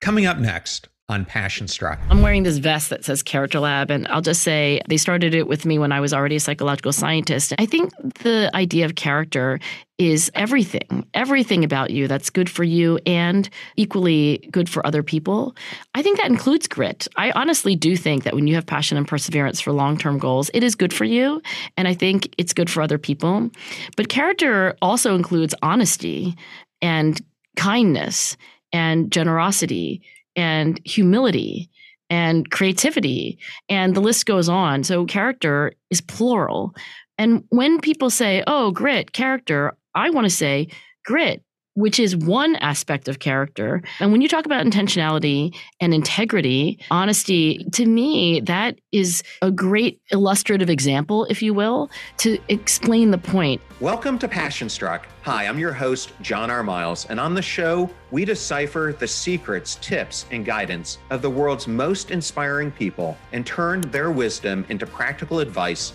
Coming 0.00 0.24
up 0.24 0.38
next 0.38 0.88
on 1.10 1.26
Passion 1.26 1.68
Struck. 1.68 1.98
I'm 2.08 2.22
wearing 2.22 2.44
this 2.44 2.56
vest 2.56 2.88
that 2.88 3.04
says 3.04 3.22
Character 3.22 3.60
Lab, 3.60 3.90
and 3.90 4.08
I'll 4.08 4.22
just 4.22 4.42
say 4.42 4.80
they 4.88 4.96
started 4.96 5.34
it 5.34 5.46
with 5.46 5.66
me 5.66 5.78
when 5.78 5.92
I 5.92 6.00
was 6.00 6.14
already 6.14 6.36
a 6.36 6.40
psychological 6.40 6.92
scientist. 6.92 7.52
I 7.58 7.66
think 7.66 7.92
the 8.22 8.50
idea 8.54 8.86
of 8.86 8.94
character 8.94 9.58
is 9.98 10.30
everything, 10.34 11.04
everything 11.12 11.64
about 11.64 11.90
you 11.90 12.08
that's 12.08 12.30
good 12.30 12.48
for 12.48 12.64
you 12.64 12.98
and 13.04 13.50
equally 13.76 14.48
good 14.50 14.70
for 14.70 14.86
other 14.86 15.02
people. 15.02 15.54
I 15.94 16.02
think 16.02 16.16
that 16.18 16.30
includes 16.30 16.66
grit. 16.66 17.06
I 17.16 17.32
honestly 17.32 17.76
do 17.76 17.94
think 17.94 18.22
that 18.22 18.34
when 18.34 18.46
you 18.46 18.54
have 18.54 18.64
passion 18.64 18.96
and 18.96 19.06
perseverance 19.06 19.60
for 19.60 19.72
long 19.72 19.98
term 19.98 20.16
goals, 20.16 20.50
it 20.54 20.62
is 20.62 20.76
good 20.76 20.94
for 20.94 21.04
you. 21.04 21.42
And 21.76 21.86
I 21.86 21.92
think 21.92 22.32
it's 22.38 22.54
good 22.54 22.70
for 22.70 22.80
other 22.80 22.98
people. 22.98 23.50
But 23.96 24.08
character 24.08 24.76
also 24.80 25.14
includes 25.14 25.54
honesty 25.60 26.36
and 26.80 27.20
kindness 27.56 28.36
and 28.72 29.10
generosity 29.10 30.02
and 30.36 30.80
humility 30.84 31.70
and 32.08 32.50
creativity. 32.50 33.38
And 33.68 33.94
the 33.94 34.00
list 34.00 34.26
goes 34.26 34.48
on. 34.48 34.84
So 34.84 35.04
character 35.06 35.72
is 35.90 36.00
plural. 36.00 36.74
And 37.18 37.44
when 37.50 37.80
people 37.80 38.08
say 38.08 38.42
oh 38.46 38.70
grit 38.70 39.12
character 39.12 39.76
i 39.94 40.08
want 40.08 40.24
to 40.24 40.30
say 40.30 40.68
grit 41.04 41.42
which 41.80 41.98
is 41.98 42.14
one 42.14 42.56
aspect 42.56 43.08
of 43.08 43.20
character. 43.20 43.82
And 44.00 44.12
when 44.12 44.20
you 44.20 44.28
talk 44.28 44.44
about 44.44 44.66
intentionality 44.66 45.56
and 45.80 45.94
integrity, 45.94 46.78
honesty, 46.90 47.64
to 47.72 47.86
me, 47.86 48.40
that 48.40 48.78
is 48.92 49.22
a 49.40 49.50
great 49.50 49.98
illustrative 50.12 50.68
example, 50.68 51.24
if 51.30 51.42
you 51.42 51.54
will, 51.54 51.90
to 52.18 52.38
explain 52.48 53.10
the 53.10 53.18
point. 53.18 53.62
Welcome 53.80 54.18
to 54.18 54.28
Passion 54.28 54.68
Struck. 54.68 55.06
Hi, 55.22 55.46
I'm 55.46 55.58
your 55.58 55.72
host, 55.72 56.12
John 56.20 56.50
R. 56.50 56.62
Miles, 56.62 57.06
and 57.06 57.18
on 57.18 57.34
the 57.34 57.42
show, 57.42 57.88
we 58.10 58.26
decipher 58.26 58.94
the 58.98 59.08
secrets, 59.08 59.76
tips, 59.76 60.26
and 60.30 60.44
guidance 60.44 60.98
of 61.08 61.22
the 61.22 61.30
world's 61.30 61.66
most 61.66 62.10
inspiring 62.10 62.70
people 62.70 63.16
and 63.32 63.46
turn 63.46 63.80
their 63.82 64.10
wisdom 64.10 64.66
into 64.68 64.86
practical 64.86 65.40
advice 65.40 65.94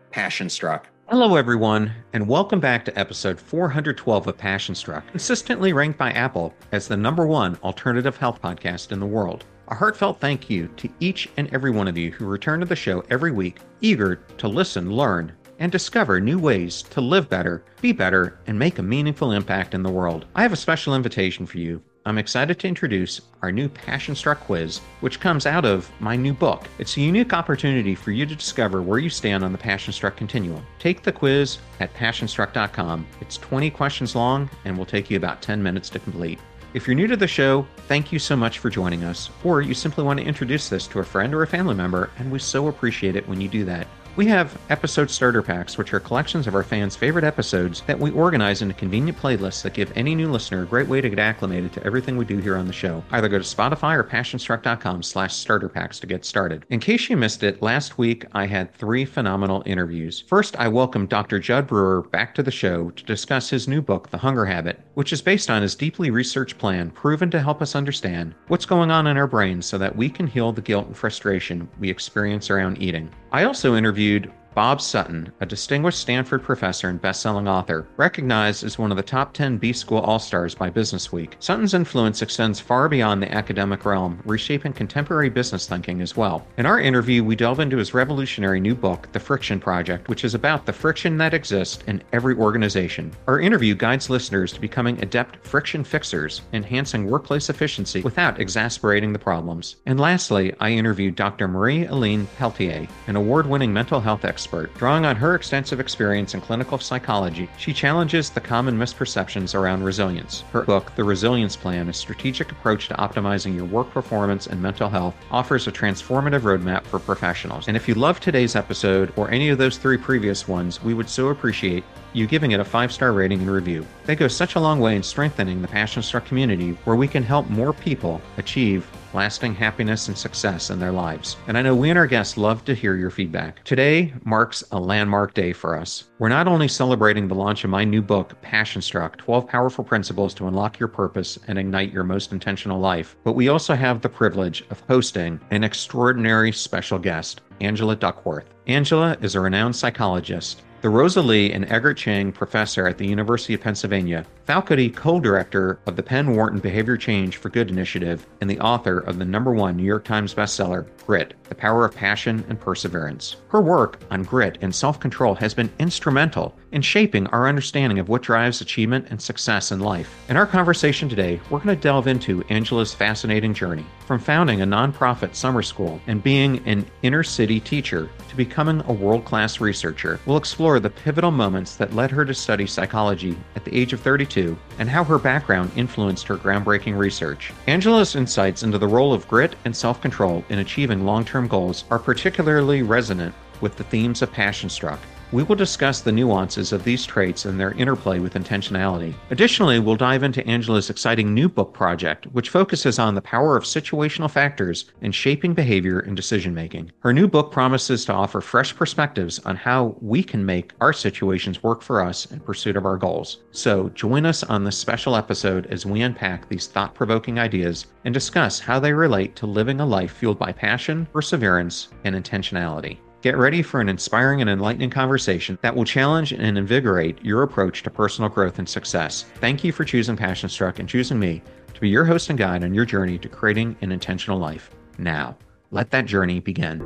Passion 0.11 0.49
Struck. 0.49 0.87
Hello, 1.07 1.35
everyone, 1.35 1.91
and 2.13 2.27
welcome 2.27 2.59
back 2.59 2.83
to 2.85 2.99
episode 2.99 3.39
412 3.39 4.27
of 4.27 4.37
Passion 4.37 4.75
Struck, 4.75 5.07
consistently 5.07 5.71
ranked 5.71 5.97
by 5.97 6.11
Apple 6.11 6.53
as 6.73 6.87
the 6.87 6.97
number 6.97 7.25
one 7.25 7.57
alternative 7.63 8.17
health 8.17 8.41
podcast 8.41 8.91
in 8.91 8.99
the 8.99 9.05
world. 9.05 9.45
A 9.69 9.75
heartfelt 9.75 10.19
thank 10.19 10.49
you 10.49 10.67
to 10.77 10.89
each 10.99 11.29
and 11.37 11.53
every 11.53 11.71
one 11.71 11.87
of 11.87 11.97
you 11.97 12.11
who 12.11 12.25
return 12.25 12.59
to 12.59 12.65
the 12.65 12.75
show 12.75 13.03
every 13.09 13.31
week, 13.31 13.59
eager 13.79 14.17
to 14.37 14.49
listen, 14.49 14.91
learn, 14.91 15.31
and 15.59 15.71
discover 15.71 16.19
new 16.19 16.39
ways 16.39 16.81
to 16.81 16.99
live 16.99 17.29
better, 17.29 17.63
be 17.81 17.93
better, 17.93 18.39
and 18.47 18.59
make 18.59 18.79
a 18.79 18.83
meaningful 18.83 19.31
impact 19.31 19.73
in 19.73 19.83
the 19.83 19.91
world. 19.91 20.25
I 20.35 20.41
have 20.41 20.53
a 20.53 20.57
special 20.57 20.95
invitation 20.95 21.45
for 21.45 21.57
you 21.57 21.81
I'm 22.03 22.17
excited 22.17 22.57
to 22.59 22.67
introduce 22.67 23.21
our 23.43 23.51
new 23.51 23.69
Passion 23.69 24.15
Struck 24.15 24.39
quiz, 24.39 24.79
which 25.01 25.19
comes 25.19 25.45
out 25.45 25.65
of 25.65 25.91
my 25.99 26.15
new 26.15 26.33
book. 26.33 26.67
It's 26.79 26.97
a 26.97 27.01
unique 27.01 27.31
opportunity 27.31 27.93
for 27.93 28.09
you 28.09 28.25
to 28.25 28.35
discover 28.35 28.81
where 28.81 28.97
you 28.97 29.09
stand 29.09 29.43
on 29.43 29.51
the 29.51 29.57
Passion 29.59 29.93
Struck 29.93 30.15
continuum. 30.15 30.65
Take 30.79 31.03
the 31.03 31.11
quiz 31.11 31.59
at 31.79 31.93
passionstruck.com. 31.93 33.05
It's 33.19 33.37
20 33.37 33.69
questions 33.69 34.15
long 34.15 34.49
and 34.65 34.75
will 34.75 34.85
take 34.85 35.11
you 35.11 35.17
about 35.17 35.43
10 35.43 35.61
minutes 35.61 35.91
to 35.91 35.99
complete. 35.99 36.39
If 36.73 36.87
you're 36.87 36.95
new 36.95 37.05
to 37.05 37.17
the 37.17 37.27
show, 37.27 37.67
thank 37.87 38.11
you 38.11 38.17
so 38.17 38.35
much 38.35 38.57
for 38.57 38.71
joining 38.71 39.03
us, 39.03 39.29
or 39.43 39.61
you 39.61 39.75
simply 39.75 40.03
want 40.03 40.19
to 40.19 40.25
introduce 40.25 40.69
this 40.69 40.87
to 40.87 40.99
a 40.99 41.05
friend 41.05 41.35
or 41.35 41.43
a 41.43 41.47
family 41.47 41.75
member, 41.75 42.09
and 42.17 42.31
we 42.31 42.39
so 42.39 42.67
appreciate 42.67 43.15
it 43.15 43.27
when 43.27 43.39
you 43.39 43.47
do 43.47 43.63
that. 43.65 43.85
We 44.21 44.27
have 44.27 44.55
episode 44.69 45.09
starter 45.09 45.41
packs, 45.41 45.79
which 45.79 45.95
are 45.95 45.99
collections 45.99 46.45
of 46.45 46.53
our 46.53 46.61
fans' 46.61 46.95
favorite 46.95 47.23
episodes 47.23 47.81
that 47.87 47.97
we 47.97 48.11
organize 48.11 48.61
into 48.61 48.75
convenient 48.75 49.17
playlists 49.17 49.63
that 49.63 49.73
give 49.73 49.91
any 49.97 50.13
new 50.13 50.31
listener 50.31 50.61
a 50.61 50.67
great 50.67 50.87
way 50.87 51.01
to 51.01 51.09
get 51.09 51.17
acclimated 51.17 51.73
to 51.73 51.83
everything 51.83 52.17
we 52.17 52.25
do 52.25 52.37
here 52.37 52.55
on 52.55 52.67
the 52.67 52.71
show. 52.71 53.03
Either 53.09 53.27
go 53.27 53.39
to 53.39 53.43
Spotify 53.43 53.95
or 53.95 54.03
passionstruck.com 54.03 55.01
slash 55.01 55.33
starter 55.33 55.67
packs 55.67 55.99
to 56.01 56.05
get 56.05 56.23
started. 56.23 56.67
In 56.69 56.79
case 56.79 57.09
you 57.09 57.17
missed 57.17 57.41
it, 57.41 57.63
last 57.63 57.97
week 57.97 58.27
I 58.33 58.45
had 58.45 58.71
three 58.75 59.05
phenomenal 59.05 59.63
interviews. 59.65 60.23
First, 60.27 60.55
I 60.59 60.67
welcomed 60.67 61.09
Dr. 61.09 61.39
Jud 61.39 61.65
Brewer 61.65 62.03
back 62.03 62.35
to 62.35 62.43
the 62.43 62.51
show 62.51 62.91
to 62.91 63.03
discuss 63.03 63.49
his 63.49 63.67
new 63.67 63.81
book, 63.81 64.11
The 64.11 64.19
Hunger 64.19 64.45
Habit, 64.45 64.81
which 64.93 65.13
is 65.13 65.21
based 65.23 65.49
on 65.49 65.63
his 65.63 65.73
deeply 65.73 66.11
researched 66.11 66.59
plan 66.59 66.91
proven 66.91 67.31
to 67.31 67.41
help 67.41 67.59
us 67.59 67.75
understand 67.75 68.35
what's 68.49 68.67
going 68.67 68.91
on 68.91 69.07
in 69.07 69.17
our 69.17 69.25
brains 69.25 69.65
so 69.65 69.79
that 69.79 69.95
we 69.95 70.11
can 70.11 70.27
heal 70.27 70.51
the 70.51 70.61
guilt 70.61 70.85
and 70.85 70.95
frustration 70.95 71.67
we 71.79 71.89
experience 71.89 72.51
around 72.51 72.79
eating. 72.79 73.09
I 73.31 73.45
also 73.45 73.75
interviewed 73.75 74.31
Bob 74.53 74.81
Sutton, 74.81 75.31
a 75.39 75.45
distinguished 75.45 75.99
Stanford 75.99 76.43
professor 76.43 76.89
and 76.89 77.01
best-selling 77.01 77.47
author, 77.47 77.87
recognized 77.95 78.65
as 78.65 78.77
one 78.77 78.91
of 78.91 78.97
the 78.97 79.03
top 79.03 79.33
10 79.33 79.57
B 79.57 79.71
School 79.71 79.99
All-Stars 79.99 80.55
by 80.55 80.69
Businessweek. 80.69 81.35
Sutton's 81.39 81.73
influence 81.73 82.21
extends 82.21 82.59
far 82.59 82.89
beyond 82.89 83.23
the 83.23 83.31
academic 83.33 83.85
realm, 83.85 84.21
reshaping 84.25 84.73
contemporary 84.73 85.29
business 85.29 85.67
thinking 85.67 86.01
as 86.01 86.17
well. 86.17 86.45
In 86.57 86.65
our 86.65 86.81
interview, 86.81 87.23
we 87.23 87.37
delve 87.37 87.61
into 87.61 87.77
his 87.77 87.93
revolutionary 87.93 88.59
new 88.59 88.75
book, 88.75 89.07
The 89.13 89.21
Friction 89.21 89.57
Project, 89.57 90.09
which 90.09 90.25
is 90.25 90.33
about 90.35 90.65
the 90.65 90.73
friction 90.73 91.17
that 91.17 91.33
exists 91.33 91.81
in 91.87 92.03
every 92.11 92.35
organization. 92.35 93.13
Our 93.27 93.39
interview 93.39 93.73
guides 93.73 94.09
listeners 94.09 94.51
to 94.51 94.59
becoming 94.59 95.01
adept 95.01 95.47
friction 95.47 95.85
fixers, 95.85 96.41
enhancing 96.51 97.09
workplace 97.09 97.49
efficiency 97.49 98.01
without 98.01 98.41
exasperating 98.41 99.13
the 99.13 99.19
problems. 99.19 99.77
And 99.85 99.97
lastly, 99.97 100.53
I 100.59 100.71
interviewed 100.71 101.15
Dr. 101.15 101.47
Marie 101.47 101.85
Aline 101.85 102.27
Peltier, 102.37 102.85
an 103.07 103.15
award-winning 103.15 103.71
mental 103.71 104.01
health 104.01 104.25
expert 104.25 104.40
expert. 104.41 104.73
Drawing 104.73 105.05
on 105.05 105.15
her 105.15 105.35
extensive 105.35 105.79
experience 105.79 106.33
in 106.33 106.41
clinical 106.41 106.79
psychology, 106.79 107.47
she 107.59 107.71
challenges 107.71 108.31
the 108.31 108.41
common 108.41 108.75
misperceptions 108.75 109.53
around 109.53 109.83
resilience. 109.83 110.41
Her 110.51 110.63
book, 110.63 110.95
The 110.95 111.03
Resilience 111.03 111.55
Plan, 111.55 111.89
a 111.89 111.93
strategic 111.93 112.51
approach 112.51 112.87
to 112.87 112.95
optimizing 112.95 113.55
your 113.55 113.65
work 113.65 113.91
performance 113.91 114.47
and 114.47 114.59
mental 114.59 114.89
health, 114.89 115.13
offers 115.29 115.67
a 115.67 115.71
transformative 115.71 116.39
roadmap 116.39 116.85
for 116.85 116.97
professionals. 116.97 117.67
And 117.67 117.77
if 117.77 117.87
you 117.87 117.93
loved 117.93 118.23
today's 118.23 118.55
episode 118.55 119.13
or 119.15 119.29
any 119.29 119.49
of 119.49 119.59
those 119.59 119.77
three 119.77 119.97
previous 119.97 120.47
ones, 120.47 120.83
we 120.83 120.95
would 120.95 121.07
so 121.07 121.27
appreciate 121.27 121.83
you 122.13 122.25
giving 122.25 122.51
it 122.51 122.59
a 122.59 122.65
five 122.65 122.91
star 122.91 123.13
rating 123.13 123.41
and 123.41 123.51
review. 123.51 123.85
They 124.05 124.15
go 124.15 124.27
such 124.27 124.55
a 124.55 124.59
long 124.59 124.79
way 124.79 124.95
in 124.95 125.03
strengthening 125.03 125.61
the 125.61 125.67
Passion 125.67 126.01
Struck 126.01 126.25
community 126.25 126.71
where 126.83 126.95
we 126.95 127.07
can 127.07 127.21
help 127.21 127.47
more 127.49 127.73
people 127.73 128.21
achieve 128.37 128.87
lasting 129.13 129.55
happiness 129.55 130.07
and 130.07 130.17
success 130.17 130.69
in 130.69 130.79
their 130.79 130.91
lives. 130.91 131.37
And 131.47 131.57
I 131.57 131.61
know 131.61 131.75
we 131.75 131.89
and 131.89 131.99
our 131.99 132.07
guests 132.07 132.37
love 132.37 132.65
to 132.65 132.75
hear 132.75 132.95
your 132.95 133.09
feedback. 133.09 133.63
Today 133.63 134.13
marks 134.23 134.63
a 134.71 134.79
landmark 134.79 135.33
day 135.33 135.53
for 135.53 135.77
us. 135.77 136.05
We're 136.19 136.29
not 136.29 136.47
only 136.47 136.67
celebrating 136.67 137.27
the 137.27 137.35
launch 137.35 137.63
of 137.63 137.69
my 137.69 137.83
new 137.83 138.01
book, 138.01 138.39
Passion 138.41 138.81
Struck 138.81 139.17
12 139.17 139.47
Powerful 139.47 139.83
Principles 139.83 140.33
to 140.35 140.47
Unlock 140.47 140.79
Your 140.79 140.89
Purpose 140.89 141.39
and 141.47 141.57
Ignite 141.57 141.91
Your 141.91 142.03
Most 142.03 142.31
Intentional 142.31 142.79
Life, 142.79 143.15
but 143.23 143.33
we 143.33 143.49
also 143.49 143.75
have 143.75 144.01
the 144.01 144.09
privilege 144.09 144.63
of 144.69 144.81
hosting 144.81 145.39
an 145.51 145.63
extraordinary 145.63 146.51
special 146.51 146.99
guest, 146.99 147.41
Angela 147.59 147.95
Duckworth. 147.95 148.53
Angela 148.67 149.17
is 149.21 149.35
a 149.35 149.39
renowned 149.39 149.75
psychologist 149.75 150.63
the 150.81 150.89
Rosa 150.89 151.21
Lee 151.21 151.51
and 151.51 151.71
Egbert 151.71 151.95
Chang 151.95 152.31
Professor 152.31 152.87
at 152.87 152.97
the 152.97 153.07
University 153.07 153.53
of 153.53 153.61
Pennsylvania, 153.61 154.25
faculty 154.45 154.89
co 154.89 155.19
director 155.19 155.79
of 155.85 155.95
the 155.95 156.01
Penn 156.01 156.35
Wharton 156.35 156.59
Behavior 156.59 156.97
Change 156.97 157.37
for 157.37 157.49
Good 157.49 157.69
initiative, 157.69 158.25
and 158.41 158.49
the 158.49 158.59
author 158.59 158.99
of 158.99 159.19
the 159.19 159.25
number 159.25 159.53
one 159.53 159.77
New 159.77 159.83
York 159.83 160.03
Times 160.03 160.33
bestseller, 160.33 160.87
Grit 161.05 161.35
The 161.49 161.55
Power 161.55 161.85
of 161.85 161.93
Passion 161.93 162.43
and 162.49 162.59
Perseverance. 162.59 163.35
Her 163.49 163.61
work 163.61 163.99
on 164.09 164.23
grit 164.23 164.57
and 164.61 164.73
self 164.73 164.99
control 164.99 165.35
has 165.35 165.53
been 165.53 165.71
instrumental 165.77 166.57
in 166.71 166.81
shaping 166.81 167.27
our 167.27 167.47
understanding 167.47 167.99
of 167.99 168.09
what 168.09 168.21
drives 168.21 168.61
achievement 168.61 169.07
and 169.09 169.21
success 169.21 169.71
in 169.71 169.79
life. 169.79 170.15
In 170.29 170.37
our 170.37 170.45
conversation 170.45 171.09
today, 171.09 171.39
we're 171.49 171.59
going 171.59 171.75
to 171.75 171.81
delve 171.81 172.07
into 172.07 172.43
Angela's 172.49 172.93
fascinating 172.93 173.53
journey 173.53 173.85
from 174.05 174.19
founding 174.19 174.61
a 174.61 174.65
nonprofit 174.65 175.35
summer 175.35 175.61
school 175.61 176.01
and 176.07 176.23
being 176.23 176.65
an 176.67 176.85
inner 177.01 177.23
city 177.23 177.59
teacher 177.59 178.09
to 178.29 178.35
becoming 178.35 178.81
a 178.87 178.93
world 178.93 179.25
class 179.25 179.59
researcher. 179.59 180.19
We'll 180.25 180.37
explore 180.37 180.79
the 180.79 180.89
pivotal 180.89 181.31
moments 181.31 181.75
that 181.75 181.93
led 181.93 182.11
her 182.11 182.25
to 182.25 182.33
study 182.33 182.65
psychology 182.65 183.37
at 183.55 183.65
the 183.65 183.75
age 183.75 183.93
of 183.93 184.01
32 184.01 184.57
and 184.79 184.89
how 184.89 185.03
her 185.03 185.19
background 185.19 185.71
influenced 185.75 186.27
her 186.27 186.37
groundbreaking 186.37 186.97
research. 186.97 187.51
Angela's 187.67 188.15
insights 188.15 188.63
into 188.63 188.77
the 188.77 188.87
role 188.87 189.13
of 189.13 189.27
grit 189.27 189.55
and 189.65 189.75
self 189.75 190.01
control 190.01 190.43
in 190.49 190.59
achieving 190.59 191.05
long 191.05 191.25
term 191.25 191.47
goals 191.47 191.85
are 191.89 191.99
particularly 191.99 192.81
resonant 192.81 193.35
with 193.59 193.75
the 193.75 193.83
themes 193.83 194.21
of 194.21 194.31
Passion 194.31 194.69
Struck 194.69 194.99
We 195.33 195.43
will 195.43 195.55
discuss 195.55 196.01
the 196.01 196.11
nuances 196.11 196.73
of 196.73 196.83
these 196.83 197.05
traits 197.05 197.45
and 197.45 197.57
their 197.57 197.71
interplay 197.71 198.19
with 198.19 198.33
intentionality. 198.33 199.13
Additionally, 199.29 199.79
we'll 199.79 199.95
dive 199.95 200.23
into 200.23 200.45
Angela's 200.45 200.89
exciting 200.89 201.33
new 201.33 201.47
book 201.47 201.73
project, 201.73 202.25
which 202.33 202.49
focuses 202.49 202.99
on 202.99 203.15
the 203.15 203.21
power 203.21 203.55
of 203.55 203.63
situational 203.63 204.29
factors 204.29 204.91
in 204.99 205.13
shaping 205.13 205.53
behavior 205.53 205.99
and 205.99 206.17
decision 206.17 206.53
making. 206.53 206.91
Her 206.99 207.13
new 207.13 207.29
book 207.29 207.49
promises 207.49 208.03
to 208.05 208.13
offer 208.13 208.41
fresh 208.41 208.75
perspectives 208.75 209.39
on 209.39 209.55
how 209.55 209.95
we 210.01 210.21
can 210.21 210.45
make 210.45 210.73
our 210.81 210.91
situations 210.91 211.63
work 211.63 211.81
for 211.81 212.03
us 212.03 212.29
in 212.29 212.41
pursuit 212.41 212.75
of 212.75 212.85
our 212.85 212.97
goals. 212.97 213.37
So, 213.51 213.87
join 213.89 214.25
us 214.25 214.43
on 214.43 214.65
this 214.65 214.77
special 214.77 215.15
episode 215.15 215.65
as 215.67 215.85
we 215.85 216.01
unpack 216.01 216.49
these 216.49 216.67
thought 216.67 216.93
provoking 216.93 217.39
ideas 217.39 217.85
and 218.03 218.13
discuss 218.13 218.59
how 218.59 218.81
they 218.81 218.91
relate 218.91 219.37
to 219.37 219.45
living 219.45 219.79
a 219.79 219.85
life 219.85 220.11
fueled 220.11 220.39
by 220.39 220.51
passion, 220.51 221.07
perseverance, 221.13 221.87
and 222.03 222.15
intentionality. 222.15 222.97
Get 223.21 223.37
ready 223.37 223.61
for 223.61 223.79
an 223.79 223.87
inspiring 223.87 224.41
and 224.41 224.49
enlightening 224.49 224.89
conversation 224.89 225.59
that 225.61 225.75
will 225.75 225.85
challenge 225.85 226.31
and 226.31 226.57
invigorate 226.57 227.23
your 227.23 227.43
approach 227.43 227.83
to 227.83 227.91
personal 227.91 228.31
growth 228.31 228.57
and 228.57 228.67
success. 228.67 229.25
Thank 229.35 229.63
you 229.63 229.71
for 229.71 229.85
choosing 229.85 230.17
Passion 230.17 230.49
Struck 230.49 230.79
and 230.79 230.89
choosing 230.89 231.19
me 231.19 231.43
to 231.71 231.79
be 231.79 231.87
your 231.87 232.03
host 232.03 232.31
and 232.31 232.39
guide 232.39 232.63
on 232.63 232.73
your 232.73 232.83
journey 232.83 233.19
to 233.19 233.29
creating 233.29 233.75
an 233.81 233.91
intentional 233.91 234.39
life. 234.39 234.71
Now, 234.97 235.37
let 235.69 235.91
that 235.91 236.07
journey 236.07 236.39
begin. 236.39 236.81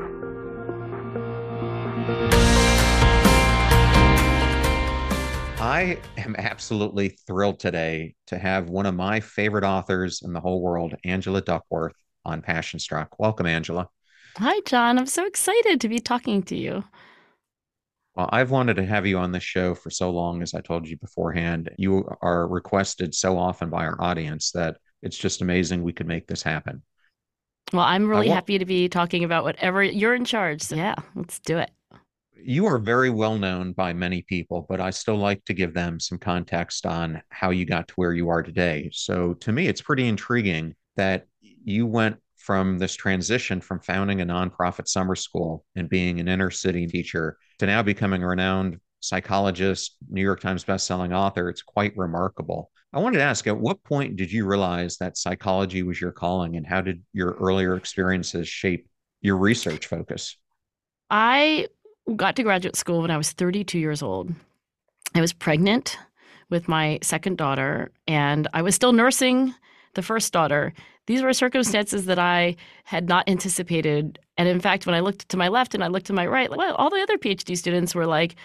I 5.58 6.00
am 6.18 6.36
absolutely 6.38 7.18
thrilled 7.26 7.62
today 7.62 8.16
to 8.28 8.38
have 8.38 8.70
one 8.70 8.86
of 8.86 8.94
my 8.94 9.22
favorite 9.22 9.64
authors 9.64 10.22
in 10.22 10.34
the 10.34 10.42
whole 10.42 10.62
world, 10.62 10.96
Angela 11.06 11.42
Duckworth, 11.42 11.96
on 12.26 12.42
Passion 12.42 12.78
Struck. 12.80 13.20
Welcome, 13.20 13.46
Angela. 13.46 13.88
Hi, 14.38 14.60
John. 14.66 15.00
I'm 15.00 15.06
so 15.06 15.26
excited 15.26 15.80
to 15.80 15.88
be 15.88 16.00
talking 16.00 16.44
to 16.44 16.58
you. 16.58 16.84
Well, 18.16 18.30
I've 18.34 18.52
wanted 18.52 18.76
to 18.76 18.86
have 18.86 19.06
you 19.06 19.18
on 19.18 19.32
this 19.32 19.44
show 19.44 19.76
for 19.76 19.90
so 19.90 20.10
long, 20.10 20.42
as 20.42 20.54
I 20.54 20.60
told 20.60 20.88
you 20.88 20.98
beforehand. 20.98 21.70
You 21.78 22.06
are 22.22 22.46
requested 22.48 23.16
so 23.16 23.38
often 23.38 23.70
by 23.70 23.86
our 23.86 24.02
audience 24.02 24.52
that 24.52 24.78
it's 25.02 25.18
just 25.18 25.42
amazing 25.42 25.84
we 25.84 25.94
could 25.94 26.08
make 26.08 26.28
this 26.28 26.44
happen. 26.44 26.82
Well, 27.72 27.86
I'm 27.86 28.08
really 28.08 28.28
happy 28.28 28.58
to 28.58 28.66
be 28.66 28.90
talking 28.90 29.24
about 29.24 29.46
whatever 29.46 29.82
you're 29.82 30.16
in 30.16 30.26
charge. 30.26 30.62
So, 30.62 30.76
yeah, 30.76 30.96
let's 31.16 31.40
do 31.40 31.58
it. 31.58 31.72
You 32.38 32.66
are 32.66 32.78
very 32.78 33.10
well 33.10 33.38
known 33.38 33.72
by 33.72 33.94
many 33.94 34.22
people, 34.22 34.66
but 34.68 34.82
I 34.82 34.90
still 34.90 35.18
like 35.18 35.44
to 35.46 35.54
give 35.54 35.74
them 35.74 36.00
some 36.00 36.18
context 36.18 36.86
on 36.86 37.22
how 37.30 37.52
you 37.52 37.66
got 37.66 37.88
to 37.88 37.94
where 37.96 38.14
you 38.14 38.28
are 38.30 38.44
today. 38.44 38.90
So, 38.92 39.34
to 39.36 39.54
me, 39.54 39.68
it's 39.68 39.82
pretty 39.82 40.08
intriguing 40.08 40.76
that 40.98 41.26
you 41.42 41.86
went 41.86 42.18
from 42.46 42.78
this 42.78 42.96
transition 42.96 43.60
from 43.60 43.80
founding 43.80 44.22
a 44.22 44.26
nonprofit 44.26 44.88
summer 44.88 45.16
school 45.16 45.66
and 45.76 45.90
being 45.90 46.20
an 46.20 46.28
inner 46.28 46.52
city 46.52 46.86
teacher 46.86 47.38
to 47.58 47.66
now 47.66 47.82
becoming 47.82 48.22
a 48.22 48.28
renowned 48.28 48.78
psychologist, 49.00 49.98
New 50.10 50.22
York 50.22 50.42
Times 50.42 50.64
bestselling 50.64 51.12
author. 51.12 51.50
It's 51.50 51.64
quite 51.64 51.98
remarkable. 51.98 52.70
I 52.94 53.00
wanted 53.00 53.18
to 53.18 53.24
ask 53.24 53.48
at 53.48 53.58
what 53.58 53.84
point 53.84 54.16
did 54.16 54.32
you 54.32 54.46
realize 54.46 54.98
that 54.98 55.18
psychology 55.18 55.82
was 55.82 56.00
your 56.00 56.12
calling 56.12 56.56
and 56.56 56.68
how 56.68 56.82
did 56.82 57.02
your 57.14 57.32
earlier 57.34 57.76
experiences 57.76 58.48
shape 58.48 58.88
your 59.22 59.38
research 59.38 59.88
focus? 59.88 60.38
I 61.10 61.68
got 62.16 62.36
to 62.36 62.44
graduate 62.44 62.76
school 62.76 63.02
when 63.02 63.12
I 63.12 63.18
was 63.18 63.32
32 63.32 63.80
years 63.80 64.04
old. 64.04 64.32
I 65.16 65.22
was 65.22 65.34
pregnant 65.34 65.98
with 66.52 66.68
my 66.68 67.00
second 67.02 67.40
daughter 67.40 67.92
and 68.08 68.48
I 68.54 68.62
was 68.62 68.76
still 68.76 68.94
nursing 68.94 69.56
the 69.96 70.02
first 70.02 70.32
daughter 70.32 70.74
these 71.08 71.22
were 71.22 71.34
circumstances 71.34 72.06
that 72.06 72.20
I 72.20 72.56
had 72.84 73.08
not 73.08 73.30
anticipated. 73.30 74.20
And 74.38 74.48
in 74.48 74.60
fact, 74.60 74.86
when 74.86 74.96
I 74.96 75.02
looked 75.02 75.30
to 75.30 75.38
my 75.38 75.50
left 75.50 75.76
and 75.76 75.84
I 75.84 75.88
looked 75.88 76.08
to 76.08 76.14
my 76.14 76.26
right, 76.26 76.50
well, 76.50 76.76
all 76.76 76.90
the 76.90 77.02
other 77.02 77.18
PhD 77.18 77.58
students 77.58 77.94
were 77.94 78.08
like, 78.08 78.36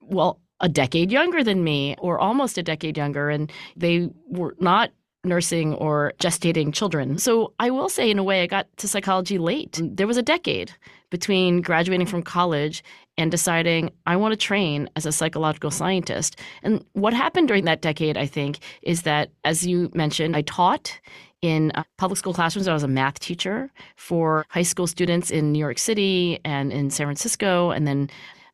well, 0.00 0.38
a 0.60 0.68
decade 0.68 1.10
younger 1.10 1.42
than 1.42 1.64
me 1.64 1.96
or 1.98 2.18
almost 2.18 2.58
a 2.58 2.62
decade 2.62 2.98
younger. 2.98 3.30
And 3.30 3.50
they 3.76 4.10
were 4.28 4.54
not 4.60 4.90
nursing 5.24 5.74
or 5.74 6.12
gestating 6.20 6.72
children. 6.72 7.18
So 7.18 7.52
I 7.58 7.70
will 7.70 7.88
say, 7.88 8.10
in 8.10 8.18
a 8.18 8.24
way, 8.24 8.42
I 8.42 8.46
got 8.46 8.66
to 8.78 8.88
psychology 8.88 9.38
late. 9.38 9.80
There 9.82 10.06
was 10.06 10.16
a 10.16 10.22
decade 10.22 10.72
between 11.10 11.62
graduating 11.62 12.06
from 12.06 12.22
college 12.22 12.84
and 13.20 13.30
deciding 13.30 13.90
I 14.06 14.16
want 14.16 14.32
to 14.32 14.36
train 14.36 14.88
as 14.96 15.04
a 15.04 15.12
psychological 15.12 15.70
scientist. 15.70 16.36
And 16.62 16.82
what 16.94 17.12
happened 17.12 17.48
during 17.48 17.66
that 17.66 17.82
decade, 17.82 18.16
I 18.16 18.24
think, 18.24 18.60
is 18.80 19.02
that, 19.02 19.30
as 19.44 19.66
you 19.66 19.90
mentioned, 19.94 20.34
I 20.34 20.42
taught 20.42 20.98
in 21.42 21.70
uh, 21.74 21.82
public 21.98 22.18
school 22.18 22.32
classrooms. 22.32 22.66
I 22.66 22.72
was 22.72 22.82
a 22.82 22.88
math 22.88 23.18
teacher 23.18 23.70
for 23.96 24.46
high 24.48 24.62
school 24.62 24.86
students 24.86 25.30
in 25.30 25.52
New 25.52 25.58
York 25.58 25.78
City 25.78 26.40
and 26.46 26.72
in 26.72 26.88
San 26.88 27.06
Francisco. 27.06 27.70
And 27.70 27.86
then 27.86 28.08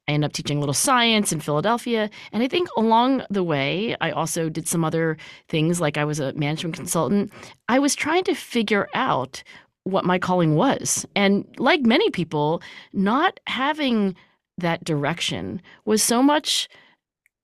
I 0.08 0.12
ended 0.12 0.30
up 0.30 0.32
teaching 0.32 0.56
a 0.56 0.60
little 0.60 0.74
science 0.74 1.32
in 1.32 1.38
Philadelphia. 1.38 2.10
And 2.32 2.42
I 2.42 2.48
think 2.48 2.68
along 2.76 3.22
the 3.30 3.44
way, 3.44 3.96
I 4.00 4.10
also 4.10 4.48
did 4.48 4.66
some 4.66 4.84
other 4.84 5.16
things, 5.48 5.80
like 5.80 5.96
I 5.96 6.04
was 6.04 6.18
a 6.18 6.32
management 6.32 6.74
consultant. 6.74 7.32
I 7.68 7.78
was 7.78 7.94
trying 7.94 8.24
to 8.24 8.34
figure 8.34 8.88
out 8.94 9.44
what 9.84 10.04
my 10.04 10.18
calling 10.18 10.56
was. 10.56 11.06
And 11.14 11.46
like 11.58 11.82
many 11.82 12.10
people, 12.10 12.60
not 12.92 13.38
having 13.46 14.16
that 14.58 14.84
direction 14.84 15.60
was 15.84 16.02
so 16.02 16.22
much 16.22 16.68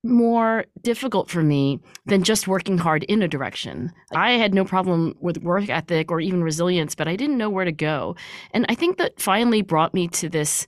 more 0.05 0.65
difficult 0.81 1.31
for 1.31 1.43
me 1.43 1.79
than 2.07 2.25
just 2.25 2.49
working 2.49 2.79
hard 2.79 3.05
in 3.05 3.23
a 3.23 3.29
direction. 3.29 3.93
I 4.15 4.33
had 4.33 4.53
no 4.53 4.65
problem 4.65 5.15
with 5.21 5.39
work 5.39 5.69
ethic 5.69 6.11
or 6.11 6.21
even 6.21 6.43
resilience, 6.43 6.95
but 6.95 7.07
I 7.07 7.15
didn't 7.15 7.39
know 7.39 7.51
where 7.51 7.65
to 7.65 7.73
go. 7.73 8.17
And 8.53 8.67
I 8.69 8.75
think 8.75 8.99
that 8.99 9.21
finally 9.21 9.63
brought 9.63 9.95
me 9.95 10.09
to 10.09 10.29
this 10.29 10.67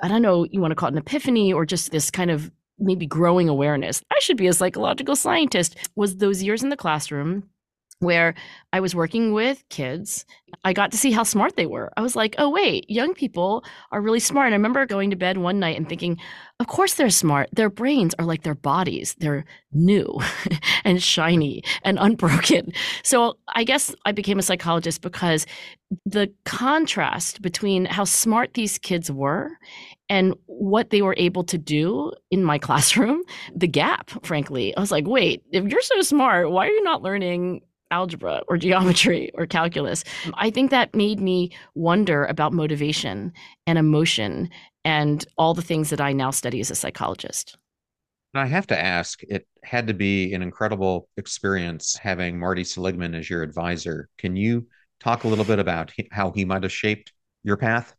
I 0.00 0.06
don't 0.06 0.22
know, 0.22 0.46
you 0.50 0.60
want 0.60 0.70
to 0.70 0.76
call 0.76 0.88
it 0.88 0.92
an 0.92 0.98
epiphany 0.98 1.52
or 1.52 1.66
just 1.66 1.90
this 1.90 2.08
kind 2.08 2.30
of 2.30 2.52
maybe 2.78 3.04
growing 3.04 3.48
awareness. 3.48 4.00
I 4.12 4.20
should 4.20 4.36
be 4.36 4.46
a 4.46 4.52
psychological 4.52 5.16
scientist. 5.16 5.76
Was 5.96 6.16
those 6.16 6.42
years 6.42 6.62
in 6.62 6.68
the 6.68 6.76
classroom 6.76 7.48
where 8.00 8.34
I 8.72 8.80
was 8.80 8.94
working 8.94 9.32
with 9.32 9.64
kids. 9.70 10.24
I 10.64 10.72
got 10.72 10.92
to 10.92 10.98
see 10.98 11.10
how 11.10 11.24
smart 11.24 11.56
they 11.56 11.66
were. 11.66 11.92
I 11.96 12.02
was 12.02 12.14
like, 12.14 12.34
oh, 12.38 12.48
wait, 12.48 12.88
young 12.88 13.12
people 13.12 13.64
are 13.92 14.00
really 14.00 14.20
smart. 14.20 14.46
And 14.46 14.54
I 14.54 14.56
remember 14.56 14.86
going 14.86 15.10
to 15.10 15.16
bed 15.16 15.38
one 15.38 15.58
night 15.58 15.76
and 15.76 15.88
thinking, 15.88 16.18
of 16.60 16.68
course 16.68 16.94
they're 16.94 17.10
smart. 17.10 17.48
Their 17.52 17.70
brains 17.70 18.14
are 18.18 18.24
like 18.24 18.42
their 18.42 18.54
bodies, 18.54 19.16
they're 19.18 19.44
new 19.72 20.20
and 20.84 21.02
shiny 21.02 21.62
and 21.82 21.98
unbroken. 22.00 22.72
So 23.02 23.36
I 23.48 23.64
guess 23.64 23.94
I 24.04 24.12
became 24.12 24.38
a 24.38 24.42
psychologist 24.42 25.00
because 25.00 25.46
the 26.04 26.32
contrast 26.44 27.42
between 27.42 27.84
how 27.86 28.04
smart 28.04 28.54
these 28.54 28.78
kids 28.78 29.10
were 29.10 29.50
and 30.08 30.34
what 30.46 30.90
they 30.90 31.02
were 31.02 31.14
able 31.18 31.44
to 31.44 31.58
do 31.58 32.12
in 32.30 32.44
my 32.44 32.58
classroom, 32.66 33.22
the 33.54 33.68
gap, 33.68 34.10
frankly. 34.24 34.76
I 34.76 34.80
was 34.80 34.90
like, 34.90 35.06
wait, 35.06 35.42
if 35.50 35.64
you're 35.64 35.82
so 35.82 36.00
smart, 36.02 36.50
why 36.50 36.66
are 36.66 36.70
you 36.70 36.82
not 36.82 37.02
learning 37.02 37.62
algebra 37.90 38.42
or 38.48 38.56
geometry 38.56 39.30
or 39.34 39.46
calculus. 39.46 40.04
I 40.34 40.50
think 40.50 40.70
that 40.70 40.94
made 40.94 41.20
me 41.20 41.50
wonder 41.74 42.24
about 42.26 42.52
motivation 42.52 43.32
and 43.66 43.78
emotion 43.78 44.50
and 44.84 45.24
all 45.36 45.54
the 45.54 45.62
things 45.62 45.90
that 45.90 46.00
I 46.00 46.12
now 46.12 46.30
study 46.30 46.60
as 46.60 46.70
a 46.70 46.74
psychologist. 46.74 47.56
I 48.34 48.46
have 48.46 48.66
to 48.68 48.78
ask, 48.80 49.22
it 49.24 49.46
had 49.64 49.86
to 49.88 49.94
be 49.94 50.34
an 50.34 50.42
incredible 50.42 51.08
experience 51.16 51.96
having 51.96 52.38
Marty 52.38 52.62
Seligman 52.62 53.14
as 53.14 53.28
your 53.28 53.42
advisor. 53.42 54.08
Can 54.18 54.36
you 54.36 54.68
talk 55.00 55.24
a 55.24 55.28
little 55.28 55.44
bit 55.44 55.58
about 55.58 55.92
how 56.10 56.30
he 56.30 56.44
might 56.44 56.62
have 56.62 56.72
shaped 56.72 57.12
your 57.42 57.56
path? 57.56 57.94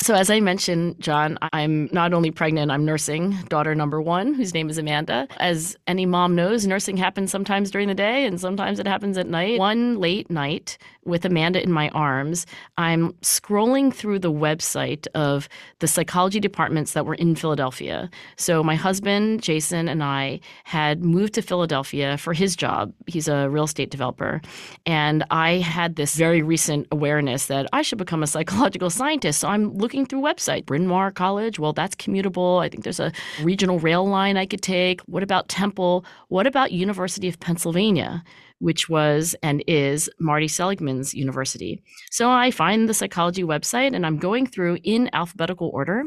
So, 0.00 0.14
as 0.14 0.30
I 0.30 0.40
mentioned, 0.40 1.00
John, 1.00 1.38
I'm 1.52 1.88
not 1.92 2.12
only 2.12 2.30
pregnant, 2.30 2.70
I'm 2.70 2.84
nursing 2.84 3.36
daughter 3.48 3.74
number 3.74 4.00
one, 4.00 4.34
whose 4.34 4.52
name 4.52 4.68
is 4.68 4.78
Amanda. 4.78 5.28
As 5.38 5.76
any 5.86 6.06
mom 6.06 6.34
knows, 6.34 6.66
nursing 6.66 6.96
happens 6.96 7.30
sometimes 7.30 7.70
during 7.70 7.88
the 7.88 7.94
day 7.94 8.26
and 8.26 8.40
sometimes 8.40 8.80
it 8.80 8.86
happens 8.86 9.16
at 9.16 9.26
night. 9.26 9.58
One 9.58 10.00
late 10.00 10.30
night 10.30 10.76
with 11.04 11.24
Amanda 11.24 11.62
in 11.62 11.72
my 11.72 11.88
arms, 11.90 12.46
I'm 12.78 13.12
scrolling 13.14 13.92
through 13.92 14.20
the 14.20 14.32
website 14.32 15.06
of 15.14 15.48
the 15.80 15.88
psychology 15.88 16.40
departments 16.40 16.92
that 16.92 17.06
were 17.06 17.14
in 17.14 17.34
Philadelphia. 17.34 18.10
So, 18.36 18.62
my 18.62 18.74
husband, 18.74 19.42
Jason, 19.42 19.88
and 19.88 20.02
I 20.02 20.40
had 20.64 21.02
moved 21.02 21.34
to 21.34 21.42
Philadelphia 21.42 22.16
for 22.18 22.32
his 22.32 22.54
job. 22.54 22.92
He's 23.06 23.28
a 23.28 23.48
real 23.50 23.64
estate 23.64 23.90
developer. 23.90 24.40
And 24.86 25.24
I 25.30 25.54
had 25.54 25.96
this 25.96 26.14
very 26.14 26.42
recent 26.42 26.86
awareness 26.92 27.46
that 27.46 27.66
I 27.72 27.82
should 27.82 27.98
become 27.98 28.22
a 28.22 28.26
psychological 28.26 28.90
scientist. 28.90 29.40
So, 29.40 29.48
I'm 29.48 29.74
looking 29.74 30.06
through 30.06 30.20
websites. 30.20 30.66
Bryn 30.66 30.86
Mawr 30.86 31.10
College, 31.10 31.58
well, 31.58 31.72
that's 31.72 31.96
commutable. 31.96 32.62
I 32.62 32.68
think 32.68 32.84
there's 32.84 33.00
a 33.00 33.12
regional 33.42 33.78
rail 33.80 34.06
line 34.06 34.36
I 34.36 34.46
could 34.46 34.62
take. 34.62 35.00
What 35.02 35.22
about 35.22 35.48
Temple? 35.48 36.04
What 36.28 36.46
about 36.46 36.72
University 36.72 37.28
of 37.28 37.40
Pennsylvania? 37.40 38.22
Which 38.62 38.88
was 38.88 39.34
and 39.42 39.64
is 39.66 40.08
Marty 40.20 40.46
Seligman's 40.46 41.14
university. 41.14 41.82
So 42.12 42.30
I 42.30 42.52
find 42.52 42.88
the 42.88 42.94
psychology 42.94 43.42
website 43.42 43.94
and 43.94 44.06
I'm 44.06 44.18
going 44.18 44.46
through 44.46 44.78
in 44.84 45.10
alphabetical 45.12 45.70
order 45.74 46.04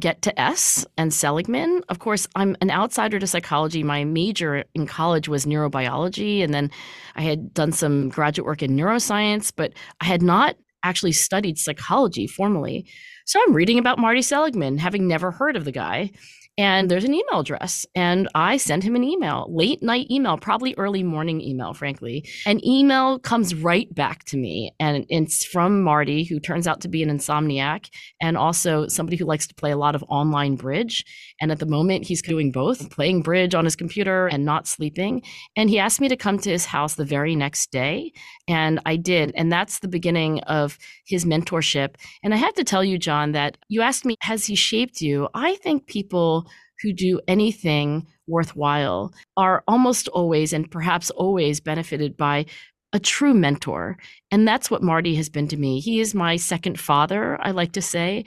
get 0.00 0.22
to 0.22 0.40
S 0.40 0.84
and 0.96 1.12
Seligman. 1.14 1.82
Of 1.88 1.98
course, 2.00 2.26
I'm 2.34 2.56
an 2.60 2.70
outsider 2.70 3.18
to 3.18 3.26
psychology. 3.26 3.82
My 3.82 4.04
major 4.04 4.64
in 4.74 4.86
college 4.86 5.28
was 5.28 5.46
neurobiology, 5.46 6.42
and 6.42 6.52
then 6.52 6.70
I 7.14 7.22
had 7.22 7.54
done 7.54 7.72
some 7.72 8.08
graduate 8.08 8.46
work 8.46 8.62
in 8.62 8.76
neuroscience, 8.76 9.52
but 9.54 9.72
I 10.00 10.06
had 10.06 10.22
not 10.22 10.56
actually 10.82 11.12
studied 11.12 11.58
psychology 11.58 12.26
formally. 12.26 12.86
So 13.24 13.40
I'm 13.42 13.54
reading 13.54 13.78
about 13.78 13.98
Marty 13.98 14.20
Seligman, 14.20 14.78
having 14.78 15.06
never 15.06 15.30
heard 15.30 15.56
of 15.56 15.64
the 15.64 15.72
guy. 15.72 16.10
And 16.56 16.88
there's 16.88 17.04
an 17.04 17.14
email 17.14 17.40
address. 17.40 17.84
And 17.94 18.28
I 18.34 18.58
send 18.58 18.84
him 18.84 18.94
an 18.94 19.02
email, 19.02 19.46
late 19.48 19.82
night 19.82 20.10
email, 20.10 20.36
probably 20.38 20.74
early 20.78 21.02
morning 21.02 21.40
email, 21.40 21.74
frankly. 21.74 22.28
An 22.46 22.64
email 22.64 23.18
comes 23.18 23.54
right 23.54 23.92
back 23.92 24.24
to 24.26 24.36
me. 24.36 24.72
And 24.78 25.04
it's 25.08 25.44
from 25.44 25.82
Marty, 25.82 26.22
who 26.22 26.38
turns 26.38 26.68
out 26.68 26.80
to 26.82 26.88
be 26.88 27.02
an 27.02 27.10
insomniac 27.10 27.90
and 28.20 28.36
also 28.36 28.86
somebody 28.86 29.16
who 29.16 29.24
likes 29.24 29.48
to 29.48 29.54
play 29.54 29.72
a 29.72 29.76
lot 29.76 29.94
of 29.96 30.04
online 30.08 30.54
bridge. 30.54 31.04
And 31.40 31.50
at 31.50 31.58
the 31.58 31.66
moment, 31.66 32.06
he's 32.06 32.22
doing 32.22 32.52
both 32.52 32.90
playing 32.90 33.22
bridge 33.22 33.54
on 33.54 33.64
his 33.64 33.76
computer 33.76 34.28
and 34.28 34.44
not 34.44 34.66
sleeping. 34.66 35.22
And 35.56 35.68
he 35.68 35.78
asked 35.78 36.00
me 36.00 36.08
to 36.08 36.16
come 36.16 36.38
to 36.38 36.50
his 36.50 36.66
house 36.66 36.94
the 36.94 37.04
very 37.04 37.34
next 37.34 37.70
day. 37.70 38.12
And 38.48 38.80
I 38.86 38.96
did. 38.96 39.32
And 39.34 39.50
that's 39.50 39.80
the 39.80 39.88
beginning 39.88 40.40
of 40.42 40.78
his 41.06 41.24
mentorship. 41.24 41.96
And 42.22 42.32
I 42.32 42.36
have 42.36 42.54
to 42.54 42.64
tell 42.64 42.84
you, 42.84 42.98
John, 42.98 43.32
that 43.32 43.58
you 43.68 43.82
asked 43.82 44.04
me, 44.04 44.16
has 44.20 44.46
he 44.46 44.54
shaped 44.54 45.00
you? 45.00 45.28
I 45.34 45.56
think 45.56 45.86
people 45.86 46.48
who 46.82 46.92
do 46.92 47.20
anything 47.26 48.06
worthwhile 48.26 49.12
are 49.36 49.62
almost 49.66 50.08
always 50.08 50.52
and 50.52 50.70
perhaps 50.70 51.10
always 51.10 51.60
benefited 51.60 52.16
by 52.16 52.46
a 52.92 53.00
true 53.00 53.34
mentor. 53.34 53.98
And 54.30 54.46
that's 54.46 54.70
what 54.70 54.82
Marty 54.82 55.16
has 55.16 55.28
been 55.28 55.48
to 55.48 55.56
me. 55.56 55.80
He 55.80 56.00
is 56.00 56.14
my 56.14 56.36
second 56.36 56.78
father, 56.78 57.38
I 57.42 57.50
like 57.50 57.72
to 57.72 57.82
say, 57.82 58.24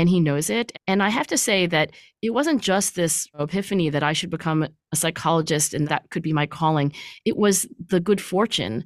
and 0.00 0.08
he 0.08 0.18
knows 0.18 0.48
it. 0.48 0.72
And 0.86 1.02
I 1.02 1.10
have 1.10 1.26
to 1.26 1.36
say 1.36 1.66
that 1.66 1.92
it 2.22 2.30
wasn't 2.30 2.62
just 2.62 2.94
this 2.94 3.28
epiphany 3.38 3.90
that 3.90 4.02
I 4.02 4.14
should 4.14 4.30
become 4.30 4.66
a 4.92 4.96
psychologist 4.96 5.74
and 5.74 5.88
that 5.88 6.08
could 6.08 6.22
be 6.22 6.32
my 6.32 6.46
calling. 6.46 6.94
It 7.26 7.36
was 7.36 7.66
the 7.88 8.00
good 8.00 8.20
fortune 8.20 8.84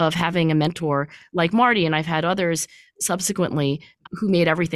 of 0.00 0.14
having 0.14 0.50
a 0.50 0.56
mentor 0.56 1.08
like 1.32 1.52
Marty. 1.52 1.86
And 1.86 1.94
I've 1.94 2.06
had 2.06 2.24
others 2.24 2.66
subsequently 3.00 3.80
who 4.10 4.28
made 4.28 4.48
everything. 4.48 4.74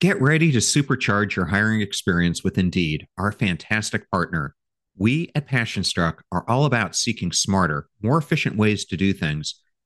Get 0.00 0.18
ready 0.22 0.50
to 0.52 0.58
supercharge 0.58 1.36
your 1.36 1.44
hiring 1.44 1.82
experience 1.82 2.42
with 2.42 2.56
Indeed, 2.56 3.06
our 3.18 3.30
fantastic 3.30 4.10
partner. 4.10 4.56
We 4.96 5.30
at 5.34 5.46
PassionStruck 5.46 6.20
are 6.32 6.48
all 6.48 6.64
about 6.64 6.96
seeking 6.96 7.30
smarter, 7.30 7.88
more 8.02 8.16
efficient 8.16 8.56
ways 8.56 8.86
to 8.86 8.96
do 8.96 9.12
things, 9.12 9.60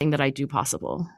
That 0.00 0.20
I 0.20 0.30
do 0.30 0.46
possible. 0.46 1.08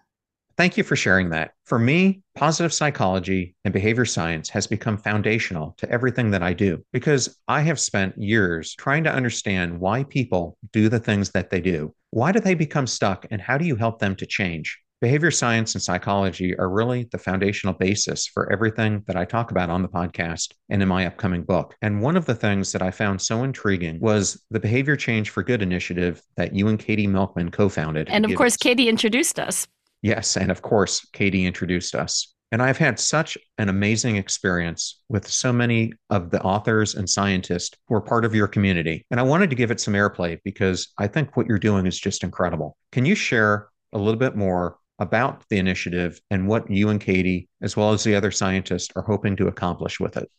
Thank 0.57 0.79
you 0.79 0.85
for 0.85 0.97
sharing 0.97 1.31
that. 1.31 1.53
For 1.65 1.79
me, 1.79 2.23
positive 2.35 2.73
psychology 2.73 3.55
and 3.65 3.75
behavior 3.75 4.07
science 4.07 4.49
has 4.51 4.67
become 4.67 4.97
foundational 4.97 5.75
to 5.79 5.91
everything 5.91 6.31
that 6.31 6.43
I 6.43 6.55
do 6.55 6.83
because 6.93 7.39
I 7.47 7.61
have 7.61 7.79
spent 7.79 8.17
years 8.17 8.75
trying 8.75 9.05
to 9.05 9.13
understand 9.13 9.79
why 9.81 10.05
people 10.05 10.57
do 10.73 10.89
the 10.89 11.01
things 11.01 11.31
that 11.33 11.51
they 11.51 11.61
do. 11.61 11.95
Why 12.11 12.33
do 12.33 12.41
they 12.41 12.55
become 12.55 12.87
stuck 12.87 13.27
and 13.31 13.41
how 13.41 13.59
do 13.59 13.67
you 13.67 13.77
help 13.77 13.99
them 13.99 14.17
to 14.17 14.25
change? 14.25 14.79
Behavior 15.03 15.31
science 15.31 15.75
and 15.75 15.83
psychology 15.83 16.59
are 16.59 16.71
really 16.71 17.07
the 17.13 17.19
foundational 17.19 17.75
basis 17.75 18.27
for 18.27 18.51
everything 18.51 19.05
that 19.07 19.15
I 19.15 19.27
talk 19.27 19.51
about 19.51 19.69
on 19.69 19.83
the 19.83 19.89
podcast 19.89 20.55
and 20.71 20.81
in 20.81 20.89
my 20.89 21.07
upcoming 21.07 21.43
book. 21.43 21.75
And 21.83 22.01
one 22.01 22.17
of 22.17 22.25
the 22.25 22.35
things 22.35 22.73
that 22.73 22.81
I 22.81 22.91
found 22.91 23.21
so 23.21 23.45
intriguing 23.45 24.01
was 24.01 24.43
the 24.51 24.59
Behavior 24.59 24.97
Change 24.97 25.29
for 25.29 25.43
Good 25.43 25.61
initiative 25.61 26.23
that 26.39 26.55
you 26.55 26.69
and 26.69 26.79
Katie 26.79 27.07
Milkman 27.07 27.51
co 27.51 27.69
founded. 27.69 28.09
And 28.09 28.25
of 28.25 28.35
course, 28.37 28.57
Katie 28.57 28.89
introduced 28.89 29.39
us. 29.39 29.69
Yes. 30.01 30.35
And 30.35 30.51
of 30.51 30.63
course, 30.63 31.07
Katie 31.13 31.45
introduced 31.45 31.95
us. 31.95 32.35
And 32.51 32.63
I've 32.63 32.79
had 32.79 32.99
such 32.99 33.37
an 33.59 33.69
amazing 33.69 34.17
experience 34.17 35.03
with 35.11 35.29
so 35.29 35.53
many 35.53 35.93
of 36.09 36.31
the 36.31 36.41
authors 36.41 36.95
and 36.95 37.11
scientists 37.11 37.77
who 37.87 37.97
are 37.97 38.01
part 38.01 38.25
of 38.25 38.35
your 38.35 38.49
community. 38.49 39.05
And 39.11 39.21
I 39.21 39.25
wanted 39.25 39.51
to 39.51 39.57
give 39.57 39.71
it 39.71 39.81
some 39.81 39.93
airplay 39.93 40.39
because 40.43 40.89
I 40.97 41.07
think 41.07 41.37
what 41.37 41.49
you're 41.49 41.59
doing 41.59 41.85
is 41.87 41.99
just 41.99 42.25
incredible. 42.25 42.79
Can 42.93 43.05
you 43.05 43.15
share 43.15 43.69
a 43.93 43.99
little 43.99 44.19
bit 44.19 44.37
more 44.37 44.79
about 44.99 45.45
the 45.51 45.59
initiative 45.59 46.21
and 46.31 46.49
what 46.49 46.71
you 46.71 46.89
and 46.89 47.01
Katie, 47.01 47.49
as 47.63 47.77
well 47.77 47.93
as 47.93 48.05
the 48.05 48.15
other 48.15 48.31
scientists, 48.31 48.89
are 48.97 49.03
hoping 49.03 49.37
to 49.37 49.49
accomplish 49.49 50.01
with 50.01 50.17
it. 50.17 50.31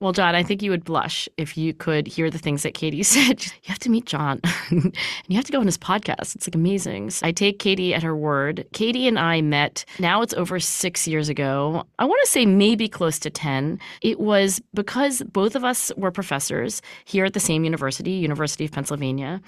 Well, 0.00 0.12
John, 0.12 0.34
I 0.34 0.42
think 0.42 0.62
you 0.62 0.70
would 0.70 0.84
blush 0.84 1.28
if 1.36 1.56
you 1.56 1.72
could 1.72 2.06
hear 2.06 2.28
the 2.28 2.38
things 2.38 2.62
that 2.62 2.74
Katie 2.74 3.02
said. 3.02 3.42
You 3.44 3.52
have 3.68 3.78
to 3.80 3.90
meet 3.90 4.04
John 4.06 4.40
and 4.70 4.94
you 5.28 5.36
have 5.36 5.46
to 5.46 5.52
go 5.52 5.60
on 5.60 5.66
his 5.66 5.78
podcast. 5.78 6.34
It's 6.34 6.46
like 6.46 6.54
amazing. 6.54 7.10
So 7.10 7.26
I 7.26 7.32
take 7.32 7.58
Katie 7.58 7.94
at 7.94 8.02
her 8.02 8.14
word. 8.14 8.66
Katie 8.72 9.08
and 9.08 9.18
I 9.18 9.40
met, 9.40 9.84
now 9.98 10.20
it's 10.20 10.34
over 10.34 10.60
six 10.60 11.08
years 11.08 11.28
ago. 11.28 11.86
I 11.98 12.04
want 12.04 12.20
to 12.24 12.30
say 12.30 12.44
maybe 12.44 12.88
close 12.88 13.18
to 13.20 13.30
10. 13.30 13.78
It 14.02 14.20
was 14.20 14.60
because 14.74 15.22
both 15.22 15.54
of 15.54 15.64
us 15.64 15.90
were 15.96 16.10
professors 16.10 16.82
here 17.04 17.24
at 17.24 17.32
the 17.32 17.40
same 17.40 17.64
university, 17.64 18.12
University 18.12 18.64
of 18.66 18.72
Pennsylvania. 18.72 19.40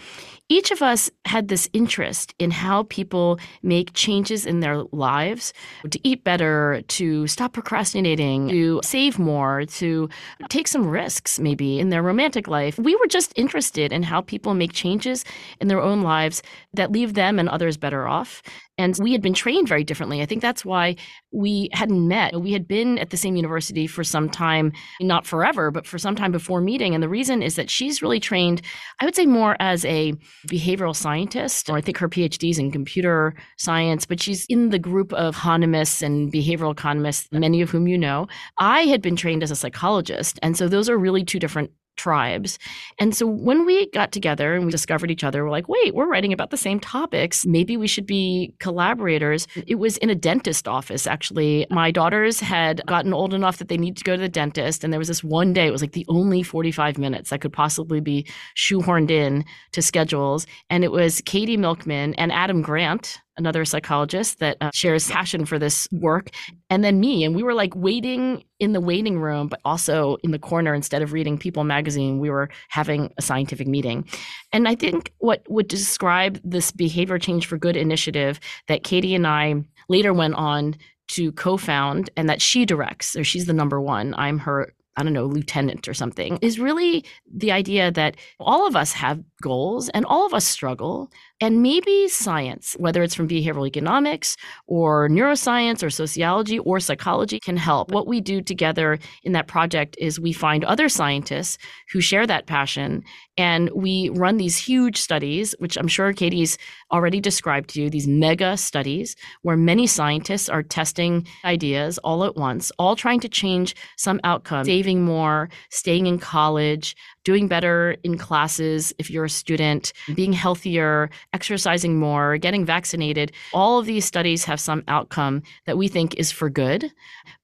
Each 0.49 0.71
of 0.71 0.81
us 0.81 1.11
had 1.25 1.49
this 1.49 1.69
interest 1.73 2.35
in 2.39 2.51
how 2.51 2.85
people 2.85 3.39
make 3.63 3.93
changes 3.95 4.47
in 4.47 4.61
their 4.61 4.85
lives 4.93 5.53
to 5.91 6.01
eat 6.07 6.23
better, 6.23 6.83
to 6.89 7.27
stop 7.27 7.53
procrastinating, 7.53 8.49
to 8.49 8.81
save 8.85 9.19
more, 9.19 9.65
to 9.67 10.09
take 10.49 10.69
some 10.69 10.87
risks 10.87 11.39
maybe 11.39 11.79
in 11.79 11.91
their 11.91 12.03
romantic 12.03 12.49
life. 12.49 12.79
We 12.79 12.97
were 12.97 13.07
just 13.07 13.33
interested 13.37 13.93
in 13.93 14.03
how 14.03 14.21
people 14.21 14.55
make 14.55 14.73
changes 14.73 15.25
in 15.61 15.69
their 15.69 15.81
own 15.81 16.03
lives 16.03 16.43
that 16.75 16.93
leave 16.93 17.15
them 17.15 17.39
and 17.39 17.49
others 17.49 17.77
better 17.77 18.07
off. 18.07 18.43
And 18.79 18.97
we 19.01 19.13
had 19.13 19.23
been 19.23 19.35
trained 19.35 19.69
very 19.69 19.85
differently. 19.85 20.21
I 20.21 20.27
think 20.27 20.43
that's 20.43 20.65
why 20.65 20.97
we 21.33 21.71
hadn't 21.73 22.07
met. 22.07 22.41
We 22.41 22.53
had 22.53 22.69
been 22.69 22.99
at 22.99 23.11
the 23.11 23.17
same 23.17 23.37
university 23.37 23.87
for 23.87 24.05
some 24.05 24.29
time, 24.29 24.73
not 25.01 25.27
forever, 25.27 25.71
but 25.71 25.87
for 25.87 25.99
some 25.99 26.15
time 26.15 26.33
before 26.33 26.61
meeting. 26.61 26.95
And 26.95 27.03
the 27.03 27.09
reason 27.09 27.43
is 27.43 27.57
that 27.57 27.71
she's 27.71 28.03
really 28.03 28.21
trained, 28.21 28.61
I 29.01 29.05
would 29.05 29.17
say, 29.17 29.27
more 29.27 29.57
as 29.61 29.85
a 29.87 30.13
behavioral 30.49 30.95
scientist. 30.95 31.71
Or 31.71 31.77
I 31.77 31.81
think 31.81 31.97
her 31.99 32.09
PhD 32.09 32.51
is 32.51 32.59
in 32.59 32.71
computer 32.71 33.35
science, 33.57 34.05
but 34.05 34.21
she's 34.21 34.45
in 34.47 34.71
the 34.71 34.79
group 34.79 35.13
of 35.15 35.37
economists 35.37 36.03
and 36.03 36.33
behavioral 36.33 36.73
economists, 36.73 37.29
many 37.33 37.63
of 37.63 37.71
whom 37.71 37.89
you 37.89 37.97
know. 37.97 38.27
I 38.59 38.83
had 38.83 39.01
been 39.01 39.17
trained 39.17 39.43
as 39.43 39.51
a 39.51 39.57
psychologist. 39.57 40.39
And 40.43 40.57
so 40.57 40.69
those 40.69 40.91
are 40.91 40.99
really 40.99 41.25
two 41.25 41.39
different 41.39 41.71
tribes. 41.97 42.59
And 42.99 43.15
so 43.15 43.27
when 43.27 43.67
we 43.67 43.91
got 43.91 44.13
together 44.13 44.55
and 44.55 44.65
we 44.65 44.71
discovered 44.71 45.11
each 45.11 45.25
other, 45.25 45.45
we're 45.45 45.51
like, 45.51 45.69
wait, 45.69 45.95
we're 45.95 46.09
writing 46.09 46.33
about 46.33 46.51
the 46.51 46.57
same 46.57 46.81
topics. 46.81 47.47
Maybe 47.47 47.77
we 47.77 47.87
should 47.87 48.07
be 48.07 48.55
collaborators. 48.59 49.47
It 49.67 49.77
was 49.77 49.97
in 49.99 50.11
a 50.11 50.15
dentist 50.15 50.69
office, 50.69 51.07
actually. 51.07 51.67
My 51.71 51.91
daughters 51.91 52.41
had 52.41 52.83
gotten 52.87 53.13
old 53.13 53.35
enough 53.35 53.59
that 53.59 53.69
they 53.69 53.77
needed 53.77 53.99
to 53.99 54.05
go 54.05 54.17
to 54.17 54.23
the 54.23 54.29
dentist. 54.29 54.85
And 54.85 54.93
there 54.93 54.99
was 54.99 55.09
this 55.09 55.25
one 55.25 55.53
day, 55.53 55.67
it 55.67 55.73
was 55.73 55.83
like 55.83 55.93
the 55.93 56.07
only 56.09 56.43
45 56.43 56.99
minutes 56.99 57.31
that 57.31 57.41
could 57.41 57.53
possibly 57.53 58.01
be 58.01 58.27
shoehorned 58.57 59.11
in 59.11 59.45
to 59.73 59.83
schedules. 59.83 60.47
And 60.71 60.85
it 60.85 60.93
was 60.93 61.21
Katie 61.25 61.57
Milkman 61.57 62.15
and 62.15 62.33
Adam 62.33 62.63
Grant 62.63 63.19
another 63.37 63.65
psychologist 63.65 64.39
that 64.39 64.57
uh, 64.61 64.71
shares 64.73 65.11
passion 65.11 65.45
for 65.45 65.59
this 65.59 65.89
work, 65.93 66.31
and 66.71 66.83
then 66.85 67.01
me. 67.01 67.25
And 67.25 67.35
we 67.35 67.43
were 67.43 67.55
like 67.55 67.75
waiting 67.75 68.45
in 68.59 68.73
the 68.73 68.81
waiting 68.81 69.19
room, 69.19 69.49
but 69.49 69.61
also 69.65 70.17
in 70.23 70.31
the 70.31 70.39
corner 70.39 70.75
instead 70.75 71.03
of 71.03 71.13
reading 71.13 71.39
People 71.39 71.65
magazine, 71.65 72.19
we 72.19 72.31
were 72.31 72.49
having 72.69 73.13
a 73.19 73.23
scientific 73.23 73.67
meeting. 73.67 74.09
And 74.53 74.67
I 74.69 74.75
think 74.75 75.13
what 75.19 75.43
would 75.49 75.69
describe 75.69 76.41
this 76.43 76.73
behavior 76.73 77.19
change 77.19 77.47
for 77.47 77.59
good 77.59 77.77
initiative 77.77 78.41
that 78.69 78.85
Katie 78.85 79.15
and 79.15 79.27
I 79.27 79.65
later 79.89 80.13
went 80.13 80.35
on 80.35 80.77
to 81.09 81.31
co-found 81.33 82.11
and 82.17 82.29
that 82.29 82.43
she 82.43 82.65
directs 82.65 83.15
or 83.15 83.23
she's 83.23 83.47
the 83.47 83.53
number 83.53 83.81
one 83.81 84.13
i'm 84.17 84.39
her 84.39 84.73
I 84.97 85.03
don't 85.03 85.13
know, 85.13 85.27
lieutenant 85.27 85.89
or 85.89 85.95
something, 85.95 86.39
is 86.41 86.59
really 86.59 87.05
the 87.31 87.53
idea 87.53 87.91
that 87.93 88.17
all 88.41 88.67
of 88.67 88.75
us 88.75 88.93
have 88.95 89.23
goals 89.43 89.89
and 89.91 90.05
all 90.07 90.27
of 90.27 90.35
us 90.35 90.45
struggle. 90.45 91.11
And 91.41 91.63
maybe 91.63 92.09
science, 92.09 92.75
whether 92.79 93.03
it's 93.03 93.15
from 93.15 93.29
behavioral 93.29 93.67
economics 93.67 94.37
or 94.67 95.09
neuroscience 95.09 95.83
or 95.83 95.91
sociology 95.91 96.59
or 96.59 96.81
psychology, 96.81 97.39
can 97.39 97.59
help. 97.59 97.91
What 97.91 98.07
we 98.07 98.21
do 98.21 98.41
together 98.41 98.99
in 99.23 99.33
that 99.33 99.47
project 99.47 99.97
is 99.99 100.19
we 100.19 100.33
find 100.33 100.65
other 100.65 100.89
scientists 100.89 101.59
who 101.93 102.01
share 102.01 102.27
that 102.27 102.47
passion 102.47 103.05
and 103.37 103.69
we 103.75 104.09
run 104.11 104.39
these 104.39 104.57
huge 104.57 104.99
studies, 104.99 105.55
which 105.59 105.77
I'm 105.77 105.89
sure 105.89 106.13
Katie's 106.15 106.57
already 106.91 107.21
described 107.21 107.71
to 107.71 107.83
you, 107.83 107.91
these 107.91 108.09
mega 108.09 108.57
studies 108.57 109.15
where 109.43 109.57
many 109.57 109.87
scientists 109.87 110.49
are 110.49 110.63
testing 110.63 111.27
ideas 111.45 111.99
all 111.99 112.25
at 112.25 112.37
once, 112.37 112.73
all 112.79 112.97
trying 112.97 113.21
to 113.21 113.29
change 113.29 113.77
some 113.97 114.21
outcome, 114.25 114.65
saving 114.65 115.05
more, 115.05 115.51
staying 115.71 116.07
in 116.07 116.19
college, 116.19 116.97
doing 117.27 117.49
better 117.49 117.97
in 118.05 118.17
classes 118.17 118.95
if 118.99 119.11
you're 119.11 119.25
a 119.25 119.29
student, 119.29 119.93
being 120.15 120.33
healthier, 120.33 121.11
exercising 121.33 121.99
more, 121.99 122.39
getting 122.39 122.65
vaccinated. 122.65 123.33
All 123.53 123.81
of 123.81 123.87
these 123.87 124.05
studies 124.05 124.45
have 124.45 124.61
some 124.61 124.85
outcome 124.87 125.43
that 125.67 125.77
we 125.77 125.89
think 125.89 126.15
is 126.15 126.31
for 126.31 126.49
good. 126.49 126.93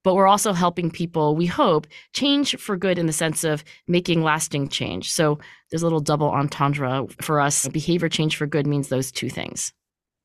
But 0.05 0.15
we're 0.15 0.29
also 0.29 0.53
helping 0.53 0.89
people, 0.89 1.35
we 1.35 1.47
hope, 1.47 1.89
change 2.12 2.57
for 2.59 2.77
good 2.77 2.97
in 2.97 3.07
the 3.07 3.12
sense 3.12 3.43
of 3.43 3.65
making 3.89 4.23
lasting 4.23 4.69
change. 4.69 5.11
So 5.11 5.41
there's 5.71 5.83
a 5.83 5.87
little 5.87 6.01
double 6.01 6.31
entendre 6.31 7.09
for 7.21 7.41
us. 7.41 7.67
Behavior 7.67 8.09
change 8.09 8.37
for 8.37 8.47
good 8.47 8.69
means 8.69 8.87
those 8.87 9.11
two 9.11 9.31
things. 9.31 9.73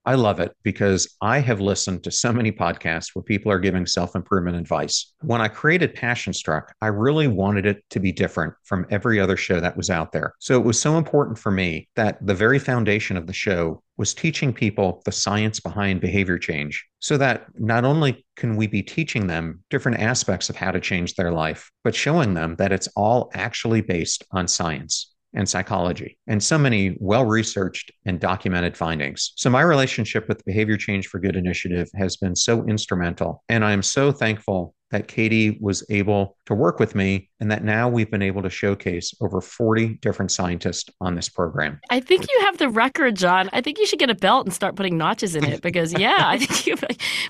I 0.07 0.15
love 0.15 0.39
it 0.39 0.55
because 0.63 1.17
I 1.21 1.39
have 1.39 1.59
listened 1.59 2.05
to 2.05 2.11
so 2.11 2.31
many 2.31 2.49
podcasts 2.49 3.13
where 3.13 3.23
people 3.23 3.51
are 3.51 3.59
giving 3.59 3.85
self 3.85 4.15
improvement 4.15 4.55
advice. 4.55 5.11
When 5.19 5.41
I 5.41 5.49
created 5.49 5.95
Passion 5.95 6.31
Struck, 6.31 6.73
I 6.81 6.87
really 6.87 7.27
wanted 7.27 7.65
it 7.65 7.83
to 7.89 7.99
be 7.99 8.13
different 8.13 8.53
from 8.63 8.87
every 8.89 9.19
other 9.19 9.35
show 9.35 9.59
that 9.59 9.75
was 9.75 9.89
out 9.89 10.13
there. 10.13 10.33
So 10.39 10.57
it 10.57 10.63
was 10.63 10.79
so 10.79 10.97
important 10.97 11.37
for 11.37 11.51
me 11.51 11.89
that 11.97 12.25
the 12.25 12.33
very 12.33 12.57
foundation 12.57 13.17
of 13.17 13.27
the 13.27 13.33
show 13.33 13.83
was 13.97 14.13
teaching 14.13 14.53
people 14.53 15.01
the 15.03 15.11
science 15.11 15.59
behind 15.59 15.99
behavior 15.99 16.37
change 16.37 16.85
so 16.99 17.17
that 17.17 17.47
not 17.59 17.83
only 17.83 18.25
can 18.37 18.55
we 18.55 18.67
be 18.67 18.81
teaching 18.81 19.27
them 19.27 19.61
different 19.69 19.99
aspects 19.99 20.49
of 20.49 20.55
how 20.55 20.71
to 20.71 20.79
change 20.79 21.15
their 21.15 21.33
life, 21.33 21.69
but 21.83 21.93
showing 21.93 22.33
them 22.33 22.55
that 22.59 22.71
it's 22.71 22.87
all 22.95 23.29
actually 23.33 23.81
based 23.81 24.23
on 24.31 24.47
science 24.47 25.16
and 25.33 25.47
psychology, 25.47 26.17
and 26.27 26.41
so 26.41 26.57
many 26.57 26.97
well 26.99 27.25
researched 27.25 27.91
and 28.05 28.19
documented 28.19 28.77
findings. 28.77 29.33
So, 29.35 29.49
my 29.49 29.61
relationship 29.61 30.27
with 30.27 30.37
the 30.37 30.43
Behavior 30.45 30.77
Change 30.77 31.07
for 31.07 31.19
Good 31.19 31.35
initiative 31.35 31.89
has 31.95 32.17
been 32.17 32.35
so 32.35 32.65
instrumental. 32.65 33.43
And 33.49 33.63
I 33.63 33.71
am 33.71 33.83
so 33.83 34.11
thankful 34.11 34.73
that 34.91 35.07
Katie 35.07 35.57
was 35.59 35.85
able 35.89 36.37
to 36.45 36.53
work 36.53 36.79
with 36.79 36.95
me 36.95 37.29
and 37.39 37.51
that 37.51 37.63
now 37.63 37.89
we've 37.89 38.09
been 38.09 38.21
able 38.21 38.41
to 38.41 38.49
showcase 38.49 39.13
over 39.21 39.41
40 39.41 39.95
different 39.95 40.31
scientists 40.31 40.89
on 41.01 41.15
this 41.15 41.27
program. 41.29 41.79
I 41.89 41.99
think 41.99 42.27
you 42.29 42.41
have 42.45 42.57
the 42.57 42.69
record, 42.69 43.15
John. 43.15 43.49
I 43.51 43.61
think 43.61 43.79
you 43.79 43.85
should 43.85 43.99
get 43.99 44.09
a 44.09 44.15
belt 44.15 44.45
and 44.45 44.53
start 44.53 44.75
putting 44.75 44.97
notches 44.97 45.35
in 45.35 45.43
it 45.43 45.61
because, 45.61 45.93
yeah, 45.99 46.15
I 46.19 46.37
think 46.37 46.65
you. 46.65 46.75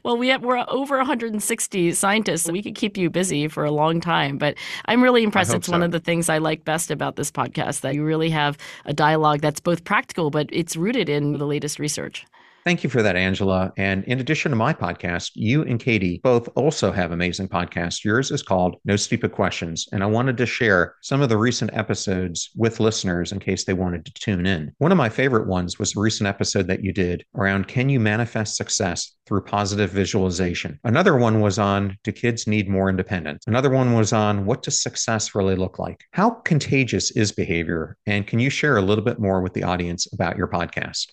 Well, 0.04 0.18
we 0.18 0.28
have 0.30 0.44
we're 0.44 0.64
over 0.68 0.98
160 0.98 1.94
scientists, 1.94 2.44
so 2.44 2.54
we 2.54 2.62
could 2.62 2.76
keep 2.76 2.96
you 2.96 3.10
busy 3.10 3.48
for 3.48 3.66
a 3.66 3.72
long 3.72 4.00
time. 4.00 4.38
But 4.38 4.56
I'm 4.86 5.02
really 5.02 5.24
impressed. 5.24 5.54
It's 5.54 5.68
so. 5.68 5.72
one 5.72 5.84
of 5.84 5.92
the 5.92 6.00
things 6.00 6.30
I 6.30 6.38
like 6.38 6.64
best 6.64 6.92
about 6.92 7.16
this 7.16 7.32
podcast 7.32 7.82
that 7.82 7.96
you 7.96 8.04
really 8.04 8.30
have 8.30 8.58
a 8.86 8.94
dialogue 8.94 9.42
that's 9.42 9.60
both 9.60 9.84
practical, 9.84 10.30
but 10.30 10.48
it's 10.52 10.76
rooted 10.76 11.10
in 11.10 11.34
the 11.34 11.46
latest 11.46 11.80
research. 11.80 12.26
Thank 12.68 12.84
you 12.84 12.90
for 12.90 13.02
that, 13.02 13.16
Angela. 13.16 13.72
And 13.78 14.04
in 14.04 14.20
addition 14.20 14.52
to 14.52 14.58
my 14.58 14.74
podcast, 14.74 15.32
you 15.36 15.62
and 15.62 15.80
Katie 15.80 16.20
both 16.22 16.50
also 16.58 16.92
have 16.92 17.14
amazing 17.14 17.48
podcasts. 17.48 18.04
Yours 18.04 18.30
is 18.30 18.44
called 18.44 18.76
No 18.84 18.98
Stupid 18.98 19.32
Questions. 19.32 19.88
And 19.94 20.04
I 20.04 20.08
wanted 20.08 20.36
to 20.36 20.46
share 20.46 20.96
some 21.02 21.22
of 21.22 21.30
the 21.30 21.38
recent 21.38 21.72
episodes 21.74 22.50
with 22.58 22.82
listeners 22.82 23.32
in 23.32 23.40
case 23.40 23.64
they 23.64 23.72
wanted 23.72 24.04
to 24.04 24.14
tune 24.16 24.46
in. 24.46 24.74
One 24.80 24.92
of 24.92 24.98
my 24.98 25.08
favorite 25.08 25.48
ones 25.48 25.80
was 25.80 25.96
a 25.96 26.02
recent 26.02 26.28
episode 26.28 26.68
that 26.68 26.84
you 26.84 26.92
did 26.92 27.24
around 27.38 27.70
Can 27.70 27.88
you 27.88 28.02
manifest 28.02 28.58
success 28.58 29.14
through 29.26 29.44
positive 29.44 29.92
visualization? 29.92 30.78
Another 30.84 31.16
one 31.16 31.40
was 31.40 31.58
on 31.58 31.98
Do 32.04 32.12
kids 32.12 32.48
need 32.48 32.68
more 32.68 32.90
independence? 32.90 33.46
Another 33.48 33.70
one 33.70 33.94
was 33.94 34.12
on 34.12 34.46
What 34.46 34.62
does 34.62 34.84
success 34.84 35.34
really 35.34 35.56
look 35.56 35.80
like? 35.80 36.04
How 36.12 36.32
contagious 36.32 37.12
is 37.12 37.32
behavior? 37.32 37.96
And 38.08 38.28
can 38.28 38.40
you 38.40 38.50
share 38.50 38.76
a 38.76 38.82
little 38.82 39.06
bit 39.06 39.20
more 39.20 39.42
with 39.42 39.54
the 39.54 39.64
audience 39.64 40.12
about 40.12 40.36
your 40.36 40.50
podcast? 40.50 41.06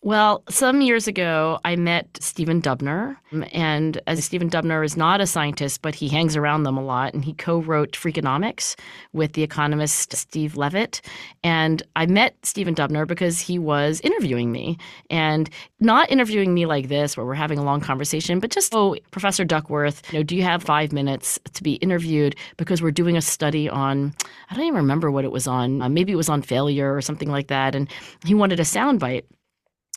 Well, 0.00 0.44
some 0.48 0.80
years 0.80 1.08
ago, 1.08 1.58
I 1.64 1.74
met 1.74 2.06
Stephen 2.20 2.62
Dubner. 2.62 3.16
And 3.52 4.00
as 4.06 4.24
Stephen 4.24 4.48
Dubner 4.48 4.84
is 4.84 4.96
not 4.96 5.20
a 5.20 5.26
scientist, 5.26 5.82
but 5.82 5.96
he 5.96 6.08
hangs 6.08 6.36
around 6.36 6.62
them 6.62 6.78
a 6.78 6.84
lot. 6.84 7.14
And 7.14 7.24
he 7.24 7.34
co 7.34 7.58
wrote 7.58 7.92
Freakonomics 7.92 8.76
with 9.12 9.32
the 9.32 9.42
economist 9.42 10.14
Steve 10.14 10.56
Levitt. 10.56 11.00
And 11.42 11.82
I 11.96 12.06
met 12.06 12.36
Stephen 12.44 12.76
Dubner 12.76 13.08
because 13.08 13.40
he 13.40 13.58
was 13.58 14.00
interviewing 14.02 14.52
me 14.52 14.78
and 15.10 15.50
not 15.80 16.10
interviewing 16.12 16.54
me 16.54 16.64
like 16.64 16.86
this, 16.86 17.16
where 17.16 17.26
we're 17.26 17.34
having 17.34 17.58
a 17.58 17.64
long 17.64 17.80
conversation, 17.80 18.38
but 18.38 18.52
just, 18.52 18.72
oh, 18.76 18.96
Professor 19.10 19.44
Duckworth, 19.44 20.00
you 20.12 20.20
know, 20.20 20.22
do 20.22 20.36
you 20.36 20.44
have 20.44 20.62
five 20.62 20.92
minutes 20.92 21.40
to 21.54 21.62
be 21.62 21.74
interviewed? 21.74 22.36
Because 22.56 22.80
we're 22.80 22.92
doing 22.92 23.16
a 23.16 23.20
study 23.20 23.68
on, 23.68 24.14
I 24.48 24.54
don't 24.54 24.64
even 24.64 24.76
remember 24.76 25.10
what 25.10 25.24
it 25.24 25.32
was 25.32 25.48
on. 25.48 25.82
Uh, 25.82 25.88
maybe 25.88 26.12
it 26.12 26.16
was 26.16 26.28
on 26.28 26.40
failure 26.40 26.94
or 26.94 27.02
something 27.02 27.30
like 27.30 27.48
that. 27.48 27.74
And 27.74 27.90
he 28.24 28.32
wanted 28.32 28.60
a 28.60 28.64
soundbite. 28.64 29.24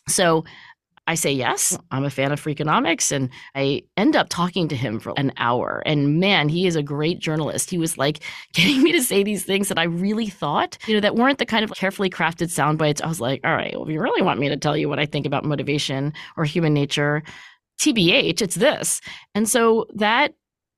So 0.08 0.44
I 1.08 1.16
say 1.16 1.32
yes. 1.32 1.78
I'm 1.90 2.06
a 2.06 2.10
fan 2.10 2.32
of 2.32 2.42
Freakonomics. 2.42 3.12
And 3.12 3.30
I 3.56 3.84
end 3.98 4.16
up 4.16 4.28
talking 4.30 4.68
to 4.68 4.76
him 4.76 5.00
for 5.00 5.14
an 5.18 5.34
hour. 5.38 5.82
And 5.86 6.20
man, 6.20 6.48
he 6.48 6.68
is 6.68 6.76
a 6.76 6.84
great 6.84 7.20
journalist. 7.20 7.70
He 7.70 7.78
was 7.78 7.98
like 7.98 8.20
getting 8.54 8.82
me 8.84 8.92
to 8.92 9.02
say 9.02 9.24
these 9.24 9.44
things 9.44 9.68
that 9.68 9.80
I 9.80 9.84
really 9.84 10.28
thought, 10.28 10.78
you 10.88 10.94
know, 10.94 11.02
that 11.02 11.16
weren't 11.16 11.40
the 11.40 11.46
kind 11.46 11.64
of 11.64 11.72
carefully 11.72 12.10
crafted 12.10 12.50
sound 12.50 12.78
bites. 12.78 13.02
I 13.02 13.08
was 13.08 13.20
like, 13.20 13.42
all 13.44 13.56
right, 13.56 13.74
well, 13.74 13.84
if 13.84 13.90
you 13.90 14.00
really 14.00 14.22
want 14.22 14.40
me 14.40 14.50
to 14.50 14.58
tell 14.58 14.78
you 14.78 14.88
what 14.88 15.00
I 15.00 15.06
think 15.06 15.26
about 15.26 15.44
motivation 15.44 16.14
or 16.38 16.46
human 16.46 16.74
nature, 16.74 17.24
TBH, 17.80 18.42
it's 18.42 18.56
this. 18.56 19.02
And 19.34 19.50
so 19.50 19.88
that 19.96 20.34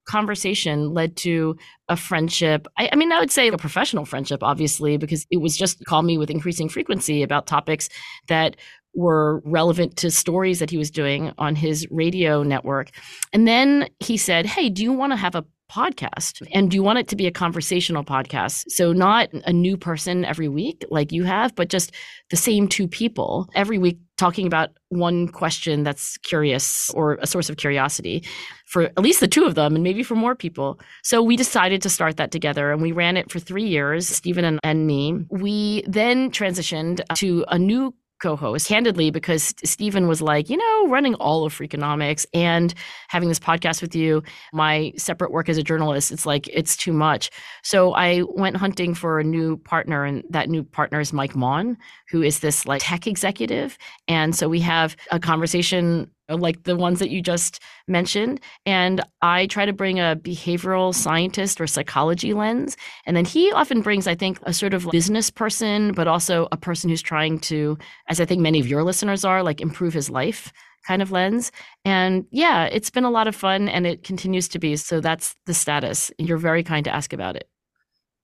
conversation 0.06 0.94
led 0.94 1.16
to 1.16 1.56
a 1.90 1.96
friendship. 1.96 2.68
I, 2.78 2.90
I, 2.92 2.96
mean, 2.96 3.12
I 3.12 3.20
would 3.20 3.32
say 3.32 3.48
a 3.48 3.58
professional 3.58 4.06
friendship, 4.06 4.44
obviously, 4.44 4.98
because 4.98 5.26
it 5.32 5.38
was 5.38 5.56
just 5.56 5.84
call 5.86 6.02
me 6.02 6.18
with 6.18 6.30
increasing 6.30 6.70
frequency 6.70 7.24
about 7.24 7.48
topics 7.48 7.88
that 8.28 8.58
were 8.94 9.42
relevant 9.46 9.98
to 9.98 10.12
stories 10.12 10.60
that 10.60 10.70
he 10.70 10.78
was 10.78 10.92
doing 10.92 11.32
on 11.38 11.56
his 11.56 11.88
radio 11.90 12.44
network. 12.44 12.92
And 13.32 13.48
then 13.48 13.90
he 14.00 14.18
said, 14.18 14.46
Hey, 14.46 14.70
do 14.70 14.84
you 14.84 14.94
want 14.94 15.12
to 15.12 15.18
have 15.18 15.36
a 15.36 15.46
podcast? 15.72 16.46
And 16.54 16.70
do 16.70 16.76
you 16.76 16.84
want 16.84 17.00
it 17.00 17.08
to 17.08 17.16
be 17.16 17.26
a 17.26 17.32
conversational 17.32 18.04
podcast? 18.04 18.66
So, 18.70 18.94
not 18.94 19.30
a 19.46 19.54
new 19.54 19.78
person 19.78 20.26
every 20.26 20.48
week 20.48 20.86
like 20.90 21.12
you 21.12 21.24
have, 21.24 21.56
but 21.56 21.70
just 21.70 21.92
the 22.30 22.36
same 22.36 22.68
two 22.68 22.88
people 22.88 23.50
every 23.56 23.78
week 23.78 23.98
talking 24.18 24.46
about 24.46 24.70
one 24.90 25.28
question 25.28 25.84
that's 25.84 26.18
curious 26.20 26.92
or 26.92 27.16
a 27.16 27.28
source 27.28 27.50
of 27.50 27.58
curiosity 27.58 28.24
for 28.68 28.84
at 28.84 29.00
least 29.00 29.20
the 29.20 29.28
two 29.28 29.46
of 29.46 29.56
them 29.56 29.76
and 29.76 29.84
maybe 29.84 30.04
for 30.04 30.16
more 30.16 30.36
people. 30.36 30.80
So 31.04 31.22
we 31.22 31.36
decided 31.36 31.82
to 31.82 31.90
start 31.90 32.18
that 32.18 32.32
together 32.32 32.72
and 32.72 32.82
we 32.82 32.92
ran 32.92 33.18
it 33.18 33.32
for 33.32 33.40
three 33.40 33.68
years, 33.68 34.08
Stephen 34.08 34.46
and, 34.46 34.60
and 34.64 34.86
me. 34.86 35.26
We 35.30 35.84
then 35.88 36.30
transitioned 36.30 37.02
to 37.16 37.44
a 37.48 37.58
new 37.58 37.94
co-host 38.22 38.68
candidly 38.68 39.12
because 39.12 39.54
Stephen 39.64 40.08
was 40.08 40.22
like, 40.22 40.50
you 40.50 40.58
know, 40.58 40.88
running 40.88 41.16
all 41.16 41.46
of 41.46 41.54
Freakonomics 41.54 42.26
and 42.34 42.74
having 43.10 43.30
this 43.30 43.40
podcast 43.40 43.82
with 43.82 43.96
you, 43.96 44.24
my 44.54 44.94
separate 44.98 45.32
work 45.32 45.50
as 45.50 45.58
a 45.58 45.64
journalist, 45.64 46.12
it's 46.12 46.26
like 46.26 46.48
it's 46.48 46.78
too 46.78 46.94
much. 46.94 47.30
So 47.64 47.94
I 47.94 48.24
went 48.30 48.58
hunting 48.58 48.94
for 48.94 49.20
a 49.20 49.24
new 49.24 49.58
partner 49.58 50.06
and 50.06 50.24
that 50.30 50.50
new 50.50 50.64
partner 50.64 51.00
is 51.00 51.12
Mike 51.14 51.34
Maughan, 51.34 51.76
who 52.10 52.22
is 52.22 52.40
this 52.40 52.66
like 52.66 52.82
tech 52.84 53.08
executive. 53.08 53.78
And 54.08 54.36
so 54.36 54.48
we 54.48 54.62
have 54.62 54.96
a 55.12 55.20
conversation 55.20 56.10
Uh, 56.30 56.38
like 56.38 56.64
the 56.64 56.78
ones 56.78 57.00
that 57.00 57.10
you 57.10 57.22
just 57.22 57.60
mentioned. 57.86 58.40
And 58.66 59.02
I 59.22 59.46
try 59.48 59.66
to 59.66 59.74
bring 59.74 60.00
a 60.00 60.18
behavioral 60.22 60.96
scientist 60.96 61.60
or 61.60 61.68
psychology 61.68 62.34
lens. 62.34 62.78
And 63.06 63.18
then 63.18 63.26
he 63.26 63.52
often 63.52 63.82
brings, 63.82 64.08
I 64.08 64.16
think, 64.16 64.40
a 64.44 64.54
sort 64.54 64.74
of 64.74 64.90
business 64.90 65.30
person, 65.30 65.92
but 65.92 66.08
also 66.08 66.48
a 66.54 66.58
person 66.58 66.90
who's 66.90 67.02
trying 67.02 67.40
to, 67.40 67.78
as 68.08 68.22
I 68.22 68.26
think 68.26 68.42
many 68.42 68.62
of 68.62 68.68
your 68.68 68.84
listeners 68.84 69.26
are, 69.26 69.44
like 69.44 69.60
improve 69.60 69.94
his 69.94 70.10
life 70.10 70.54
kind 70.88 71.02
of 71.02 71.12
lens. 71.12 71.52
And 71.84 72.26
yeah, 72.32 72.66
it's 72.66 72.90
been 72.90 73.04
a 73.04 73.12
lot 73.12 73.28
of 73.28 73.36
fun 73.36 73.68
and 73.68 73.86
it 73.86 74.04
continues 74.04 74.48
to 74.50 74.60
be. 74.60 74.76
So 74.76 75.02
that's 75.02 75.36
the 75.46 75.54
status. 75.54 76.12
You're 76.18 76.38
very 76.38 76.64
kind 76.64 76.84
to 76.86 76.94
ask 76.94 77.12
about 77.12 77.36
it. 77.36 77.50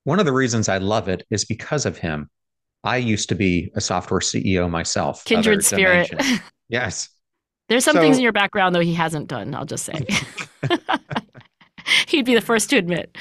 One 0.05 0.19
of 0.19 0.25
the 0.25 0.33
reasons 0.33 0.69
I 0.69 0.77
love 0.77 1.07
it 1.09 1.25
is 1.29 1.45
because 1.45 1.85
of 1.85 1.97
him. 1.97 2.29
I 2.83 2.97
used 2.97 3.27
to 3.29 3.35
be 3.35 3.71
a 3.75 3.81
software 3.81 4.21
CEO 4.21 4.69
myself. 4.69 5.25
Kindred 5.25 5.65
spirit. 5.65 6.11
yes. 6.69 7.09
There's 7.69 7.85
some 7.85 7.95
so, 7.95 8.01
things 8.01 8.17
in 8.17 8.23
your 8.23 8.33
background 8.33 8.75
though 8.75 8.79
he 8.81 8.93
hasn't 8.93 9.27
done. 9.27 9.55
I'll 9.55 9.65
just 9.65 9.85
say. 9.85 10.05
He'd 12.07 12.25
be 12.25 12.35
the 12.35 12.41
first 12.41 12.69
to 12.71 12.77
admit. 12.77 13.17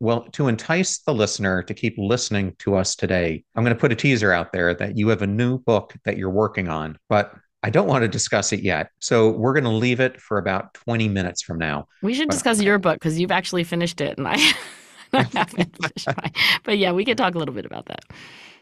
Well, 0.00 0.22
to 0.32 0.46
entice 0.46 0.98
the 0.98 1.12
listener 1.12 1.62
to 1.64 1.74
keep 1.74 1.96
listening 1.98 2.54
to 2.60 2.76
us 2.76 2.94
today, 2.94 3.44
I'm 3.54 3.64
going 3.64 3.74
to 3.74 3.80
put 3.80 3.90
a 3.90 3.96
teaser 3.96 4.32
out 4.32 4.52
there 4.52 4.72
that 4.74 4.96
you 4.96 5.08
have 5.08 5.22
a 5.22 5.26
new 5.26 5.58
book 5.58 5.94
that 6.04 6.16
you're 6.16 6.30
working 6.30 6.68
on, 6.68 6.98
but 7.08 7.34
I 7.64 7.70
don't 7.70 7.88
want 7.88 8.02
to 8.02 8.08
discuss 8.08 8.52
it 8.52 8.60
yet. 8.60 8.90
So 9.00 9.30
we're 9.30 9.52
going 9.52 9.64
to 9.64 9.70
leave 9.70 9.98
it 9.98 10.20
for 10.20 10.38
about 10.38 10.74
20 10.74 11.08
minutes 11.08 11.42
from 11.42 11.58
now. 11.58 11.88
We 12.02 12.14
should 12.14 12.28
but, 12.28 12.34
discuss 12.34 12.62
your 12.62 12.78
book 12.78 12.94
because 12.94 13.18
you've 13.18 13.32
actually 13.32 13.64
finished 13.64 14.00
it 14.00 14.18
and 14.18 14.28
I, 14.28 14.36
But 16.64 16.78
yeah, 16.78 16.92
we 16.92 17.04
can 17.04 17.16
talk 17.16 17.34
a 17.34 17.38
little 17.38 17.54
bit 17.54 17.64
about 17.64 17.86
that. 17.86 18.04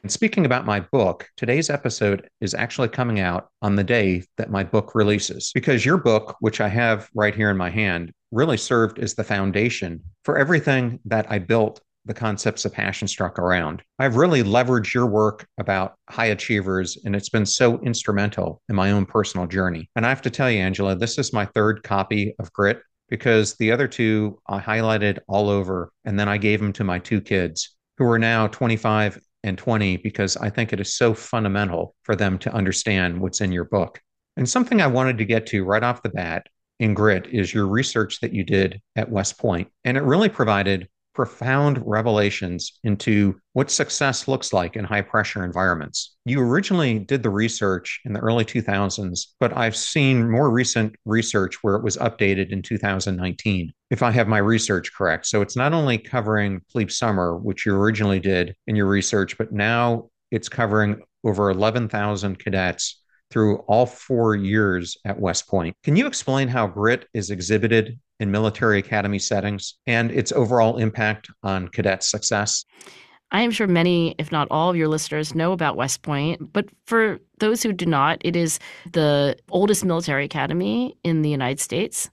And 0.02 0.12
speaking 0.12 0.46
about 0.46 0.64
my 0.64 0.80
book, 0.80 1.28
today's 1.36 1.68
episode 1.68 2.28
is 2.40 2.54
actually 2.54 2.88
coming 2.88 3.18
out 3.18 3.48
on 3.62 3.74
the 3.74 3.82
day 3.82 4.22
that 4.36 4.50
my 4.50 4.62
book 4.62 4.94
releases 4.94 5.50
because 5.52 5.84
your 5.84 5.96
book, 5.96 6.36
which 6.40 6.60
I 6.60 6.68
have 6.68 7.08
right 7.14 7.34
here 7.34 7.50
in 7.50 7.56
my 7.56 7.70
hand, 7.70 8.12
really 8.30 8.56
served 8.56 9.00
as 9.00 9.14
the 9.14 9.24
foundation 9.24 10.00
for 10.24 10.38
everything 10.38 11.00
that 11.06 11.26
I 11.28 11.40
built 11.40 11.80
the 12.04 12.14
concepts 12.14 12.64
of 12.64 12.72
passion 12.72 13.08
struck 13.08 13.38
around. 13.38 13.82
I've 13.98 14.16
really 14.16 14.42
leveraged 14.42 14.94
your 14.94 15.06
work 15.06 15.46
about 15.58 15.94
high 16.08 16.26
achievers, 16.26 16.96
and 17.04 17.16
it's 17.16 17.28
been 17.28 17.46
so 17.46 17.80
instrumental 17.80 18.62
in 18.68 18.76
my 18.76 18.92
own 18.92 19.06
personal 19.06 19.46
journey. 19.46 19.90
And 19.96 20.06
I 20.06 20.08
have 20.08 20.22
to 20.22 20.30
tell 20.30 20.50
you, 20.50 20.60
Angela, 20.60 20.94
this 20.94 21.18
is 21.18 21.32
my 21.32 21.46
third 21.46 21.82
copy 21.82 22.34
of 22.38 22.52
Grit 22.52 22.80
because 23.08 23.54
the 23.54 23.72
other 23.72 23.88
two 23.88 24.38
I 24.46 24.60
highlighted 24.60 25.18
all 25.28 25.48
over, 25.48 25.92
and 26.04 26.18
then 26.18 26.28
I 26.28 26.38
gave 26.38 26.60
them 26.60 26.72
to 26.74 26.84
my 26.84 26.98
two 26.98 27.20
kids 27.20 27.76
who 27.98 28.04
are 28.06 28.18
now 28.18 28.46
25 28.48 29.20
and 29.44 29.56
20 29.56 29.98
because 29.98 30.36
I 30.36 30.50
think 30.50 30.72
it 30.72 30.80
is 30.80 30.94
so 30.94 31.14
fundamental 31.14 31.94
for 32.02 32.16
them 32.16 32.38
to 32.40 32.52
understand 32.52 33.20
what's 33.20 33.40
in 33.40 33.52
your 33.52 33.64
book. 33.64 34.00
And 34.36 34.48
something 34.48 34.82
I 34.82 34.86
wanted 34.88 35.18
to 35.18 35.24
get 35.24 35.46
to 35.48 35.64
right 35.64 35.82
off 35.82 36.02
the 36.02 36.10
bat 36.10 36.46
in 36.78 36.94
Grit 36.94 37.26
is 37.28 37.54
your 37.54 37.66
research 37.66 38.20
that 38.20 38.34
you 38.34 38.44
did 38.44 38.82
at 38.96 39.10
West 39.10 39.38
Point. 39.38 39.68
And 39.84 39.96
it 39.96 40.02
really 40.02 40.28
provided 40.28 40.88
profound 41.16 41.82
revelations 41.86 42.78
into 42.84 43.40
what 43.54 43.70
success 43.70 44.28
looks 44.28 44.52
like 44.52 44.76
in 44.76 44.84
high 44.84 45.00
pressure 45.00 45.46
environments. 45.46 46.14
You 46.26 46.42
originally 46.42 46.98
did 46.98 47.22
the 47.22 47.30
research 47.30 48.02
in 48.04 48.12
the 48.12 48.20
early 48.20 48.44
2000s, 48.44 49.28
but 49.40 49.56
I've 49.56 49.74
seen 49.74 50.30
more 50.30 50.50
recent 50.50 50.94
research 51.06 51.62
where 51.62 51.74
it 51.76 51.82
was 51.82 51.96
updated 51.96 52.50
in 52.50 52.60
2019, 52.60 53.72
if 53.90 54.02
I 54.02 54.10
have 54.10 54.28
my 54.28 54.36
research 54.36 54.92
correct. 54.92 55.24
So 55.24 55.40
it's 55.40 55.56
not 55.56 55.72
only 55.72 55.96
covering 55.96 56.60
Plebe 56.70 56.90
Summer, 56.90 57.34
which 57.34 57.64
you 57.64 57.74
originally 57.74 58.20
did 58.20 58.54
in 58.66 58.76
your 58.76 58.86
research, 58.86 59.38
but 59.38 59.52
now 59.52 60.10
it's 60.30 60.50
covering 60.50 61.00
over 61.24 61.48
11,000 61.48 62.38
cadets 62.38 63.00
through 63.30 63.58
all 63.68 63.86
four 63.86 64.34
years 64.34 64.96
at 65.04 65.18
West 65.18 65.48
Point. 65.48 65.76
Can 65.82 65.96
you 65.96 66.06
explain 66.06 66.48
how 66.48 66.66
grit 66.66 67.06
is 67.12 67.30
exhibited 67.30 67.98
in 68.20 68.30
military 68.30 68.78
academy 68.78 69.18
settings 69.18 69.74
and 69.86 70.10
its 70.10 70.32
overall 70.32 70.78
impact 70.78 71.28
on 71.42 71.68
cadet 71.68 72.02
success? 72.02 72.64
I 73.32 73.40
am 73.40 73.50
sure 73.50 73.66
many, 73.66 74.14
if 74.18 74.30
not 74.30 74.46
all, 74.52 74.70
of 74.70 74.76
your 74.76 74.86
listeners 74.86 75.34
know 75.34 75.50
about 75.50 75.76
West 75.76 76.02
Point, 76.02 76.52
but 76.52 76.68
for 76.86 77.18
those 77.38 77.60
who 77.60 77.72
do 77.72 77.84
not, 77.84 78.18
it 78.20 78.36
is 78.36 78.60
the 78.92 79.36
oldest 79.50 79.84
military 79.84 80.24
academy 80.24 80.96
in 81.02 81.22
the 81.22 81.28
United 81.28 81.58
States. 81.58 82.08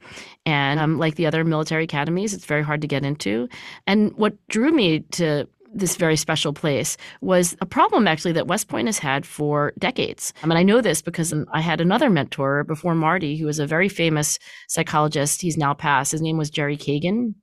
And 0.47 0.79
um, 0.79 0.97
like 0.97 1.15
the 1.15 1.27
other 1.27 1.43
military 1.43 1.83
academies, 1.83 2.33
it's 2.33 2.45
very 2.45 2.63
hard 2.63 2.81
to 2.81 2.87
get 2.87 3.05
into. 3.05 3.47
And 3.85 4.11
what 4.17 4.35
drew 4.47 4.71
me 4.71 5.01
to 5.11 5.47
this 5.73 5.95
very 5.95 6.15
special 6.15 6.53
place 6.53 6.97
was 7.21 7.55
a 7.61 7.65
problem 7.65 8.07
actually 8.07 8.33
that 8.33 8.47
West 8.47 8.67
Point 8.67 8.87
has 8.87 8.99
had 8.99 9.25
for 9.25 9.73
decades. 9.79 10.33
I 10.43 10.47
mean, 10.47 10.57
I 10.57 10.63
know 10.63 10.81
this 10.81 11.01
because 11.01 11.33
I 11.51 11.61
had 11.61 11.81
another 11.81 12.09
mentor 12.09 12.63
before 12.63 12.95
Marty, 12.95 13.37
who 13.37 13.45
was 13.45 13.59
a 13.59 13.67
very 13.67 13.89
famous 13.89 14.39
psychologist. 14.67 15.41
He's 15.41 15.57
now 15.57 15.73
passed. 15.73 16.11
His 16.11 16.21
name 16.21 16.37
was 16.37 16.49
Jerry 16.49 16.77
Kagan. 16.77 17.33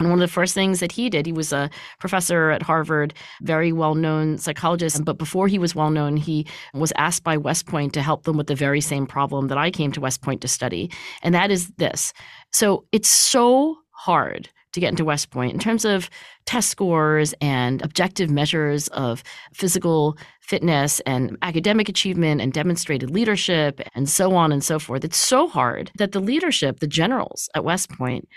And 0.00 0.10
one 0.10 0.22
of 0.22 0.28
the 0.28 0.32
first 0.32 0.54
things 0.54 0.78
that 0.78 0.92
he 0.92 1.10
did, 1.10 1.26
he 1.26 1.32
was 1.32 1.52
a 1.52 1.68
professor 1.98 2.50
at 2.50 2.62
Harvard, 2.62 3.14
very 3.42 3.72
well 3.72 3.96
known 3.96 4.38
psychologist. 4.38 5.04
But 5.04 5.18
before 5.18 5.48
he 5.48 5.58
was 5.58 5.74
well 5.74 5.90
known, 5.90 6.16
he 6.16 6.46
was 6.72 6.92
asked 6.96 7.24
by 7.24 7.36
West 7.36 7.66
Point 7.66 7.94
to 7.94 8.02
help 8.02 8.22
them 8.22 8.36
with 8.36 8.46
the 8.46 8.54
very 8.54 8.80
same 8.80 9.08
problem 9.08 9.48
that 9.48 9.58
I 9.58 9.72
came 9.72 9.90
to 9.92 10.00
West 10.00 10.22
Point 10.22 10.40
to 10.42 10.48
study. 10.48 10.88
And 11.22 11.34
that 11.34 11.50
is 11.50 11.70
this. 11.78 12.12
So 12.52 12.86
it's 12.92 13.08
so 13.08 13.76
hard 13.90 14.48
to 14.78 14.86
get 14.86 14.90
into 14.90 15.04
West 15.04 15.30
Point 15.30 15.52
in 15.52 15.58
terms 15.58 15.84
of 15.84 16.08
test 16.46 16.70
scores 16.70 17.34
and 17.40 17.82
objective 17.82 18.30
measures 18.30 18.88
of 18.88 19.22
physical 19.52 20.16
fitness 20.40 21.00
and 21.00 21.36
academic 21.42 21.88
achievement 21.88 22.40
and 22.40 22.52
demonstrated 22.52 23.10
leadership 23.10 23.80
and 23.94 24.08
so 24.08 24.34
on 24.34 24.52
and 24.52 24.64
so 24.64 24.78
forth. 24.78 25.04
It's 25.04 25.18
so 25.18 25.48
hard 25.48 25.90
that 25.98 26.12
the 26.12 26.20
leadership, 26.20 26.80
the 26.80 26.86
generals 26.86 27.48
at 27.54 27.64
West 27.64 27.90
Point, 27.90 28.28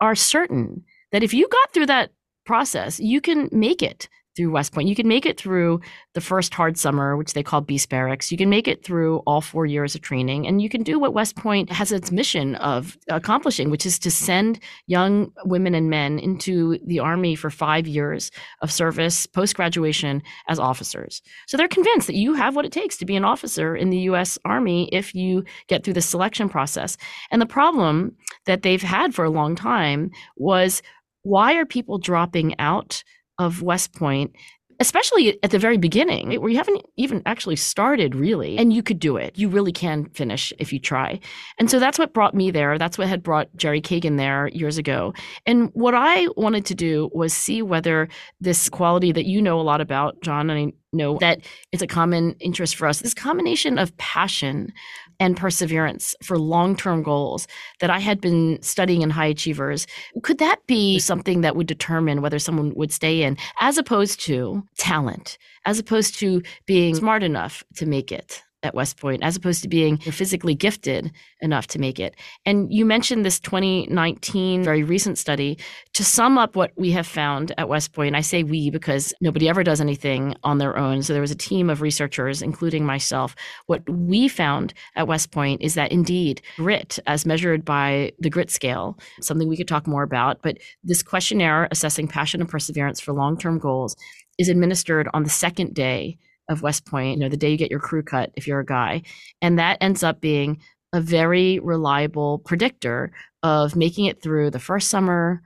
are 0.00 0.14
certain 0.14 0.84
that 1.12 1.22
if 1.22 1.34
you 1.34 1.48
got 1.48 1.72
through 1.72 1.86
that 1.86 2.10
process, 2.46 2.98
you 2.98 3.20
can 3.20 3.48
make 3.52 3.82
it 3.82 4.08
through 4.40 4.50
West 4.50 4.72
Point. 4.72 4.88
You 4.88 4.94
can 4.94 5.06
make 5.06 5.26
it 5.26 5.38
through 5.38 5.82
the 6.14 6.20
first 6.22 6.54
hard 6.54 6.78
summer, 6.78 7.14
which 7.14 7.34
they 7.34 7.42
call 7.42 7.60
Beast 7.60 7.90
Barracks. 7.90 8.32
You 8.32 8.38
can 8.38 8.48
make 8.48 8.66
it 8.66 8.82
through 8.82 9.18
all 9.26 9.42
four 9.42 9.66
years 9.66 9.94
of 9.94 10.00
training, 10.00 10.46
and 10.46 10.62
you 10.62 10.70
can 10.70 10.82
do 10.82 10.98
what 10.98 11.12
West 11.12 11.36
Point 11.36 11.70
has 11.70 11.92
its 11.92 12.10
mission 12.10 12.54
of 12.54 12.96
accomplishing, 13.10 13.68
which 13.68 13.84
is 13.84 13.98
to 13.98 14.10
send 14.10 14.58
young 14.86 15.30
women 15.44 15.74
and 15.74 15.90
men 15.90 16.18
into 16.18 16.78
the 16.86 17.00
Army 17.00 17.34
for 17.34 17.50
five 17.50 17.86
years 17.86 18.30
of 18.62 18.72
service 18.72 19.26
post 19.26 19.56
graduation 19.56 20.22
as 20.48 20.58
officers. 20.58 21.20
So 21.46 21.58
they're 21.58 21.68
convinced 21.68 22.06
that 22.06 22.16
you 22.16 22.32
have 22.32 22.56
what 22.56 22.64
it 22.64 22.72
takes 22.72 22.96
to 22.96 23.04
be 23.04 23.16
an 23.16 23.26
officer 23.26 23.76
in 23.76 23.90
the 23.90 23.98
U.S. 23.98 24.38
Army 24.46 24.88
if 24.90 25.14
you 25.14 25.44
get 25.66 25.84
through 25.84 25.94
the 25.94 26.00
selection 26.00 26.48
process. 26.48 26.96
And 27.30 27.42
the 27.42 27.46
problem 27.46 28.16
that 28.46 28.62
they've 28.62 28.80
had 28.80 29.14
for 29.14 29.26
a 29.26 29.30
long 29.30 29.54
time 29.54 30.10
was 30.36 30.80
why 31.22 31.54
are 31.56 31.66
people 31.66 31.98
dropping 31.98 32.58
out 32.58 33.04
of 33.40 33.62
West 33.62 33.92
Point 33.94 34.32
especially 34.80 35.38
at 35.42 35.50
the 35.50 35.58
very 35.58 35.76
beginning 35.76 36.40
where 36.40 36.50
you 36.50 36.56
haven't 36.56 36.82
even 36.96 37.22
actually 37.26 37.54
started 37.54 38.14
really 38.14 38.56
and 38.56 38.72
you 38.72 38.82
could 38.82 38.98
do 38.98 39.18
it. 39.18 39.38
You 39.38 39.50
really 39.50 39.72
can 39.72 40.06
finish 40.06 40.52
if 40.58 40.72
you 40.72 40.78
try. 40.78 41.20
And 41.58 41.70
so 41.70 41.78
that's 41.78 41.98
what 41.98 42.14
brought 42.14 42.34
me 42.34 42.50
there. 42.50 42.78
That's 42.78 42.96
what 42.96 43.06
had 43.06 43.22
brought 43.22 43.54
jerry 43.56 43.82
kagan 43.82 44.16
there 44.16 44.48
years 44.48 44.78
ago. 44.78 45.12
And 45.46 45.68
what 45.74 45.94
i 45.94 46.26
wanted 46.36 46.64
to 46.66 46.74
do 46.74 47.10
was 47.12 47.34
see 47.34 47.60
whether 47.60 48.08
this 48.40 48.70
quality 48.70 49.12
that 49.12 49.26
you 49.26 49.42
know 49.42 49.60
a 49.60 49.62
lot 49.62 49.80
about 49.80 50.20
john 50.22 50.50
i 50.50 50.72
know 50.92 51.18
that 51.18 51.40
it's 51.72 51.82
a 51.82 51.86
common 51.86 52.34
interest 52.40 52.76
for 52.76 52.86
us 52.86 53.00
this 53.00 53.14
combination 53.14 53.78
of 53.78 53.96
passion 53.98 54.72
and 55.20 55.36
perseverance 55.36 56.16
for 56.22 56.38
long 56.38 56.74
term 56.74 57.02
goals 57.02 57.46
that 57.78 57.90
I 57.90 58.00
had 58.00 58.20
been 58.20 58.60
studying 58.62 59.02
in 59.02 59.10
high 59.10 59.26
achievers. 59.26 59.86
Could 60.22 60.38
that 60.38 60.66
be 60.66 60.98
something 60.98 61.42
that 61.42 61.54
would 61.54 61.66
determine 61.66 62.22
whether 62.22 62.38
someone 62.38 62.72
would 62.74 62.92
stay 62.92 63.22
in, 63.22 63.36
as 63.60 63.78
opposed 63.78 64.20
to 64.22 64.64
talent, 64.78 65.38
as 65.66 65.78
opposed 65.78 66.18
to 66.18 66.42
being 66.66 66.94
smart 66.94 67.22
enough 67.22 67.62
to 67.76 67.86
make 67.86 68.10
it? 68.10 68.42
At 68.62 68.74
West 68.74 68.98
Point 68.98 69.22
as 69.22 69.36
opposed 69.36 69.62
to 69.62 69.68
being 69.68 69.96
physically 69.98 70.54
gifted 70.54 71.12
enough 71.40 71.66
to 71.68 71.78
make 71.78 71.98
it. 71.98 72.14
And 72.44 72.72
you 72.72 72.84
mentioned 72.84 73.24
this 73.24 73.40
2019 73.40 74.62
very 74.62 74.82
recent 74.82 75.18
study. 75.18 75.58
To 75.94 76.04
sum 76.04 76.38
up 76.38 76.56
what 76.56 76.72
we 76.76 76.90
have 76.92 77.06
found 77.06 77.52
at 77.58 77.68
West 77.68 77.92
Point, 77.92 78.14
I 78.14 78.20
say 78.20 78.42
we 78.42 78.70
because 78.70 79.14
nobody 79.20 79.48
ever 79.48 79.64
does 79.64 79.80
anything 79.80 80.34
on 80.44 80.58
their 80.58 80.76
own. 80.76 81.02
So 81.02 81.12
there 81.12 81.22
was 81.22 81.30
a 81.30 81.36
team 81.36 81.70
of 81.70 81.80
researchers, 81.80 82.42
including 82.42 82.84
myself. 82.84 83.34
What 83.66 83.88
we 83.88 84.28
found 84.28 84.74
at 84.96 85.08
West 85.08 85.30
Point 85.30 85.62
is 85.62 85.74
that 85.74 85.92
indeed 85.92 86.42
grit, 86.56 86.98
as 87.06 87.26
measured 87.26 87.64
by 87.64 88.12
the 88.18 88.30
grit 88.30 88.50
scale, 88.50 88.98
something 89.20 89.48
we 89.48 89.56
could 89.56 89.68
talk 89.68 89.86
more 89.86 90.02
about, 90.02 90.42
but 90.42 90.58
this 90.84 91.02
questionnaire 91.02 91.68
assessing 91.70 92.08
passion 92.08 92.40
and 92.40 92.50
perseverance 92.50 93.00
for 93.00 93.12
long 93.12 93.38
term 93.38 93.58
goals 93.58 93.96
is 94.38 94.48
administered 94.48 95.08
on 95.12 95.22
the 95.22 95.30
second 95.30 95.74
day 95.74 96.18
of 96.50 96.62
West 96.62 96.84
Point, 96.84 97.16
you 97.16 97.24
know, 97.24 97.30
the 97.30 97.36
day 97.36 97.50
you 97.50 97.56
get 97.56 97.70
your 97.70 97.80
crew 97.80 98.02
cut 98.02 98.30
if 98.34 98.46
you're 98.46 98.60
a 98.60 98.66
guy. 98.66 99.02
And 99.40 99.58
that 99.58 99.78
ends 99.80 100.02
up 100.02 100.20
being 100.20 100.60
a 100.92 101.00
very 101.00 101.58
reliable 101.60 102.40
predictor 102.40 103.12
of 103.42 103.76
making 103.76 104.04
it 104.06 104.22
through 104.22 104.50
the 104.50 104.58
first 104.58 104.90
summer, 104.90 105.40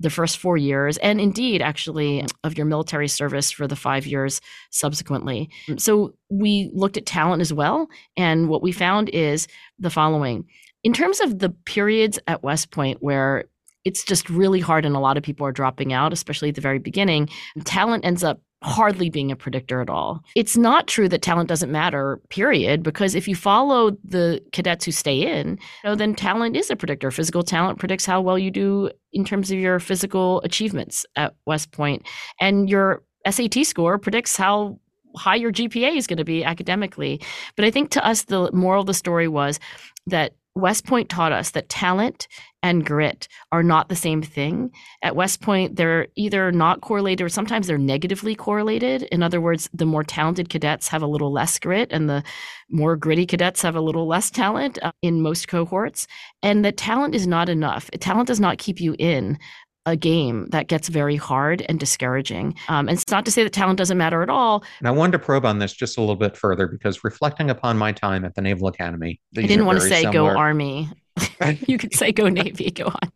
the 0.00 0.10
first 0.10 0.38
four 0.38 0.56
years, 0.56 0.96
and 0.98 1.20
indeed, 1.20 1.62
actually, 1.62 2.24
of 2.42 2.56
your 2.56 2.66
military 2.66 3.08
service 3.08 3.50
for 3.50 3.68
the 3.68 3.76
five 3.76 4.06
years 4.06 4.40
subsequently. 4.70 5.48
Mm. 5.68 5.80
So 5.80 6.14
we 6.30 6.70
looked 6.74 6.96
at 6.96 7.06
talent 7.06 7.42
as 7.42 7.52
well. 7.52 7.86
And 8.16 8.48
what 8.48 8.62
we 8.62 8.72
found 8.72 9.10
is 9.10 9.46
the 9.78 9.90
following 9.90 10.46
in 10.86 10.92
terms 10.92 11.20
of 11.20 11.40
the 11.40 11.50
periods 11.50 12.16
at 12.28 12.44
West 12.44 12.70
Point 12.70 12.98
where 13.02 13.46
it's 13.84 14.04
just 14.04 14.30
really 14.30 14.60
hard 14.60 14.84
and 14.84 14.94
a 14.94 15.00
lot 15.00 15.16
of 15.16 15.22
people 15.24 15.44
are 15.44 15.50
dropping 15.50 15.92
out, 15.92 16.12
especially 16.12 16.50
at 16.50 16.54
the 16.54 16.60
very 16.60 16.78
beginning, 16.78 17.28
talent 17.64 18.04
ends 18.04 18.22
up 18.22 18.40
hardly 18.62 19.10
being 19.10 19.30
a 19.30 19.36
predictor 19.36 19.80
at 19.80 19.90
all. 19.90 20.22
It's 20.34 20.56
not 20.56 20.86
true 20.86 21.08
that 21.08 21.22
talent 21.22 21.48
doesn't 21.48 21.70
matter, 21.70 22.20
period, 22.30 22.82
because 22.82 23.14
if 23.14 23.28
you 23.28 23.36
follow 23.36 23.90
the 24.02 24.42
cadets 24.52 24.84
who 24.84 24.92
stay 24.92 25.20
in, 25.20 25.50
you 25.50 25.90
know, 25.90 25.94
then 25.94 26.14
talent 26.14 26.56
is 26.56 26.70
a 26.70 26.76
predictor. 26.76 27.10
Physical 27.10 27.42
talent 27.42 27.78
predicts 27.78 28.06
how 28.06 28.20
well 28.20 28.38
you 28.38 28.50
do 28.50 28.90
in 29.12 29.24
terms 29.24 29.50
of 29.50 29.58
your 29.58 29.78
physical 29.78 30.40
achievements 30.42 31.04
at 31.16 31.34
West 31.46 31.70
Point, 31.72 32.06
and 32.40 32.68
your 32.68 33.02
SAT 33.28 33.66
score 33.66 33.98
predicts 33.98 34.36
how 34.36 34.78
high 35.16 35.36
your 35.36 35.52
GPA 35.52 35.96
is 35.96 36.06
going 36.06 36.18
to 36.18 36.24
be 36.24 36.44
academically. 36.44 37.20
But 37.56 37.64
I 37.64 37.70
think 37.70 37.90
to 37.90 38.06
us, 38.06 38.24
the 38.24 38.50
moral 38.52 38.80
of 38.80 38.86
the 38.86 38.94
story 38.94 39.28
was 39.28 39.58
that 40.06 40.34
West 40.56 40.86
Point 40.86 41.08
taught 41.10 41.32
us 41.32 41.50
that 41.50 41.68
talent 41.68 42.26
and 42.62 42.84
grit 42.84 43.28
are 43.52 43.62
not 43.62 43.88
the 43.88 43.94
same 43.94 44.22
thing. 44.22 44.72
At 45.02 45.14
West 45.14 45.42
Point, 45.42 45.76
they're 45.76 46.08
either 46.16 46.50
not 46.50 46.80
correlated 46.80 47.24
or 47.24 47.28
sometimes 47.28 47.66
they're 47.66 47.78
negatively 47.78 48.34
correlated. 48.34 49.02
In 49.04 49.22
other 49.22 49.40
words, 49.40 49.68
the 49.74 49.86
more 49.86 50.02
talented 50.02 50.48
cadets 50.48 50.88
have 50.88 51.02
a 51.02 51.06
little 51.06 51.30
less 51.30 51.58
grit 51.58 51.92
and 51.92 52.08
the 52.08 52.24
more 52.70 52.96
gritty 52.96 53.26
cadets 53.26 53.62
have 53.62 53.76
a 53.76 53.80
little 53.80 54.08
less 54.08 54.30
talent 54.30 54.78
uh, 54.82 54.92
in 55.02 55.20
most 55.20 55.46
cohorts. 55.46 56.06
And 56.42 56.64
that 56.64 56.78
talent 56.78 57.14
is 57.14 57.26
not 57.26 57.48
enough. 57.48 57.90
Talent 58.00 58.26
does 58.26 58.40
not 58.40 58.58
keep 58.58 58.80
you 58.80 58.96
in 58.98 59.38
a 59.86 59.96
game 59.96 60.48
that 60.50 60.66
gets 60.66 60.88
very 60.88 61.16
hard 61.16 61.64
and 61.68 61.80
discouraging. 61.80 62.54
Um, 62.68 62.88
and 62.88 62.98
it's 62.98 63.10
not 63.10 63.24
to 63.24 63.30
say 63.30 63.44
that 63.44 63.52
talent 63.52 63.78
doesn't 63.78 63.96
matter 63.96 64.22
at 64.22 64.28
all. 64.28 64.64
And 64.80 64.88
I 64.88 64.90
wanted 64.90 65.12
to 65.12 65.18
probe 65.20 65.46
on 65.46 65.58
this 65.58 65.72
just 65.72 65.96
a 65.96 66.00
little 66.00 66.16
bit 66.16 66.36
further 66.36 66.66
because 66.66 67.04
reflecting 67.04 67.50
upon 67.50 67.78
my 67.78 67.92
time 67.92 68.24
at 68.24 68.34
the 68.34 68.42
Naval 68.42 68.68
Academy, 68.68 69.20
I 69.36 69.42
didn't 69.42 69.64
want 69.64 69.80
to 69.80 69.88
say 69.88 70.02
similar. 70.02 70.32
go 70.32 70.38
Army. 70.38 70.90
you 71.66 71.78
could 71.78 71.94
say 71.94 72.12
go 72.12 72.28
Navy. 72.28 72.70
Go 72.70 72.86
on. 72.86 73.12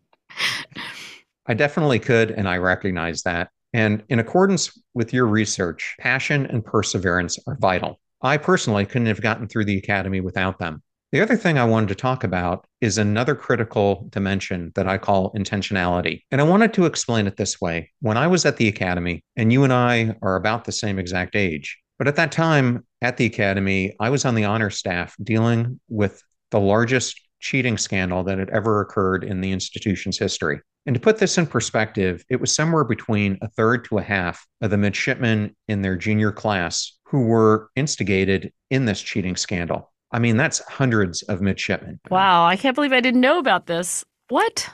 I 1.47 1.55
definitely 1.55 1.99
could, 1.99 2.31
and 2.31 2.49
I 2.49 2.59
recognize 2.59 3.23
that. 3.23 3.51
And 3.73 4.03
in 4.09 4.19
accordance 4.19 4.79
with 4.95 5.13
your 5.13 5.27
research, 5.27 5.97
passion 5.99 6.47
and 6.47 6.65
perseverance 6.65 7.39
are 7.47 7.57
vital. 7.61 8.01
I 8.23 8.37
personally 8.37 8.85
couldn't 8.87 9.07
have 9.07 9.21
gotten 9.21 9.49
through 9.49 9.65
the 9.65 9.79
academy 9.79 10.21
without 10.21 10.59
them. 10.59 10.83
The 11.13 11.21
other 11.21 11.37
thing 11.37 11.59
I 11.59 11.65
wanted 11.65 11.89
to 11.89 11.97
talk 11.97 12.23
about 12.23 12.67
is 12.81 12.97
another 12.97 13.35
critical 13.35 14.07
dimension 14.11 14.71
that 14.77 14.87
I 14.87 14.97
call 14.97 15.33
intentionality. 15.33 16.23
And 16.31 16.41
I 16.41 16.45
wanted 16.45 16.73
to 16.75 16.87
explain 16.87 17.27
it 17.27 17.37
this 17.37 17.61
way. 17.61 17.91
When 17.99 18.17
I 18.17 18.29
was 18.29 18.47
at 18.47 18.59
the 18.59 18.69
academy, 18.69 19.25
and 19.35 19.53
you 19.53 19.65
and 19.65 19.73
I 19.73 20.15
are 20.23 20.37
about 20.37 20.65
the 20.65 20.73
same 20.73 21.01
exact 21.01 21.35
age, 21.35 21.77
but 21.99 22.07
at 22.07 22.15
that 22.15 22.31
time 22.31 22.87
at 23.03 23.17
the 23.17 23.27
academy, 23.27 23.97
I 23.99 24.09
was 24.11 24.25
on 24.25 24.37
the 24.37 24.45
honor 24.45 24.71
staff 24.71 25.17
dealing 25.21 25.81
with 25.89 26.23
the 26.53 26.61
largest 26.61 27.21
cheating 27.41 27.77
scandal 27.77 28.23
that 28.23 28.39
had 28.39 28.51
ever 28.51 28.81
occurred 28.81 29.25
in 29.25 29.41
the 29.41 29.51
institution's 29.51 30.17
history. 30.17 30.61
And 30.87 30.95
to 30.95 31.01
put 31.01 31.19
this 31.19 31.39
in 31.39 31.47
perspective, 31.47 32.25
it 32.29 32.41
was 32.41 32.55
somewhere 32.55 32.85
between 32.85 33.37
a 33.43 33.49
third 33.49 33.85
to 33.87 33.99
a 33.99 34.03
half 34.03 34.47
of 34.61 34.71
the 34.71 34.79
midshipmen 34.79 35.57
in 35.67 35.83
their 35.83 35.97
junior 35.97 36.31
class 36.31 36.99
who 37.07 37.23
were 37.23 37.69
instigated 37.75 38.53
in 38.71 38.85
this 38.85 39.03
cheating 39.03 39.35
scandal. 39.35 39.91
I 40.13 40.19
mean, 40.19 40.37
that's 40.37 40.59
hundreds 40.61 41.23
of 41.23 41.41
midshipmen. 41.41 42.01
Wow, 42.11 42.47
I 42.47 42.57
can't 42.57 42.75
believe 42.75 42.93
I 42.93 43.01
didn't 43.01 43.21
know 43.21 43.39
about 43.39 43.67
this. 43.67 44.05
What? 44.29 44.69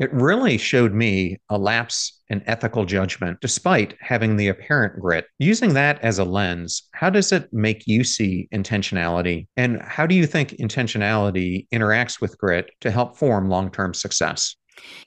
It 0.00 0.12
really 0.12 0.58
showed 0.58 0.92
me 0.92 1.38
a 1.48 1.56
lapse 1.56 2.20
in 2.28 2.42
ethical 2.46 2.84
judgment, 2.84 3.38
despite 3.40 3.96
having 4.00 4.36
the 4.36 4.48
apparent 4.48 5.00
grit. 5.00 5.26
Using 5.38 5.74
that 5.74 6.02
as 6.02 6.18
a 6.18 6.24
lens, 6.24 6.82
how 6.94 7.10
does 7.10 7.30
it 7.30 7.52
make 7.52 7.86
you 7.86 8.02
see 8.02 8.48
intentionality? 8.52 9.46
And 9.56 9.80
how 9.82 10.06
do 10.06 10.16
you 10.16 10.26
think 10.26 10.50
intentionality 10.50 11.68
interacts 11.72 12.20
with 12.20 12.36
grit 12.38 12.70
to 12.80 12.90
help 12.90 13.16
form 13.16 13.48
long 13.48 13.70
term 13.70 13.94
success? 13.94 14.56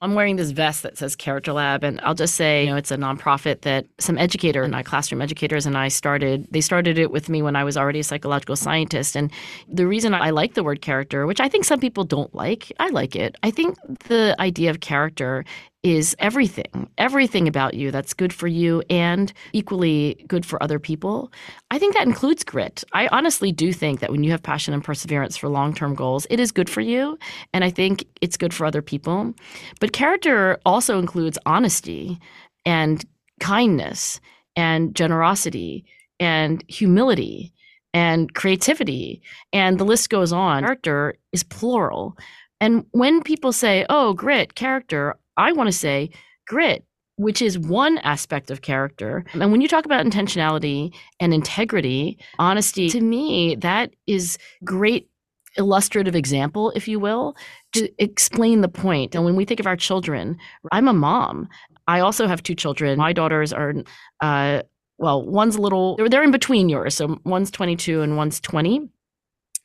I'm 0.02 0.14
wearing 0.14 0.36
this 0.36 0.52
vest 0.52 0.84
that 0.84 0.98
says 0.98 1.16
Character 1.16 1.54
Lab, 1.54 1.84
and 1.84 2.00
I'll 2.02 2.14
just 2.14 2.36
say, 2.36 2.66
you 2.66 2.70
know, 2.70 2.78
it's 2.78 2.92
a 2.92 2.98
nonprofit 2.98 3.62
that 3.62 3.86
some 4.00 4.18
educator 4.18 4.64
and 4.64 4.76
I, 4.76 4.84
classroom 4.84 5.22
educators, 5.22 5.66
and 5.66 5.78
I 5.78 5.88
started. 5.88 6.48
They 6.52 6.62
started 6.62 6.98
it 6.98 7.12
with 7.12 7.30
me 7.30 7.42
when 7.42 7.56
I 7.56 7.64
was 7.64 7.78
already 7.78 8.00
a 8.00 8.04
psychological 8.04 8.56
scientist, 8.56 9.16
and 9.16 9.32
the 9.68 9.88
reason 9.88 10.14
I 10.14 10.30
like 10.30 10.54
the 10.54 10.64
word 10.64 10.82
character, 10.82 11.26
which 11.26 11.40
I 11.40 11.50
think 11.50 11.66
some 11.66 11.80
people 11.80 12.04
don't 12.04 12.34
like, 12.34 12.72
I 12.80 12.90
like 12.90 13.16
it. 13.16 13.36
I 13.44 13.52
think 13.52 13.78
the 14.08 14.36
idea 14.40 14.70
of 14.70 14.80
character 14.80 15.46
is 15.88 16.16
everything, 16.20 16.90
everything 16.98 17.48
about 17.48 17.74
you 17.74 17.92
that's 17.92 18.14
good 18.14 18.34
for 18.34 18.48
you 18.48 18.84
and 18.90 19.32
equally 19.54 20.26
good 20.28 20.46
for 20.46 20.62
other 20.62 20.80
people. 20.80 21.32
I 21.72 21.80
think 21.80 21.94
that 21.94 22.08
includes 22.08 22.44
grit. 22.44 22.84
I 22.94 23.08
honestly 23.08 23.52
do 23.52 23.72
think 23.72 24.00
that 24.00 24.12
when 24.12 24.24
you 24.24 24.32
have 24.32 24.44
passion 24.44 24.74
and 24.74 24.84
perseverance 24.84 25.38
for 25.38 25.48
long 25.48 25.74
term 25.74 25.96
goals, 25.96 26.28
it 26.30 26.40
is 26.40 26.52
good 26.52 26.70
for 26.70 26.82
you. 26.82 27.18
And 27.54 27.64
I 27.64 27.70
think 27.70 28.06
it's 28.22 28.38
good 28.38 28.54
for 28.54 28.66
other 28.66 28.82
people. 28.82 29.34
But 29.80 29.94
character 29.94 30.60
also 30.66 31.00
includes 31.00 31.38
honesty 31.46 32.20
and 32.66 33.04
kindness 33.40 34.20
and 34.56 34.96
generosity 34.96 35.86
and 36.20 36.64
humility 36.68 37.54
and 37.94 38.34
creativity. 38.34 39.22
And 39.54 39.80
the 39.80 39.86
list 39.86 40.10
goes 40.10 40.34
on. 40.34 40.64
Character 40.64 41.16
is 41.32 41.44
plural. 41.44 42.18
And 42.60 42.86
when 42.92 43.22
people 43.22 43.52
say, 43.52 43.86
oh, 43.90 44.14
grit, 44.14 44.56
character, 44.56 45.16
I 45.38 45.52
want 45.54 45.68
to 45.68 45.72
say 45.72 46.10
grit, 46.48 46.84
which 47.18 47.42
is 47.42 47.58
one 47.58 47.98
aspect 48.00 48.52
of 48.52 48.62
character. 48.62 49.24
And 49.34 49.52
when 49.52 49.62
you 49.62 49.68
talk 49.68 49.86
about 49.86 50.06
intentionality 50.06 50.94
and 51.20 51.34
integrity, 51.34 52.18
honesty, 52.40 52.90
to 52.90 53.02
me, 53.02 53.56
that 53.56 53.94
is 54.06 54.38
great 54.64 55.10
illustrative 55.58 56.16
example, 56.16 56.72
if 56.76 56.88
you 56.88 57.00
will, 57.00 57.36
to 57.74 57.90
explain 57.98 58.62
the 58.62 58.68
point. 58.68 59.16
And 59.16 59.26
when 59.26 59.36
we 59.36 59.46
think 59.46 59.60
of 59.60 59.68
our 59.68 59.76
children, 59.76 60.38
I'm 60.72 60.88
a 60.88 60.94
mom. 60.94 61.50
I 61.88 62.00
also 62.00 62.28
have 62.28 62.44
two 62.44 62.56
children. 62.56 62.98
My 63.00 63.14
daughters 63.14 63.54
are, 63.54 63.74
uh, 64.22 64.62
well, 64.98 65.24
one's 65.26 65.56
a 65.56 65.62
little, 65.62 65.96
they're, 65.96 66.10
they're 66.10 66.24
in 66.24 66.32
between 66.32 66.70
yours. 66.70 66.96
So 66.96 67.20
one's 67.24 67.52
22 67.52 68.02
and 68.02 68.18
one's 68.18 68.40
20. 68.40 68.90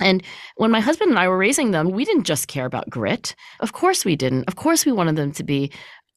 And 0.02 0.22
when 0.56 0.70
my 0.70 0.80
husband 0.80 1.10
and 1.10 1.18
I 1.18 1.28
were 1.28 1.38
raising 1.38 1.70
them, 1.70 1.90
we 1.90 2.04
didn't 2.04 2.24
just 2.24 2.48
care 2.48 2.66
about 2.66 2.90
grit. 2.90 3.34
Of 3.60 3.72
course 3.72 4.04
we 4.04 4.16
didn't. 4.16 4.44
Of 4.48 4.56
course 4.56 4.84
we 4.84 4.92
wanted 4.92 5.16
them 5.16 5.32
to 5.32 5.44
be 5.44 5.70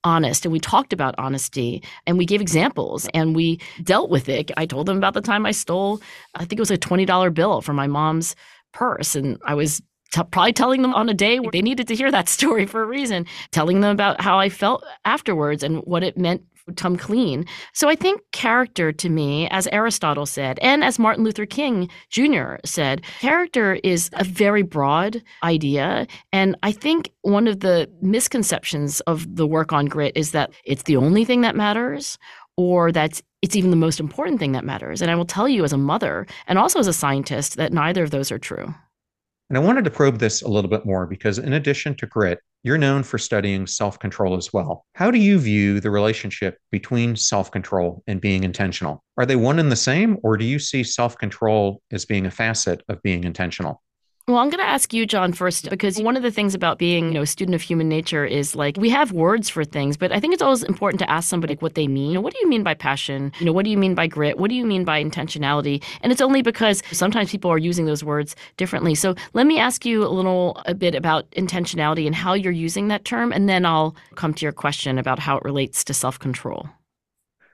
honest 0.04 0.45
and 0.45 0.52
we 0.52 0.60
talked 0.60 0.93
about 0.93 1.15
honesty 1.17 1.84
and 2.06 2.17
we 2.17 2.26
gave 2.26 2.39
examples 2.39 3.10
and 3.13 3.36
we 3.36 3.60
dealt 3.84 4.10
with 4.10 4.30
it. 4.30 4.52
I 4.56 4.65
told 4.65 4.86
them 4.86 4.98
about 4.98 5.15
the 5.15 5.21
time 5.21 5.45
I 5.45 5.52
stole, 5.52 6.00
I 6.36 6.45
think 6.45 6.54
it 6.54 6.60
was 6.60 6.71
a 6.71 6.78
$20 6.78 7.34
bill 7.34 7.62
from 7.62 7.76
my 7.76 7.88
mom's 7.88 8.36
purse 8.71 9.15
and 9.15 9.38
I 9.45 9.56
was 9.56 9.82
T- 10.12 10.21
probably 10.32 10.54
telling 10.54 10.82
them 10.82 10.93
on 10.93 11.10
a 11.10 11.13
day 11.13 11.39
where 11.39 11.52
they 11.52 11.63
needed 11.63 11.88
to 11.88 11.95
hear 11.95 12.12
that 12.12 12.30
story 12.38 12.65
for 12.65 12.82
a 12.82 12.86
reason, 12.86 13.26
telling 13.52 13.82
them 13.82 13.91
about 13.91 14.21
how 14.21 14.39
I 14.39 14.50
felt 14.50 14.84
afterwards 15.04 15.63
and 15.63 15.80
what 15.80 16.04
it 16.04 16.17
meant 16.17 16.43
come 16.75 16.97
clean. 16.97 17.45
So 17.73 17.89
I 17.89 17.95
think 17.95 18.21
character 18.32 18.91
to 18.91 19.10
me, 19.10 19.47
as 19.49 19.67
Aristotle 19.71 20.25
said, 20.25 20.60
and 20.62 20.84
as 20.84 20.99
Martin 20.99 21.23
Luther 21.23 21.45
King 21.45 21.89
Jr. 22.10 22.56
said, 22.65 23.04
character 23.19 23.75
is 23.84 24.10
a 24.13 24.23
very 24.23 24.63
broad 24.63 25.21
idea. 25.43 26.08
And 26.32 26.56
I 26.63 26.71
think 26.71 27.12
one 27.21 27.47
of 27.47 27.60
the 27.60 27.89
misconceptions 28.01 28.99
of 29.01 29.36
the 29.36 29.47
work 29.47 29.73
on 29.73 29.86
grit 29.86 30.13
is 30.15 30.32
that 30.32 30.51
it's 30.63 30.84
the 30.84 30.97
only 30.97 31.25
thing 31.25 31.41
that 31.41 31.56
matters 31.56 32.17
or 32.58 32.91
that 32.91 33.21
it's 33.41 33.56
even 33.56 33.69
the 33.69 33.75
most 33.75 33.99
important 33.99 34.39
thing 34.39 34.54
that 34.54 34.65
matters. 34.65 35.01
And 35.01 35.12
I 35.12 35.15
will 35.15 35.25
tell 35.25 35.47
you 35.47 35.63
as 35.63 35.73
a 35.73 35.78
mother 35.78 36.25
and 36.47 36.58
also 36.58 36.80
as 36.80 36.88
a 36.88 36.93
scientist 36.93 37.58
that 37.58 37.73
neither 37.73 38.04
of 38.04 38.12
those 38.12 38.32
are 38.32 38.39
true. 38.39 38.73
And 39.49 39.58
I 39.58 39.62
wanted 39.62 39.84
to 39.84 39.91
probe 39.91 40.17
this 40.17 40.41
a 40.41 40.47
little 40.47 40.69
bit 40.69 40.86
more 40.86 41.05
because, 41.05 41.38
in 41.38 41.53
addition 41.53 41.95
to 41.97 42.08
grit, 42.08 42.39
you're 42.63 42.79
known 42.79 43.03
for 43.03 43.19
studying 43.19 43.67
self 43.67 43.99
control 43.99 44.36
as 44.36 44.51
well. 44.51 44.86
How 44.95 45.12
do 45.12 45.19
you 45.19 45.38
view 45.38 45.79
the 45.79 45.91
relationship 45.91 46.58
between 46.71 47.15
self 47.15 47.51
control 47.51 48.03
and 48.08 48.19
being 48.19 48.43
intentional? 48.43 49.03
Are 49.17 49.25
they 49.25 49.36
one 49.36 49.60
and 49.60 49.71
the 49.71 49.75
same, 49.75 50.17
or 50.23 50.36
do 50.36 50.45
you 50.45 50.58
see 50.58 50.84
self 50.84 51.15
control 51.19 51.81
as 51.91 52.05
being 52.05 52.25
a 52.25 52.31
facet 52.31 52.81
of 52.89 53.03
being 53.03 53.23
intentional? 53.23 53.84
Well, 54.27 54.39
I'm 54.39 54.49
going 54.49 54.63
to 54.63 54.67
ask 54.67 54.91
you, 54.91 55.05
John, 55.05 55.33
first, 55.33 55.69
because 55.69 56.01
one 56.01 56.17
of 56.17 56.23
the 56.23 56.31
things 56.31 56.55
about 56.55 56.79
being, 56.79 57.09
you 57.09 57.13
know, 57.13 57.21
a 57.21 57.27
student 57.27 57.53
of 57.53 57.61
human 57.61 57.88
nature 57.88 58.25
is 58.25 58.55
like 58.55 58.75
we 58.75 58.89
have 58.89 59.11
words 59.11 59.49
for 59.49 59.63
things, 59.63 59.97
but 59.97 60.11
I 60.11 60.19
think 60.19 60.33
it's 60.33 60.41
always 60.41 60.63
important 60.63 60.97
to 61.01 61.09
ask 61.11 61.29
somebody 61.29 61.53
what 61.59 61.75
they 61.75 61.88
mean. 61.88 62.23
What 62.23 62.33
do 62.33 62.39
you 62.41 62.49
mean 62.49 62.63
by 62.63 62.73
passion? 62.73 63.31
You 63.38 63.45
know, 63.45 63.53
what 63.53 63.65
do 63.65 63.69
you 63.69 63.77
mean 63.77 63.93
by 63.93 64.07
grit? 64.07 64.39
What 64.39 64.49
do 64.49 64.55
you 64.55 64.65
mean 64.65 64.83
by 64.83 65.03
intentionality? 65.03 65.83
And 66.01 66.11
it's 66.11 66.21
only 66.21 66.41
because 66.41 66.81
sometimes 66.91 67.29
people 67.29 67.51
are 67.51 67.59
using 67.59 67.85
those 67.85 68.03
words 68.03 68.35
differently. 68.57 68.95
So 68.95 69.13
let 69.33 69.45
me 69.45 69.59
ask 69.59 69.85
you 69.85 70.03
a 70.03 70.09
little 70.09 70.59
a 70.65 70.73
bit 70.73 70.95
about 70.95 71.29
intentionality 71.33 72.07
and 72.07 72.15
how 72.15 72.33
you're 72.33 72.51
using 72.51 72.88
that 72.88 73.05
term, 73.05 73.31
and 73.31 73.47
then 73.47 73.63
I'll 73.63 73.95
come 74.15 74.33
to 74.33 74.43
your 74.43 74.53
question 74.53 74.97
about 74.97 75.19
how 75.19 75.38
it 75.38 75.43
relates 75.43 75.83
to 75.83 75.93
self 75.93 76.17
control. 76.17 76.67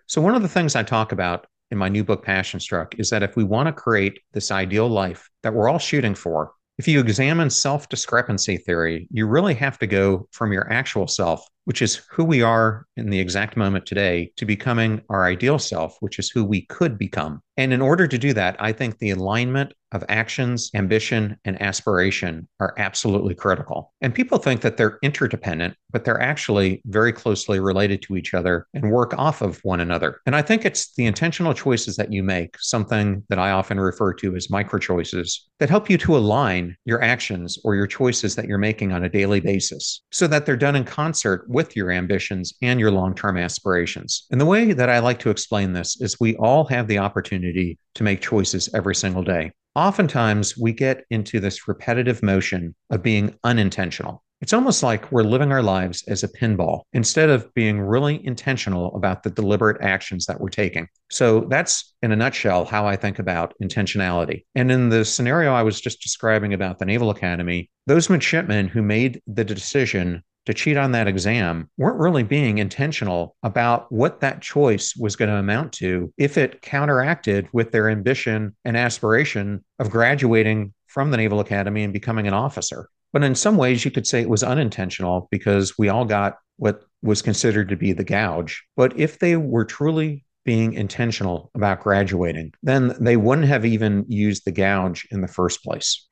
So 0.07 0.21
one 0.21 0.35
of 0.35 0.41
the 0.41 0.47
things 0.47 0.77
I 0.77 0.83
talk 0.83 1.11
about 1.11 1.47
in 1.69 1.77
my 1.77 1.89
new 1.89 2.05
book, 2.05 2.23
Passion 2.23 2.61
Struck, 2.61 2.97
is 2.97 3.09
that 3.09 3.23
if 3.23 3.35
we 3.35 3.43
want 3.43 3.67
to 3.67 3.73
create 3.73 4.21
this 4.31 4.51
ideal 4.51 4.87
life 4.87 5.29
that 5.43 5.53
we're 5.53 5.67
all 5.67 5.77
shooting 5.77 6.15
for, 6.15 6.53
if 6.81 6.87
you 6.87 6.99
examine 6.99 7.51
self 7.51 7.89
discrepancy 7.89 8.57
theory, 8.57 9.07
you 9.11 9.27
really 9.27 9.53
have 9.53 9.77
to 9.77 9.85
go 9.85 10.27
from 10.31 10.51
your 10.51 10.67
actual 10.73 11.07
self, 11.07 11.47
which 11.65 11.79
is 11.79 12.01
who 12.09 12.23
we 12.23 12.41
are 12.41 12.87
in 12.97 13.11
the 13.11 13.19
exact 13.19 13.55
moment 13.55 13.85
today, 13.85 14.31
to 14.37 14.47
becoming 14.47 14.99
our 15.07 15.25
ideal 15.25 15.59
self, 15.59 15.95
which 15.99 16.17
is 16.17 16.31
who 16.31 16.43
we 16.43 16.63
could 16.63 16.97
become. 16.97 17.39
And 17.55 17.71
in 17.71 17.81
order 17.81 18.07
to 18.07 18.17
do 18.17 18.33
that, 18.33 18.55
I 18.57 18.71
think 18.71 18.97
the 18.97 19.11
alignment 19.11 19.73
of 19.91 20.03
actions, 20.09 20.69
ambition, 20.73 21.37
and 21.45 21.61
aspiration 21.61 22.47
are 22.59 22.73
absolutely 22.77 23.35
critical. 23.35 23.93
And 24.01 24.13
people 24.13 24.37
think 24.37 24.61
that 24.61 24.77
they're 24.77 24.99
interdependent, 25.01 25.75
but 25.91 26.05
they're 26.05 26.21
actually 26.21 26.81
very 26.85 27.13
closely 27.13 27.59
related 27.59 28.01
to 28.03 28.15
each 28.15 28.33
other 28.33 28.67
and 28.73 28.91
work 28.91 29.13
off 29.17 29.41
of 29.41 29.59
one 29.63 29.79
another. 29.79 30.19
And 30.25 30.35
I 30.35 30.41
think 30.41 30.65
it's 30.65 30.93
the 30.95 31.05
intentional 31.05 31.53
choices 31.53 31.95
that 31.97 32.11
you 32.11 32.23
make, 32.23 32.57
something 32.59 33.23
that 33.29 33.39
I 33.39 33.51
often 33.51 33.79
refer 33.79 34.13
to 34.15 34.35
as 34.35 34.49
micro 34.49 34.79
choices, 34.79 35.49
that 35.59 35.69
help 35.69 35.89
you 35.89 35.97
to 35.99 36.17
align 36.17 36.75
your 36.85 37.01
actions 37.01 37.57
or 37.63 37.75
your 37.75 37.87
choices 37.87 38.35
that 38.35 38.47
you're 38.47 38.57
making 38.57 38.91
on 38.91 39.03
a 39.03 39.09
daily 39.09 39.39
basis 39.39 40.01
so 40.11 40.27
that 40.27 40.45
they're 40.45 40.57
done 40.57 40.75
in 40.75 40.83
concert 40.83 41.45
with 41.47 41.75
your 41.75 41.91
ambitions 41.91 42.53
and 42.61 42.79
your 42.79 42.91
long 42.91 43.13
term 43.13 43.37
aspirations. 43.37 44.25
And 44.31 44.39
the 44.39 44.45
way 44.45 44.73
that 44.73 44.89
I 44.89 44.99
like 44.99 45.19
to 45.19 45.29
explain 45.29 45.73
this 45.73 45.99
is 46.01 46.19
we 46.19 46.35
all 46.37 46.65
have 46.65 46.87
the 46.87 46.97
opportunity 46.97 47.77
to 47.95 48.03
make 48.03 48.21
choices 48.21 48.69
every 48.73 48.95
single 48.95 49.23
day. 49.23 49.51
Oftentimes, 49.75 50.57
we 50.57 50.73
get 50.73 51.05
into 51.09 51.39
this 51.39 51.65
repetitive 51.65 52.21
motion 52.21 52.75
of 52.89 53.01
being 53.01 53.37
unintentional. 53.45 54.21
It's 54.41 54.51
almost 54.51 54.83
like 54.83 55.11
we're 55.11 55.23
living 55.23 55.51
our 55.51 55.61
lives 55.61 56.03
as 56.07 56.23
a 56.23 56.27
pinball 56.27 56.81
instead 56.91 57.29
of 57.29 57.53
being 57.53 57.79
really 57.79 58.25
intentional 58.25 58.93
about 58.95 59.23
the 59.23 59.29
deliberate 59.29 59.81
actions 59.81 60.25
that 60.25 60.41
we're 60.41 60.49
taking. 60.49 60.87
So 61.09 61.41
that's 61.41 61.93
in 62.01 62.11
a 62.11 62.15
nutshell 62.15 62.65
how 62.65 62.85
I 62.85 62.95
think 62.95 63.19
about 63.19 63.53
intentionality. 63.63 64.43
And 64.55 64.71
in 64.71 64.89
the 64.89 65.05
scenario 65.05 65.53
I 65.53 65.61
was 65.61 65.79
just 65.79 66.01
describing 66.01 66.53
about 66.53 66.79
the 66.79 66.85
Naval 66.85 67.11
Academy, 67.11 67.69
those 67.85 68.09
midshipmen 68.09 68.67
who 68.67 68.81
made 68.81 69.21
the 69.27 69.45
decision 69.45 70.23
to 70.45 70.53
cheat 70.53 70.77
on 70.77 70.91
that 70.91 71.07
exam 71.07 71.69
weren't 71.77 71.99
really 71.99 72.23
being 72.23 72.57
intentional 72.57 73.35
about 73.43 73.91
what 73.91 74.21
that 74.21 74.41
choice 74.41 74.95
was 74.95 75.15
going 75.15 75.29
to 75.29 75.37
amount 75.37 75.73
to 75.73 76.11
if 76.17 76.37
it 76.37 76.61
counteracted 76.61 77.47
with 77.53 77.71
their 77.71 77.89
ambition 77.89 78.55
and 78.65 78.75
aspiration 78.75 79.63
of 79.79 79.91
graduating 79.91 80.73
from 80.87 81.11
the 81.11 81.17
Naval 81.17 81.39
Academy 81.39 81.83
and 81.83 81.93
becoming 81.93 82.27
an 82.27 82.33
officer. 82.33 82.89
But 83.13 83.23
in 83.23 83.35
some 83.35 83.57
ways, 83.57 83.83
you 83.83 83.91
could 83.91 84.07
say 84.07 84.21
it 84.21 84.29
was 84.29 84.43
unintentional 84.43 85.27
because 85.31 85.77
we 85.77 85.89
all 85.89 86.05
got 86.05 86.37
what 86.57 86.83
was 87.01 87.21
considered 87.21 87.69
to 87.69 87.75
be 87.75 87.93
the 87.93 88.03
gouge. 88.03 88.63
But 88.75 88.97
if 88.97 89.19
they 89.19 89.35
were 89.35 89.65
truly 89.65 90.25
being 90.43 90.73
intentional 90.73 91.51
about 91.53 91.81
graduating, 91.81 92.53
then 92.63 92.95
they 92.99 93.17
wouldn't 93.17 93.47
have 93.47 93.65
even 93.65 94.05
used 94.07 94.45
the 94.45 94.51
gouge 94.51 95.07
in 95.11 95.21
the 95.21 95.27
first 95.27 95.63
place. 95.63 96.07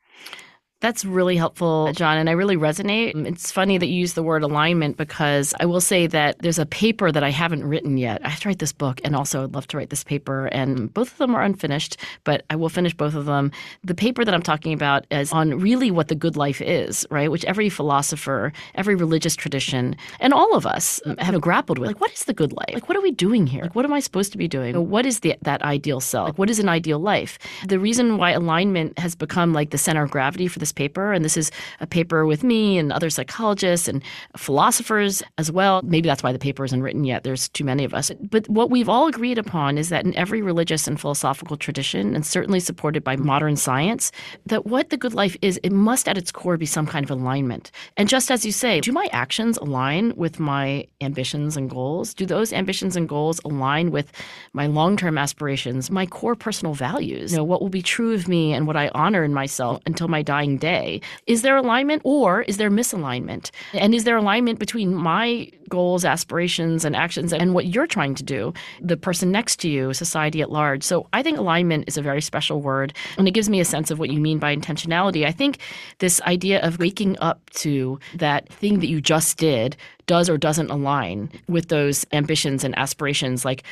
That's 0.82 1.04
really 1.04 1.36
helpful, 1.36 1.92
John, 1.92 2.18
and 2.18 2.30
I 2.30 2.32
really 2.32 2.56
resonate. 2.56 3.14
Mm, 3.14 3.28
it's 3.28 3.52
funny 3.52 3.78
that 3.78 3.88
you 3.88 3.96
use 3.96 4.14
the 4.14 4.24
word 4.24 4.44
alignment 4.44 4.96
because 4.96 5.54
I 5.60 5.66
will 5.66 5.82
say 5.82 6.08
that 6.08 6.40
there's 6.40 6.58
a 6.58 6.66
paper 6.66 7.12
that 7.12 7.22
I 7.22 7.32
haven't 7.32 7.66
written 7.66 7.98
yet. 7.98 8.26
I 8.26 8.30
have 8.30 8.40
to 8.42 8.48
write 8.48 8.60
this 8.60 8.72
book, 8.72 9.02
and 9.04 9.14
also 9.14 9.44
I'd 9.44 9.54
love 9.54 9.68
to 9.68 9.78
write 9.78 9.90
this 9.90 10.06
paper, 10.06 10.46
and 10.46 10.94
both 10.94 11.12
of 11.12 11.18
them 11.18 11.36
are 11.36 11.42
unfinished, 11.42 11.98
but 12.24 12.46
I 12.50 12.56
will 12.56 12.70
finish 12.70 12.94
both 12.94 13.14
of 13.14 13.26
them. 13.26 13.52
The 13.84 13.94
paper 13.94 14.24
that 14.24 14.34
I'm 14.34 14.42
talking 14.42 14.72
about 14.72 15.06
is 15.12 15.34
on 15.34 15.60
really 15.60 15.92
what 15.92 16.08
the 16.08 16.16
good 16.16 16.38
life 16.38 16.62
is, 16.62 17.06
right? 17.12 17.30
Which 17.30 17.44
every 17.44 17.68
philosopher, 17.68 18.54
every 18.76 18.96
religious 18.96 19.36
tradition, 19.36 19.98
and 20.22 20.34
all 20.34 20.56
of 20.56 20.66
us 20.66 21.02
um, 21.06 21.18
have 21.18 21.42
grappled 21.42 21.78
with. 21.78 21.88
Like, 21.88 22.00
what 22.00 22.14
is 22.14 22.24
the 22.24 22.34
good 22.34 22.54
life? 22.54 22.74
Like, 22.74 22.88
what 22.88 22.98
are 22.98 23.02
we 23.02 23.12
doing 23.12 23.48
here? 23.48 23.64
Like, 23.64 23.76
what 23.76 23.84
am 23.84 23.92
I 23.92 24.00
supposed 24.00 24.32
to 24.32 24.38
be 24.38 24.48
doing? 24.48 24.90
What 24.90 25.06
is 25.06 25.20
the, 25.20 25.36
that 25.42 25.62
ideal 25.62 26.00
self? 26.00 26.30
Like, 26.30 26.40
what 26.40 26.50
is 26.50 26.60
an 26.60 26.70
ideal 26.70 27.00
life? 27.00 27.38
The 27.68 27.80
reason 27.80 28.16
why 28.16 28.32
alignment 28.32 28.98
has 28.98 29.14
become 29.14 29.52
like 29.52 29.72
the 29.72 29.78
center 29.78 30.04
of 30.04 30.12
gravity 30.12 30.48
for 30.48 30.60
this 30.60 30.69
this 30.70 30.74
paper, 30.74 31.12
and 31.14 31.26
this 31.26 31.38
is 31.38 31.52
a 31.80 31.88
paper 31.88 32.26
with 32.26 32.44
me 32.44 32.78
and 32.78 32.94
other 32.94 33.10
psychologists 33.10 33.88
and 33.88 34.04
philosophers 34.38 35.24
as 35.38 35.52
well. 35.52 35.82
Maybe 35.84 36.08
that's 36.08 36.24
why 36.24 36.32
the 36.32 36.40
paper 36.40 36.64
isn't 36.64 36.84
written 36.84 37.04
yet. 37.04 37.24
There's 37.24 37.50
too 37.50 37.64
many 37.64 37.84
of 37.84 37.94
us. 37.94 38.12
But 38.30 38.48
what 38.48 38.70
we've 38.70 38.90
all 38.90 39.08
agreed 39.08 39.38
upon 39.38 39.78
is 39.78 39.90
that 39.90 40.06
in 40.06 40.16
every 40.16 40.42
religious 40.42 40.88
and 40.88 41.00
philosophical 41.00 41.58
tradition, 41.58 42.16
and 42.16 42.26
certainly 42.26 42.60
supported 42.60 43.04
by 43.04 43.16
modern 43.16 43.56
science, 43.56 44.12
that 44.46 44.66
what 44.66 44.90
the 44.90 44.98
good 44.98 45.14
life 45.14 45.36
is, 45.42 45.60
it 45.64 45.72
must 45.72 46.08
at 46.08 46.18
its 46.18 46.32
core 46.32 46.58
be 46.58 46.66
some 46.66 46.86
kind 46.86 47.04
of 47.04 47.10
alignment. 47.10 47.72
And 47.98 48.08
just 48.08 48.30
as 48.30 48.46
you 48.46 48.52
say, 48.52 48.80
do 48.80 48.92
my 48.92 49.08
actions 49.12 49.58
align 49.58 50.14
with 50.16 50.40
my 50.40 50.86
ambitions 51.02 51.58
and 51.58 51.70
goals? 51.70 52.14
Do 52.14 52.26
those 52.26 52.54
ambitions 52.54 52.96
and 52.96 53.10
goals 53.10 53.42
align 53.44 53.92
with 53.92 54.12
my 54.54 54.68
long 54.68 54.98
term 54.98 55.18
aspirations, 55.18 55.90
my 55.90 56.06
core 56.06 56.36
personal 56.36 56.74
values? 56.76 57.32
You 57.32 57.38
know, 57.38 57.44
what 57.44 57.62
will 57.62 57.70
be 57.70 57.82
true 57.82 58.14
of 58.14 58.28
me 58.28 58.54
and 58.54 58.68
what 58.68 58.78
I 58.78 58.92
honor 58.94 59.24
in 59.24 59.34
myself 59.34 59.82
until 59.88 60.08
my 60.08 60.22
dying 60.22 60.59
day. 60.60 61.02
Is 61.28 61.42
there 61.42 61.58
alignment 61.58 62.02
or 62.06 62.44
is 62.44 62.58
there 62.58 62.70
misalignment? 62.70 63.52
And 63.74 63.96
is 63.96 64.04
there 64.04 64.18
alignment 64.18 64.60
between 64.60 64.94
my 64.94 65.50
goals, 65.70 66.06
aspirations, 66.06 66.86
and 66.86 66.96
actions 66.96 67.32
and 67.32 67.54
what 67.54 67.68
you're 67.68 67.88
trying 67.88 68.16
to 68.16 68.24
do, 68.24 68.54
the 68.82 68.98
person 68.98 69.32
next 69.32 69.58
to 69.62 69.70
you, 69.70 69.94
society 69.94 70.42
at 70.42 70.52
large? 70.52 70.84
So 70.84 71.08
I 71.14 71.24
think 71.24 71.38
alignment 71.38 71.86
is 71.88 71.98
a 71.98 72.02
very 72.02 72.22
special 72.22 72.62
word 72.62 72.94
and 73.18 73.28
it 73.28 73.32
gives 73.32 73.50
me 73.50 73.60
a 73.60 73.66
sense 73.66 73.92
of 73.92 74.00
what 74.00 74.10
you 74.10 74.20
mean 74.20 74.40
by 74.40 74.56
intentionality. 74.56 75.26
I 75.26 75.32
think 75.32 75.60
this 76.00 76.22
idea 76.22 76.62
of 76.62 76.80
waking 76.80 77.18
up 77.20 77.50
to 77.52 78.00
that 78.16 78.52
thing 78.54 78.80
that 78.80 78.88
you 78.88 79.02
just 79.02 79.38
did 79.38 79.78
does 80.06 80.30
or 80.30 80.38
doesn't 80.38 80.72
align 80.72 81.32
with 81.48 81.68
those 81.68 82.06
ambitions 82.12 82.64
and 82.64 82.78
aspirations 82.78 83.46
like 83.46 83.64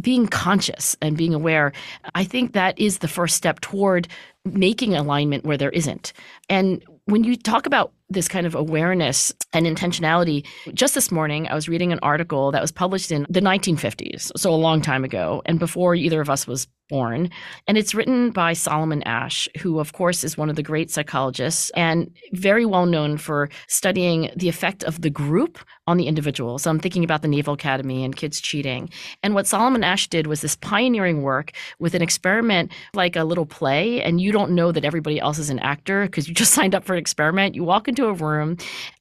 being 0.00 0.26
conscious 0.26 0.96
and 1.02 1.16
being 1.16 1.34
aware, 1.34 1.72
I 2.14 2.24
think 2.24 2.52
that 2.52 2.78
is 2.78 2.98
the 2.98 3.08
first 3.08 3.36
step 3.36 3.60
toward 3.60 4.08
making 4.44 4.94
alignment 4.94 5.44
where 5.44 5.56
there 5.56 5.70
isn't. 5.70 6.12
And 6.48 6.84
when 7.04 7.24
you 7.24 7.36
talk 7.36 7.66
about 7.66 7.92
this 8.10 8.28
kind 8.28 8.46
of 8.46 8.54
awareness 8.54 9.32
and 9.52 9.66
intentionality, 9.66 10.46
just 10.74 10.94
this 10.94 11.10
morning 11.10 11.48
I 11.48 11.54
was 11.54 11.68
reading 11.68 11.92
an 11.92 12.00
article 12.02 12.50
that 12.52 12.60
was 12.60 12.72
published 12.72 13.12
in 13.12 13.26
the 13.30 13.40
1950s, 13.40 14.32
so 14.36 14.52
a 14.52 14.56
long 14.56 14.82
time 14.82 15.04
ago, 15.04 15.42
and 15.46 15.58
before 15.58 15.94
either 15.94 16.20
of 16.20 16.28
us 16.28 16.46
was 16.46 16.66
born. 16.90 17.30
And 17.66 17.78
it's 17.78 17.94
written 17.94 18.30
by 18.32 18.52
Solomon 18.52 19.02
Asch, 19.04 19.48
who, 19.60 19.78
of 19.78 19.92
course, 19.92 20.24
is 20.24 20.36
one 20.36 20.50
of 20.50 20.56
the 20.56 20.62
great 20.62 20.90
psychologists 20.90 21.70
and 21.70 22.12
very 22.32 22.66
well 22.66 22.84
known 22.84 23.16
for 23.16 23.48
studying 23.68 24.30
the 24.36 24.48
effect 24.48 24.82
of 24.82 25.00
the 25.00 25.08
group 25.08 25.58
on 25.86 25.96
the 25.96 26.06
individual. 26.06 26.58
So 26.58 26.70
I'm 26.70 26.80
thinking 26.80 27.04
about 27.04 27.22
the 27.22 27.28
Naval 27.28 27.54
Academy 27.54 28.04
and 28.04 28.14
kids 28.14 28.40
cheating. 28.40 28.90
And 29.22 29.34
what 29.34 29.46
Solomon 29.46 29.84
Asch 29.84 30.08
did 30.08 30.26
was 30.26 30.40
this 30.40 30.56
pioneering 30.56 31.22
work 31.22 31.52
with 31.78 31.94
an 31.94 32.02
experiment 32.02 32.72
like 32.92 33.16
a 33.16 33.24
little 33.24 33.46
play, 33.46 34.02
and 34.02 34.20
you 34.20 34.32
don't 34.32 34.52
know 34.52 34.72
that 34.72 34.84
everybody 34.84 35.20
else 35.20 35.38
is 35.38 35.50
an 35.50 35.60
actor 35.60 36.04
because 36.04 36.28
you 36.28 36.34
just 36.34 36.52
signed 36.60 36.74
up 36.74 36.84
for 36.84 36.92
an 36.92 36.98
experiment. 36.98 37.54
You 37.54 37.64
walk 37.64 37.88
into 37.88 37.99
a 38.06 38.12
room 38.12 38.56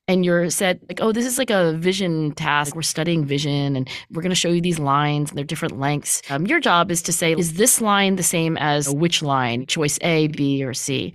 and 0.10 0.26
you're 0.26 0.50
said 0.50 0.80
like 0.90 1.00
oh 1.02 1.12
this 1.12 1.26
is 1.26 1.38
like 1.38 1.52
a 1.52 1.74
vision 1.74 2.32
task 2.34 2.76
we're 2.76 2.82
studying 2.82 3.24
vision 3.24 3.76
and 3.76 3.88
we're 4.12 4.24
going 4.24 4.32
to 4.32 4.36
show 4.36 4.50
you 4.50 4.60
these 4.60 4.80
lines 4.80 5.30
and 5.30 5.38
they're 5.38 5.46
different 5.46 5.80
lengths 5.80 6.22
um, 6.32 6.48
your 6.48 6.60
job 6.60 6.90
is 6.92 7.02
to 7.02 7.14
say 7.14 7.34
is 7.34 7.54
this 7.54 7.80
line 7.80 8.16
the 8.16 8.24
same 8.24 8.58
as 8.58 8.90
which 8.90 9.22
line 9.22 9.66
choice 9.68 10.00
a 10.02 10.28
b 10.30 10.64
or 10.64 10.74
c 10.74 11.14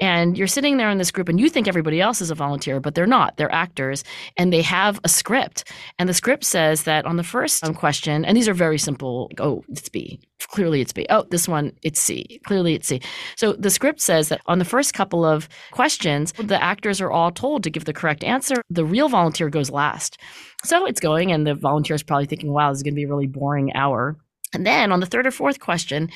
and 0.00 0.38
you're 0.38 0.46
sitting 0.46 0.76
there 0.76 0.90
in 0.90 0.98
this 0.98 1.10
group 1.10 1.28
and 1.28 1.40
you 1.40 1.50
think 1.50 1.66
everybody 1.66 2.00
else 2.00 2.20
is 2.20 2.30
a 2.30 2.34
volunteer 2.34 2.78
but 2.78 2.94
they're 2.94 3.06
not 3.06 3.36
they're 3.36 3.52
actors 3.52 4.04
and 4.36 4.52
they 4.52 4.62
have 4.62 5.00
a 5.02 5.08
script 5.08 5.64
and 5.98 6.08
the 6.08 6.14
script 6.14 6.44
says 6.44 6.84
that 6.84 7.04
on 7.04 7.16
the 7.16 7.24
first 7.24 7.64
um, 7.64 7.74
question 7.74 8.24
and 8.24 8.36
these 8.36 8.48
are 8.48 8.54
very 8.54 8.78
simple 8.78 9.26
like, 9.30 9.40
oh 9.40 9.64
it's 9.68 9.88
b 9.88 10.20
clearly 10.48 10.80
it's 10.80 10.92
B. 10.92 11.06
Oh, 11.10 11.24
this 11.30 11.48
one, 11.48 11.72
it's 11.82 12.00
C. 12.00 12.40
Clearly 12.44 12.74
it's 12.74 12.88
C. 12.88 13.00
So 13.36 13.52
the 13.54 13.70
script 13.70 14.00
says 14.00 14.28
that 14.28 14.40
on 14.46 14.58
the 14.58 14.64
first 14.64 14.94
couple 14.94 15.24
of 15.24 15.48
questions, 15.70 16.32
the 16.32 16.62
actors 16.62 17.00
are 17.00 17.10
all 17.10 17.30
told 17.30 17.62
to 17.64 17.70
give 17.70 17.84
the 17.84 17.92
correct 17.92 18.24
answer. 18.24 18.35
The 18.70 18.84
real 18.84 19.08
volunteer 19.08 19.48
goes 19.48 19.70
last. 19.70 20.18
So 20.64 20.86
it's 20.86 21.00
going, 21.00 21.32
and 21.32 21.46
the 21.46 21.54
volunteer 21.54 21.96
is 21.96 22.02
probably 22.02 22.26
thinking, 22.26 22.52
wow, 22.52 22.70
this 22.70 22.78
is 22.78 22.82
going 22.82 22.94
to 22.94 22.96
be 22.96 23.04
a 23.04 23.08
really 23.08 23.26
boring 23.26 23.74
hour. 23.74 24.16
And 24.52 24.66
then 24.66 24.92
on 24.92 25.00
the 25.00 25.06
third 25.06 25.26
or 25.26 25.30
fourth 25.30 25.60
question, 25.60 26.10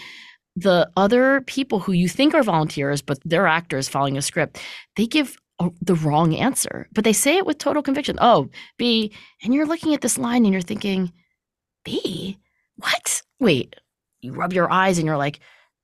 the 0.56 0.90
other 0.96 1.42
people 1.42 1.78
who 1.78 1.92
you 1.92 2.08
think 2.08 2.34
are 2.34 2.42
volunteers, 2.42 3.02
but 3.02 3.18
they're 3.24 3.46
actors 3.46 3.88
following 3.88 4.16
a 4.16 4.22
script, 4.22 4.60
they 4.96 5.06
give 5.06 5.36
the 5.82 5.94
wrong 5.94 6.34
answer, 6.34 6.88
but 6.92 7.04
they 7.04 7.12
say 7.12 7.36
it 7.36 7.46
with 7.46 7.58
total 7.58 7.82
conviction. 7.82 8.18
Oh, 8.20 8.48
B. 8.78 9.12
And 9.42 9.52
you're 9.52 9.66
looking 9.66 9.94
at 9.94 10.00
this 10.00 10.18
line 10.18 10.44
and 10.44 10.52
you're 10.52 10.62
thinking, 10.62 11.12
B? 11.84 12.38
What? 12.76 13.22
Wait, 13.38 13.76
you 14.20 14.32
rub 14.32 14.52
your 14.52 14.72
eyes 14.72 14.98
and 14.98 15.06
you're 15.06 15.16
like, 15.16 15.40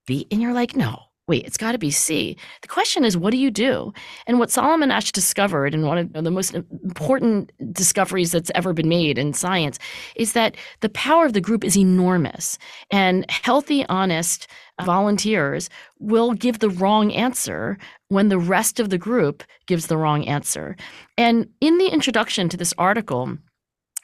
B, 0.06 0.26
and 0.30 0.40
you're 0.40 0.54
like, 0.54 0.76
no, 0.76 1.02
wait, 1.28 1.44
it's 1.44 1.56
got 1.56 1.72
to 1.72 1.78
be 1.78 1.90
C. 1.90 2.36
The 2.62 2.68
question 2.68 3.04
is, 3.04 3.16
what 3.16 3.32
do 3.32 3.36
you 3.36 3.50
do? 3.50 3.92
And 4.26 4.38
what 4.38 4.50
Solomon 4.50 4.92
Asch 4.92 5.10
discovered, 5.10 5.74
and 5.74 5.84
one 5.84 5.98
of 5.98 6.24
the 6.24 6.30
most 6.30 6.54
important 6.54 7.50
discoveries 7.72 8.30
that's 8.30 8.50
ever 8.54 8.72
been 8.72 8.88
made 8.88 9.18
in 9.18 9.32
science, 9.32 9.78
is 10.14 10.34
that 10.34 10.56
the 10.80 10.88
power 10.88 11.26
of 11.26 11.32
the 11.32 11.40
group 11.40 11.64
is 11.64 11.76
enormous. 11.76 12.58
And 12.90 13.28
healthy, 13.30 13.84
honest 13.88 14.46
uh, 14.78 14.84
volunteers 14.84 15.68
will 15.98 16.32
give 16.32 16.60
the 16.60 16.70
wrong 16.70 17.12
answer 17.12 17.76
when 18.08 18.28
the 18.28 18.38
rest 18.38 18.78
of 18.78 18.90
the 18.90 18.98
group 18.98 19.42
gives 19.66 19.88
the 19.88 19.96
wrong 19.96 20.24
answer. 20.26 20.76
And 21.18 21.48
in 21.60 21.78
the 21.78 21.88
introduction 21.88 22.48
to 22.50 22.56
this 22.56 22.74
article, 22.78 23.36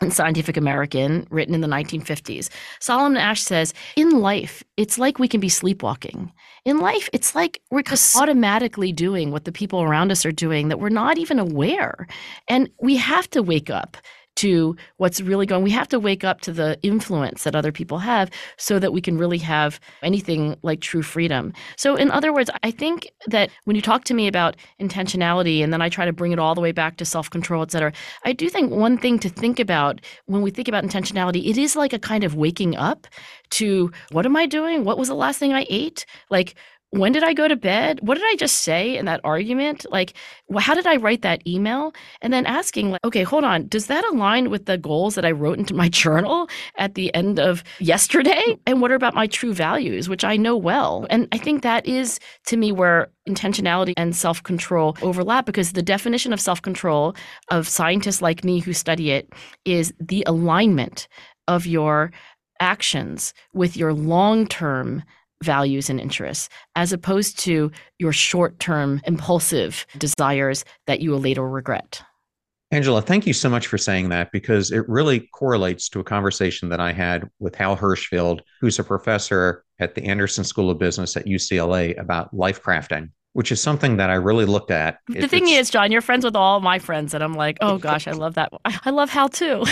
in 0.02 0.10
Scientific 0.10 0.56
American, 0.56 1.26
written 1.30 1.54
in 1.54 1.60
the 1.60 1.68
1950s. 1.68 2.48
Solomon 2.80 3.16
Asch 3.16 3.40
says, 3.40 3.72
In 3.96 4.20
life, 4.20 4.62
it's 4.76 4.98
like 4.98 5.18
we 5.18 5.28
can 5.28 5.40
be 5.40 5.48
sleepwalking. 5.48 6.32
In 6.64 6.78
life, 6.78 7.08
it's 7.12 7.34
like 7.34 7.60
we're 7.70 7.82
just 7.82 8.16
automatically 8.16 8.92
doing 8.92 9.30
what 9.30 9.44
the 9.44 9.52
people 9.52 9.82
around 9.82 10.12
us 10.12 10.24
are 10.24 10.32
doing 10.32 10.68
that 10.68 10.78
we're 10.78 10.88
not 10.90 11.18
even 11.18 11.38
aware. 11.38 12.06
And 12.48 12.70
we 12.80 12.96
have 12.96 13.28
to 13.30 13.42
wake 13.42 13.70
up 13.70 13.96
to 14.36 14.76
what's 14.96 15.20
really 15.20 15.46
going. 15.46 15.62
We 15.62 15.70
have 15.70 15.88
to 15.88 16.00
wake 16.00 16.24
up 16.24 16.40
to 16.42 16.52
the 16.52 16.78
influence 16.82 17.44
that 17.44 17.54
other 17.54 17.72
people 17.72 17.98
have 17.98 18.30
so 18.56 18.78
that 18.78 18.92
we 18.92 19.00
can 19.00 19.18
really 19.18 19.38
have 19.38 19.78
anything 20.02 20.56
like 20.62 20.80
true 20.80 21.02
freedom. 21.02 21.52
So, 21.76 21.96
in 21.96 22.10
other 22.10 22.32
words, 22.32 22.50
I 22.62 22.70
think 22.70 23.10
that 23.26 23.50
when 23.64 23.76
you 23.76 23.82
talk 23.82 24.04
to 24.04 24.14
me 24.14 24.26
about 24.26 24.56
intentionality 24.80 25.62
and 25.62 25.72
then 25.72 25.82
I 25.82 25.88
try 25.88 26.04
to 26.04 26.12
bring 26.12 26.32
it 26.32 26.38
all 26.38 26.54
the 26.54 26.60
way 26.60 26.72
back 26.72 26.96
to 26.98 27.04
self 27.04 27.30
control, 27.30 27.62
et 27.62 27.70
cetera, 27.70 27.92
I 28.24 28.32
do 28.32 28.48
think 28.48 28.72
one 28.72 28.98
thing 28.98 29.18
to 29.20 29.28
think 29.28 29.60
about 29.60 30.00
when 30.26 30.42
we 30.42 30.50
think 30.50 30.68
about 30.68 30.84
intentionality, 30.84 31.48
it 31.48 31.58
is 31.58 31.76
like 31.76 31.92
a 31.92 31.98
kind 31.98 32.24
of 32.24 32.34
waking 32.34 32.76
up 32.76 33.06
to 33.50 33.92
what 34.10 34.26
am 34.26 34.36
I 34.36 34.46
doing? 34.46 34.84
What 34.84 34.98
was 34.98 35.08
the 35.08 35.14
last 35.14 35.38
thing 35.38 35.52
I 35.52 35.66
ate? 35.68 36.06
Like, 36.30 36.54
when 36.92 37.12
did 37.12 37.24
I 37.24 37.32
go 37.32 37.48
to 37.48 37.56
bed? 37.56 38.00
What 38.02 38.16
did 38.18 38.24
I 38.26 38.36
just 38.36 38.56
say 38.56 38.98
in 38.98 39.06
that 39.06 39.22
argument? 39.24 39.86
Like, 39.90 40.12
how 40.58 40.74
did 40.74 40.86
I 40.86 40.96
write 40.96 41.22
that 41.22 41.44
email? 41.46 41.94
And 42.20 42.34
then 42.34 42.44
asking, 42.44 42.90
like, 42.90 43.00
okay, 43.02 43.22
hold 43.22 43.44
on, 43.44 43.66
does 43.68 43.86
that 43.86 44.04
align 44.12 44.50
with 44.50 44.66
the 44.66 44.76
goals 44.76 45.14
that 45.14 45.24
I 45.24 45.30
wrote 45.30 45.58
into 45.58 45.72
my 45.72 45.88
journal 46.02 46.50
at 46.76 46.94
the 46.94 47.12
end 47.14 47.40
of 47.40 47.64
yesterday? 47.78 48.44
Mm. 48.46 48.58
And 48.66 48.80
what 48.82 48.92
about 48.92 49.14
my 49.14 49.26
true 49.26 49.54
values, 49.54 50.10
which 50.10 50.22
I 50.22 50.36
know 50.36 50.54
well? 50.54 51.06
And 51.08 51.28
I 51.32 51.38
think 51.38 51.62
that 51.62 51.86
is, 51.86 52.20
to 52.48 52.58
me, 52.58 52.72
where 52.72 53.08
intentionality 53.26 53.94
and 53.96 54.14
self 54.14 54.42
control 54.42 54.94
overlap 55.00 55.46
because 55.46 55.72
the 55.72 55.82
definition 55.82 56.34
of 56.34 56.42
self 56.42 56.60
control 56.60 57.16
of 57.50 57.66
scientists 57.66 58.20
like 58.20 58.44
me 58.44 58.58
who 58.60 58.74
study 58.74 59.12
it 59.12 59.32
is 59.64 59.94
the 59.98 60.24
alignment 60.26 61.08
of 61.48 61.66
your 61.66 62.12
actions 62.60 63.32
with 63.54 63.78
your 63.78 63.94
long 63.94 64.46
term 64.46 65.02
values 65.42 65.90
and 65.90 66.00
interests, 66.00 66.48
as 66.76 66.92
opposed 66.92 67.38
to 67.40 67.70
your 67.98 68.12
short 68.12 68.58
term 68.58 69.00
impulsive 69.04 69.86
desires 69.98 70.64
that 70.86 71.00
you 71.00 71.10
will 71.10 71.20
later 71.20 71.48
regret. 71.48 72.02
Angela, 72.70 73.02
thank 73.02 73.26
you 73.26 73.34
so 73.34 73.50
much 73.50 73.66
for 73.66 73.76
saying 73.76 74.08
that 74.08 74.32
because 74.32 74.70
it 74.70 74.88
really 74.88 75.28
correlates 75.34 75.90
to 75.90 76.00
a 76.00 76.04
conversation 76.04 76.70
that 76.70 76.80
I 76.80 76.92
had 76.92 77.28
with 77.38 77.54
Hal 77.54 77.76
Hershfield, 77.76 78.40
who's 78.62 78.78
a 78.78 78.84
professor 78.84 79.62
at 79.78 79.94
the 79.94 80.02
Anderson 80.04 80.42
School 80.42 80.70
of 80.70 80.78
Business 80.78 81.14
at 81.16 81.26
UCLA 81.26 81.98
about 82.00 82.32
life 82.32 82.62
crafting 82.62 83.10
which 83.34 83.50
is 83.50 83.60
something 83.60 83.96
that 83.96 84.10
I 84.10 84.14
really 84.14 84.44
looked 84.44 84.70
at. 84.70 84.98
The 85.08 85.26
thing 85.26 85.48
is, 85.48 85.70
John, 85.70 85.90
you're 85.90 86.02
friends 86.02 86.24
with 86.24 86.36
all 86.36 86.60
my 86.60 86.78
friends, 86.78 87.14
and 87.14 87.24
I'm 87.24 87.34
like, 87.34 87.58
oh 87.60 87.78
gosh, 87.78 88.06
I 88.06 88.12
love 88.12 88.34
that. 88.34 88.52
I 88.64 88.90
love 88.90 89.10
Hal 89.10 89.28
too. 89.28 89.64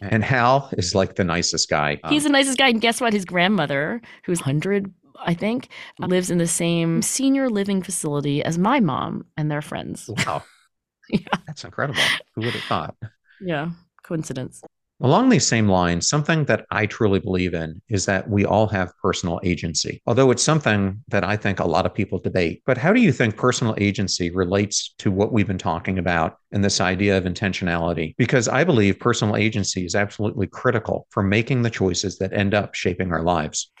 and 0.00 0.24
Hal 0.24 0.70
is 0.72 0.94
like 0.94 1.16
the 1.16 1.24
nicest 1.24 1.68
guy. 1.68 2.00
He's 2.08 2.24
the 2.24 2.30
nicest 2.30 2.58
guy. 2.58 2.68
And 2.68 2.80
guess 2.80 3.00
what? 3.00 3.12
His 3.12 3.24
grandmother, 3.24 4.00
who's 4.24 4.40
100 4.40 4.92
I 5.24 5.34
think, 5.34 5.68
uh, 6.02 6.06
lives 6.06 6.30
in 6.30 6.38
the 6.38 6.46
same 6.46 6.96
hmm. 6.96 7.00
senior 7.02 7.48
living 7.48 7.82
facility 7.82 8.42
as 8.42 8.58
my 8.58 8.80
mom 8.80 9.26
and 9.36 9.50
their 9.50 9.62
friends. 9.62 10.10
Wow. 10.26 10.42
yeah. 11.08 11.20
That's 11.46 11.64
incredible. 11.64 12.02
Who 12.34 12.42
would 12.42 12.54
have 12.54 12.62
thought? 12.64 12.96
Yeah. 13.40 13.70
Coincidence. 14.02 14.62
Along 15.00 15.28
these 15.28 15.46
same 15.46 15.68
lines, 15.68 16.08
something 16.08 16.44
that 16.44 16.66
I 16.70 16.86
truly 16.86 17.18
believe 17.18 17.52
in 17.52 17.82
is 17.88 18.06
that 18.06 18.30
we 18.30 18.44
all 18.44 18.68
have 18.68 18.96
personal 19.02 19.40
agency, 19.42 20.00
although 20.06 20.30
it's 20.30 20.42
something 20.42 21.02
that 21.08 21.24
I 21.24 21.36
think 21.36 21.58
a 21.58 21.66
lot 21.66 21.84
of 21.84 21.92
people 21.92 22.20
debate. 22.20 22.62
But 22.64 22.78
how 22.78 22.92
do 22.92 23.00
you 23.00 23.10
think 23.10 23.36
personal 23.36 23.74
agency 23.76 24.30
relates 24.30 24.94
to 24.98 25.10
what 25.10 25.32
we've 25.32 25.48
been 25.48 25.58
talking 25.58 25.98
about 25.98 26.38
and 26.52 26.64
this 26.64 26.80
idea 26.80 27.18
of 27.18 27.24
intentionality? 27.24 28.14
Because 28.16 28.46
I 28.46 28.62
believe 28.62 29.00
personal 29.00 29.34
agency 29.34 29.84
is 29.84 29.96
absolutely 29.96 30.46
critical 30.46 31.08
for 31.10 31.24
making 31.24 31.62
the 31.62 31.70
choices 31.70 32.16
that 32.18 32.32
end 32.32 32.54
up 32.54 32.74
shaping 32.74 33.12
our 33.12 33.22
lives. 33.22 33.72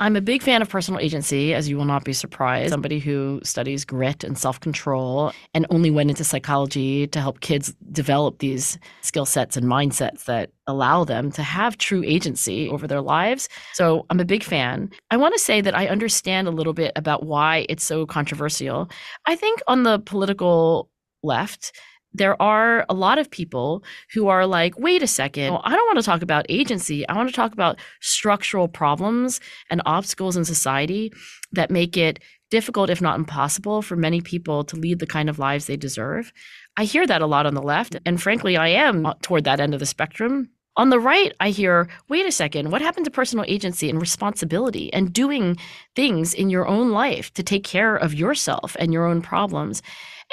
I'm 0.00 0.16
a 0.16 0.22
big 0.22 0.42
fan 0.42 0.62
of 0.62 0.68
personal 0.70 0.98
agency, 0.98 1.52
as 1.52 1.68
you 1.68 1.76
will 1.76 1.84
not 1.84 2.04
be 2.04 2.14
surprised. 2.14 2.70
Somebody 2.70 2.98
who 3.00 3.38
studies 3.44 3.84
grit 3.84 4.24
and 4.24 4.38
self 4.38 4.58
control 4.58 5.30
and 5.52 5.66
only 5.68 5.90
went 5.90 6.08
into 6.08 6.24
psychology 6.24 7.06
to 7.08 7.20
help 7.20 7.40
kids 7.40 7.74
develop 7.92 8.38
these 8.38 8.78
skill 9.02 9.26
sets 9.26 9.58
and 9.58 9.66
mindsets 9.66 10.24
that 10.24 10.52
allow 10.66 11.04
them 11.04 11.30
to 11.32 11.42
have 11.42 11.76
true 11.76 12.02
agency 12.02 12.66
over 12.70 12.86
their 12.86 13.02
lives. 13.02 13.46
So 13.74 14.06
I'm 14.08 14.20
a 14.20 14.24
big 14.24 14.42
fan. 14.42 14.90
I 15.10 15.18
want 15.18 15.34
to 15.34 15.40
say 15.40 15.60
that 15.60 15.76
I 15.76 15.86
understand 15.86 16.48
a 16.48 16.52
little 16.52 16.72
bit 16.72 16.92
about 16.96 17.26
why 17.26 17.66
it's 17.68 17.84
so 17.84 18.06
controversial. 18.06 18.90
I 19.26 19.36
think 19.36 19.60
on 19.68 19.82
the 19.82 19.98
political 19.98 20.88
left, 21.22 21.72
there 22.12 22.40
are 22.42 22.84
a 22.88 22.94
lot 22.94 23.18
of 23.18 23.30
people 23.30 23.84
who 24.12 24.28
are 24.28 24.46
like, 24.46 24.78
wait 24.78 25.02
a 25.02 25.06
second, 25.06 25.52
well, 25.52 25.62
I 25.64 25.74
don't 25.74 25.86
want 25.86 25.98
to 25.98 26.04
talk 26.04 26.22
about 26.22 26.46
agency. 26.48 27.08
I 27.08 27.16
want 27.16 27.28
to 27.28 27.34
talk 27.34 27.52
about 27.52 27.78
structural 28.00 28.68
problems 28.68 29.40
and 29.70 29.80
obstacles 29.86 30.36
in 30.36 30.44
society 30.44 31.12
that 31.52 31.70
make 31.70 31.96
it 31.96 32.18
difficult, 32.50 32.90
if 32.90 33.00
not 33.00 33.18
impossible, 33.18 33.80
for 33.80 33.96
many 33.96 34.20
people 34.20 34.64
to 34.64 34.76
lead 34.76 34.98
the 34.98 35.06
kind 35.06 35.30
of 35.30 35.38
lives 35.38 35.66
they 35.66 35.76
deserve. 35.76 36.32
I 36.76 36.84
hear 36.84 37.06
that 37.06 37.22
a 37.22 37.26
lot 37.26 37.46
on 37.46 37.54
the 37.54 37.62
left. 37.62 37.96
And 38.04 38.20
frankly, 38.20 38.56
I 38.56 38.68
am 38.68 39.06
uh, 39.06 39.14
toward 39.22 39.44
that 39.44 39.60
end 39.60 39.72
of 39.72 39.80
the 39.80 39.86
spectrum. 39.86 40.50
On 40.76 40.88
the 40.88 41.00
right, 41.00 41.32
I 41.40 41.50
hear, 41.50 41.88
wait 42.08 42.26
a 42.26 42.32
second, 42.32 42.70
what 42.70 42.80
happened 42.80 43.04
to 43.04 43.10
personal 43.10 43.44
agency 43.48 43.90
and 43.90 44.00
responsibility 44.00 44.92
and 44.92 45.12
doing 45.12 45.56
things 45.94 46.32
in 46.32 46.48
your 46.48 46.66
own 46.66 46.90
life 46.90 47.32
to 47.34 47.42
take 47.42 47.64
care 47.64 47.96
of 47.96 48.14
yourself 48.14 48.76
and 48.78 48.92
your 48.92 49.06
own 49.06 49.20
problems? 49.20 49.82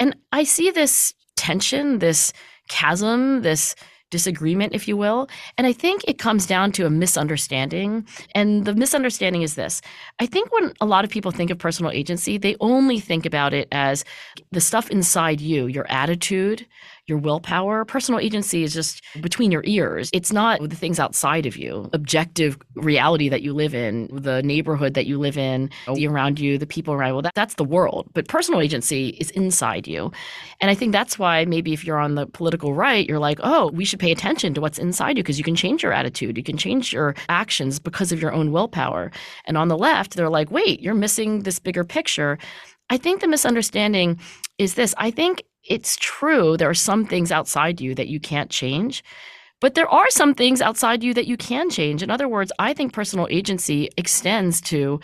And 0.00 0.16
I 0.32 0.44
see 0.44 0.70
this 0.70 1.12
tension, 1.38 2.00
this 2.00 2.32
chasm, 2.68 3.42
this 3.42 3.74
disagreement, 4.10 4.74
if 4.74 4.88
you 4.88 4.96
will. 4.96 5.28
And 5.56 5.66
I 5.66 5.72
think 5.72 6.02
it 6.06 6.18
comes 6.18 6.46
down 6.46 6.72
to 6.72 6.86
a 6.86 6.90
misunderstanding. 6.90 8.06
And 8.34 8.64
the 8.64 8.74
misunderstanding 8.74 9.42
is 9.42 9.54
this 9.54 9.80
I 10.18 10.26
think 10.26 10.52
when 10.52 10.72
a 10.80 10.86
lot 10.86 11.04
of 11.04 11.10
people 11.10 11.30
think 11.30 11.50
of 11.50 11.58
personal 11.58 11.92
agency, 11.92 12.38
they 12.38 12.56
only 12.60 13.00
think 13.00 13.26
about 13.26 13.54
it 13.54 13.68
as 13.72 14.04
the 14.50 14.60
stuff 14.60 14.90
inside 14.90 15.40
you, 15.40 15.66
your 15.66 15.86
attitude, 15.90 16.66
your 17.08 17.18
willpower. 17.18 17.84
Personal 17.84 18.20
agency 18.20 18.62
is 18.62 18.74
just 18.74 19.02
between 19.20 19.50
your 19.50 19.62
ears. 19.64 20.10
It's 20.12 20.32
not 20.32 20.60
the 20.60 20.76
things 20.76 21.00
outside 21.00 21.46
of 21.46 21.56
you, 21.56 21.88
objective 21.92 22.58
reality 22.74 23.28
that 23.28 23.42
you 23.42 23.54
live 23.54 23.74
in, 23.74 24.08
the 24.12 24.42
neighborhood 24.42 24.94
that 24.94 25.06
you 25.06 25.18
live 25.18 25.38
in, 25.38 25.70
the 25.94 26.06
around 26.06 26.38
you, 26.38 26.58
the 26.58 26.66
people 26.66 26.94
around 26.94 27.08
you. 27.08 27.14
Well, 27.14 27.22
that, 27.22 27.34
that's 27.34 27.54
the 27.54 27.64
world. 27.64 28.08
But 28.12 28.28
personal 28.28 28.60
agency 28.60 29.08
is 29.20 29.30
inside 29.30 29.86
you. 29.86 30.12
And 30.60 30.70
I 30.70 30.74
think 30.74 30.92
that's 30.92 31.18
why 31.18 31.44
maybe 31.44 31.72
if 31.72 31.84
you're 31.84 31.98
on 31.98 32.14
the 32.14 32.26
political 32.26 32.74
right, 32.74 33.06
you're 33.08 33.18
like, 33.18 33.38
oh, 33.42 33.70
we 33.72 33.84
should 33.84 34.00
pay 34.00 34.12
attention 34.12 34.54
to 34.54 34.60
what's 34.60 34.78
inside 34.78 35.16
you 35.16 35.22
because 35.22 35.38
you 35.38 35.44
can 35.44 35.56
change 35.56 35.82
your 35.82 35.92
attitude, 35.92 36.36
you 36.36 36.42
can 36.42 36.56
change 36.56 36.92
your 36.92 37.14
actions 37.28 37.78
because 37.78 38.12
of 38.12 38.20
your 38.20 38.32
own 38.32 38.52
willpower. 38.52 39.10
And 39.46 39.56
on 39.56 39.68
the 39.68 39.78
left, 39.78 40.14
they're 40.14 40.28
like, 40.28 40.50
wait, 40.50 40.80
you're 40.80 40.94
missing 40.94 41.42
this 41.42 41.58
bigger 41.58 41.84
picture. 41.84 42.38
I 42.90 42.96
think 42.96 43.20
the 43.20 43.28
misunderstanding 43.28 44.18
is 44.58 44.74
this. 44.74 44.94
I 44.98 45.10
think 45.10 45.42
it's 45.68 45.96
true 45.96 46.56
there 46.56 46.70
are 46.70 46.74
some 46.74 47.04
things 47.04 47.30
outside 47.30 47.80
you 47.80 47.94
that 47.94 48.08
you 48.08 48.20
can't 48.20 48.50
change. 48.50 49.04
But 49.60 49.74
there 49.74 49.88
are 49.88 50.08
some 50.10 50.34
things 50.34 50.60
outside 50.60 51.02
you 51.02 51.12
that 51.14 51.26
you 51.26 51.36
can 51.36 51.68
change. 51.68 52.02
In 52.02 52.10
other 52.10 52.28
words, 52.28 52.52
I 52.60 52.72
think 52.74 52.92
personal 52.92 53.26
agency 53.28 53.90
extends 53.96 54.60
to 54.62 55.00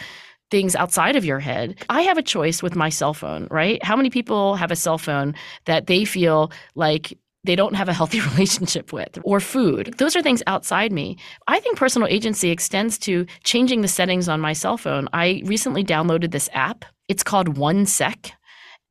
things 0.50 0.76
outside 0.76 1.16
of 1.16 1.24
your 1.24 1.40
head. 1.40 1.76
I 1.88 2.02
have 2.02 2.18
a 2.18 2.22
choice 2.22 2.62
with 2.62 2.76
my 2.76 2.88
cell 2.88 3.14
phone, 3.14 3.48
right? 3.50 3.82
How 3.82 3.96
many 3.96 4.10
people 4.10 4.54
have 4.54 4.70
a 4.70 4.76
cell 4.76 4.98
phone 4.98 5.34
that 5.64 5.88
they 5.88 6.04
feel 6.04 6.52
like 6.76 7.18
they 7.44 7.56
don't 7.56 7.74
have 7.74 7.88
a 7.88 7.92
healthy 7.92 8.20
relationship 8.32 8.92
with, 8.92 9.18
or 9.22 9.38
food. 9.38 9.94
Those 9.98 10.16
are 10.16 10.22
things 10.22 10.42
outside 10.46 10.92
me. 10.92 11.18
I 11.46 11.60
think 11.60 11.76
personal 11.76 12.08
agency 12.08 12.50
extends 12.50 12.98
to 13.00 13.26
changing 13.44 13.82
the 13.82 13.88
settings 13.88 14.28
on 14.28 14.40
my 14.40 14.54
cell 14.54 14.78
phone. 14.78 15.08
I 15.12 15.42
recently 15.44 15.84
downloaded 15.84 16.30
this 16.30 16.48
app. 16.52 16.84
It's 17.08 17.22
called 17.22 17.56
OneSec 17.56 18.32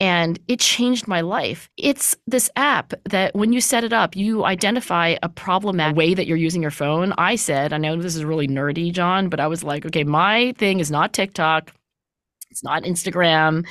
and 0.04 0.38
it 0.50 0.60
changed 0.60 1.08
my 1.08 1.22
life. 1.22 1.70
It's 1.78 2.14
this 2.28 2.50
app 2.58 2.94
that 3.06 3.34
when 3.34 3.54
you 3.54 3.62
set 3.62 3.86
it 3.86 3.94
up, 3.94 4.18
you 4.18 4.44
identify 4.44 5.16
a 5.24 5.30
problematic 5.30 5.96
way 5.96 6.14
that 6.14 6.28
you're 6.28 6.36
using 6.36 6.62
your 6.62 6.72
phone. 6.72 7.14
I 7.18 7.38
said, 7.38 7.72
I 7.72 7.78
know 7.78 7.96
this 7.96 8.18
is 8.18 8.26
really 8.26 8.50
nerdy, 8.50 8.92
John, 8.92 9.30
but 9.30 9.40
I 9.40 9.48
was 9.48 9.64
like, 9.64 9.86
okay, 9.86 10.04
my 10.04 10.54
thing 10.58 10.82
is 10.82 10.92
not 10.92 11.14
TikTok, 11.14 11.72
it's 12.52 12.66
not 12.66 12.84
Instagram, 12.84 13.66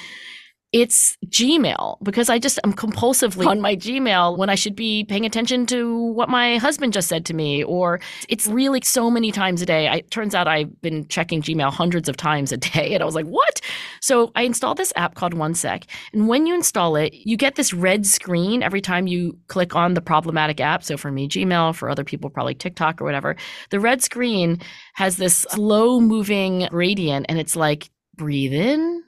it's 0.72 1.18
Gmail 1.26 1.98
because 2.02 2.30
I 2.30 2.38
just 2.38 2.58
am 2.64 2.72
compulsively 2.72 3.46
on 3.46 3.60
my 3.60 3.76
Gmail 3.76 4.38
when 4.38 4.48
I 4.48 4.54
should 4.54 4.74
be 4.74 5.04
paying 5.04 5.26
attention 5.26 5.66
to 5.66 5.94
what 6.12 6.30
my 6.30 6.56
husband 6.56 6.94
just 6.94 7.08
said 7.08 7.26
to 7.26 7.34
me. 7.34 7.62
Or 7.62 8.00
it's 8.30 8.46
really 8.46 8.80
so 8.82 9.10
many 9.10 9.32
times 9.32 9.60
a 9.60 9.66
day. 9.66 9.86
It 9.92 10.10
turns 10.10 10.34
out 10.34 10.48
I've 10.48 10.80
been 10.80 11.06
checking 11.08 11.42
Gmail 11.42 11.70
hundreds 11.70 12.08
of 12.08 12.16
times 12.16 12.52
a 12.52 12.56
day. 12.56 12.94
And 12.94 13.02
I 13.02 13.06
was 13.06 13.14
like, 13.14 13.26
what? 13.26 13.60
So 14.00 14.32
I 14.34 14.42
installed 14.42 14.78
this 14.78 14.94
app 14.96 15.14
called 15.14 15.34
OneSec. 15.34 15.84
And 16.14 16.26
when 16.26 16.46
you 16.46 16.54
install 16.54 16.96
it, 16.96 17.12
you 17.12 17.36
get 17.36 17.56
this 17.56 17.74
red 17.74 18.06
screen 18.06 18.62
every 18.62 18.80
time 18.80 19.06
you 19.06 19.38
click 19.48 19.76
on 19.76 19.92
the 19.92 20.00
problematic 20.00 20.58
app. 20.58 20.84
So 20.84 20.96
for 20.96 21.12
me, 21.12 21.28
Gmail, 21.28 21.74
for 21.74 21.90
other 21.90 22.04
people, 22.04 22.30
probably 22.30 22.54
TikTok 22.54 23.02
or 23.02 23.04
whatever. 23.04 23.36
The 23.68 23.80
red 23.80 24.02
screen 24.02 24.60
has 24.94 25.18
this 25.18 25.46
slow 25.50 26.00
moving 26.00 26.66
gradient 26.70 27.26
and 27.28 27.38
it's 27.38 27.56
like, 27.56 27.90
breathe 28.16 28.52
in 28.52 29.02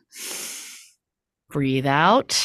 breathe 1.54 1.86
out. 1.86 2.36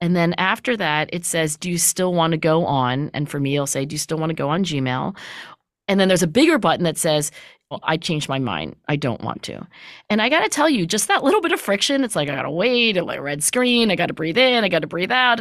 And 0.00 0.16
then 0.16 0.34
after 0.38 0.74
that, 0.78 1.10
it 1.12 1.26
says, 1.26 1.56
Do 1.56 1.70
you 1.70 1.78
still 1.78 2.14
want 2.14 2.32
to 2.32 2.38
go 2.38 2.64
on? 2.64 3.10
And 3.12 3.28
for 3.28 3.38
me, 3.38 3.54
it'll 3.54 3.66
say, 3.66 3.84
Do 3.84 3.94
you 3.94 3.98
still 3.98 4.18
want 4.18 4.30
to 4.30 4.34
go 4.34 4.48
on 4.48 4.64
Gmail? 4.64 5.16
And 5.86 6.00
then 6.00 6.08
there's 6.08 6.22
a 6.22 6.26
bigger 6.26 6.58
button 6.58 6.84
that 6.84 6.96
says, 6.96 7.30
well, 7.70 7.80
I 7.82 7.96
changed 7.96 8.28
my 8.28 8.38
mind. 8.38 8.76
I 8.88 8.96
don't 8.96 9.20
want 9.22 9.42
to. 9.44 9.66
And 10.08 10.22
I 10.22 10.28
got 10.28 10.42
to 10.42 10.48
tell 10.48 10.68
you, 10.68 10.86
just 10.86 11.08
that 11.08 11.24
little 11.24 11.40
bit 11.40 11.52
of 11.52 11.60
friction, 11.60 12.04
it's 12.04 12.16
like 12.16 12.28
I 12.28 12.34
got 12.34 12.42
to 12.42 12.50
wait, 12.50 12.96
a 12.96 13.04
red 13.04 13.42
screen, 13.42 13.90
I 13.90 13.96
got 13.96 14.06
to 14.06 14.14
breathe 14.14 14.38
in, 14.38 14.64
I 14.64 14.68
got 14.68 14.82
to 14.82 14.86
breathe 14.86 15.12
out. 15.12 15.40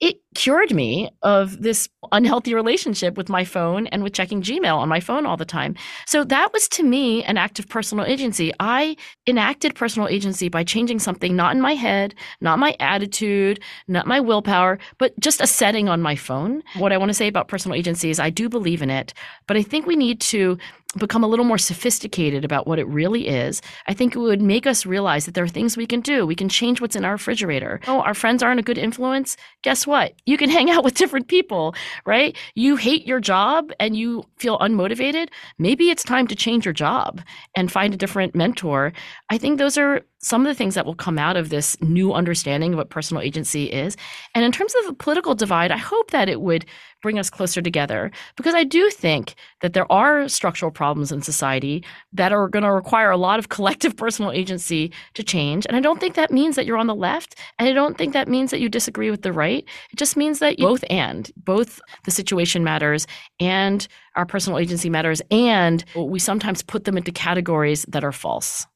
it 0.00 0.16
cured 0.34 0.74
me 0.74 1.10
of 1.22 1.62
this 1.62 1.88
unhealthy 2.12 2.54
relationship 2.54 3.16
with 3.16 3.28
my 3.28 3.44
phone 3.44 3.86
and 3.88 4.02
with 4.02 4.12
checking 4.12 4.42
Gmail 4.42 4.76
on 4.76 4.88
my 4.88 5.00
phone 5.00 5.26
all 5.26 5.36
the 5.36 5.44
time. 5.44 5.74
So 6.06 6.24
that 6.24 6.52
was 6.52 6.68
to 6.70 6.82
me 6.82 7.24
an 7.24 7.36
act 7.36 7.58
of 7.58 7.68
personal 7.68 8.04
agency. 8.04 8.52
I 8.60 8.96
enacted 9.26 9.74
personal 9.74 10.08
agency 10.08 10.48
by 10.48 10.64
changing 10.64 10.98
something 10.98 11.36
not 11.36 11.54
in 11.54 11.60
my 11.60 11.74
head, 11.74 12.14
not 12.40 12.58
my 12.58 12.76
attitude, 12.80 13.60
not 13.88 14.06
my 14.06 14.20
willpower, 14.20 14.78
but 14.98 15.18
just 15.20 15.40
a 15.40 15.46
setting 15.46 15.88
on 15.88 16.02
my 16.02 16.16
phone. 16.16 16.62
What 16.76 16.92
I 16.92 16.98
want 16.98 17.10
to 17.10 17.14
say 17.14 17.28
about 17.28 17.48
personal 17.48 17.76
agency 17.76 18.10
is 18.10 18.20
I 18.20 18.30
do 18.30 18.48
believe 18.48 18.82
in 18.82 18.90
it, 18.90 19.14
but 19.46 19.56
I 19.56 19.62
think 19.62 19.86
we 19.86 19.96
need 19.96 20.20
to 20.22 20.58
become 20.98 21.24
a 21.24 21.28
little 21.28 21.44
more 21.44 21.58
sophisticated 21.58 22.44
about 22.44 22.66
what 22.66 22.78
it 22.78 22.86
really 22.86 23.28
is, 23.28 23.60
I 23.86 23.94
think 23.94 24.14
it 24.14 24.18
would 24.18 24.42
make 24.42 24.66
us 24.66 24.86
realize 24.86 25.26
that 25.26 25.34
there 25.34 25.44
are 25.44 25.48
things 25.48 25.76
we 25.76 25.86
can 25.86 26.00
do. 26.00 26.26
We 26.26 26.34
can 26.34 26.48
change 26.48 26.80
what's 26.80 26.96
in 26.96 27.04
our 27.04 27.12
refrigerator. 27.12 27.80
Oh, 27.86 28.00
our 28.00 28.14
friends 28.14 28.42
aren't 28.42 28.60
a 28.60 28.64
good 28.64 28.78
influence. 28.78 29.36
Guess 29.62 29.86
what? 29.86 30.14
You 30.26 30.36
can 30.36 30.50
hang 30.56 30.70
out 30.70 30.84
with 30.84 30.94
different 30.94 31.28
people, 31.28 31.74
right? 32.06 32.36
You 32.54 32.76
hate 32.76 33.06
your 33.06 33.20
job 33.20 33.72
and 33.80 33.96
you 33.96 34.24
feel 34.38 34.58
unmotivated. 34.58 35.28
Maybe 35.58 35.90
it's 35.90 36.02
time 36.02 36.26
to 36.28 36.34
change 36.34 36.64
your 36.64 36.74
job 36.74 37.20
and 37.56 37.70
find 37.70 37.94
a 37.94 37.98
different 37.98 38.34
mentor. 38.34 38.92
I 39.30 39.38
think 39.38 39.58
those 39.58 39.78
are 39.78 40.02
some 40.24 40.40
of 40.40 40.46
the 40.50 40.56
things 40.56 40.74
that 40.74 40.86
will 40.86 40.94
come 40.94 41.18
out 41.18 41.36
of 41.36 41.50
this 41.50 41.80
new 41.82 42.14
understanding 42.14 42.72
of 42.72 42.78
what 42.78 42.88
personal 42.88 43.22
agency 43.22 43.66
is. 43.66 43.94
And 44.34 44.42
in 44.42 44.52
terms 44.52 44.74
of 44.80 44.86
the 44.86 44.94
political 44.94 45.34
divide, 45.34 45.70
I 45.70 45.76
hope 45.76 46.12
that 46.12 46.30
it 46.30 46.40
would 46.40 46.64
bring 47.02 47.18
us 47.18 47.28
closer 47.28 47.60
together 47.60 48.10
because 48.36 48.54
I 48.54 48.64
do 48.64 48.88
think 48.88 49.34
that 49.60 49.74
there 49.74 49.90
are 49.92 50.26
structural 50.26 50.70
problems 50.70 51.12
in 51.12 51.20
society 51.20 51.84
that 52.14 52.32
are 52.32 52.48
going 52.48 52.62
to 52.62 52.72
require 52.72 53.10
a 53.10 53.18
lot 53.18 53.38
of 53.38 53.48
collective 53.56 53.94
personal 53.98 54.32
agency 54.32 54.90
to 55.12 55.22
change. 55.22 55.66
And 55.66 55.76
I 55.76 55.80
don't 55.80 56.00
think 56.00 56.14
that 56.14 56.32
means 56.32 56.56
that 56.56 56.64
you're 56.64 56.78
on 56.78 56.86
the 56.86 56.94
left. 56.94 57.38
And 57.58 57.68
I 57.68 57.72
don't 57.72 57.98
think 57.98 58.14
that 58.14 58.26
means 58.26 58.50
that 58.50 58.60
you 58.60 58.70
disagree 58.70 59.10
with 59.10 59.20
the 59.20 59.32
right. 59.32 59.62
It 59.92 59.96
just 59.96 60.16
means 60.16 60.38
that 60.38 60.56
both 60.56 60.84
and 60.88 61.30
both 61.36 61.82
the 62.06 62.10
situation 62.10 62.64
matters 62.64 63.06
and 63.38 63.86
our 64.16 64.24
personal 64.24 64.58
agency 64.58 64.88
matters. 64.88 65.20
And 65.30 65.84
we 65.94 66.18
sometimes 66.18 66.62
put 66.62 66.84
them 66.84 66.96
into 66.96 67.12
categories 67.12 67.84
that 67.88 68.04
are 68.04 68.12
false. 68.12 68.66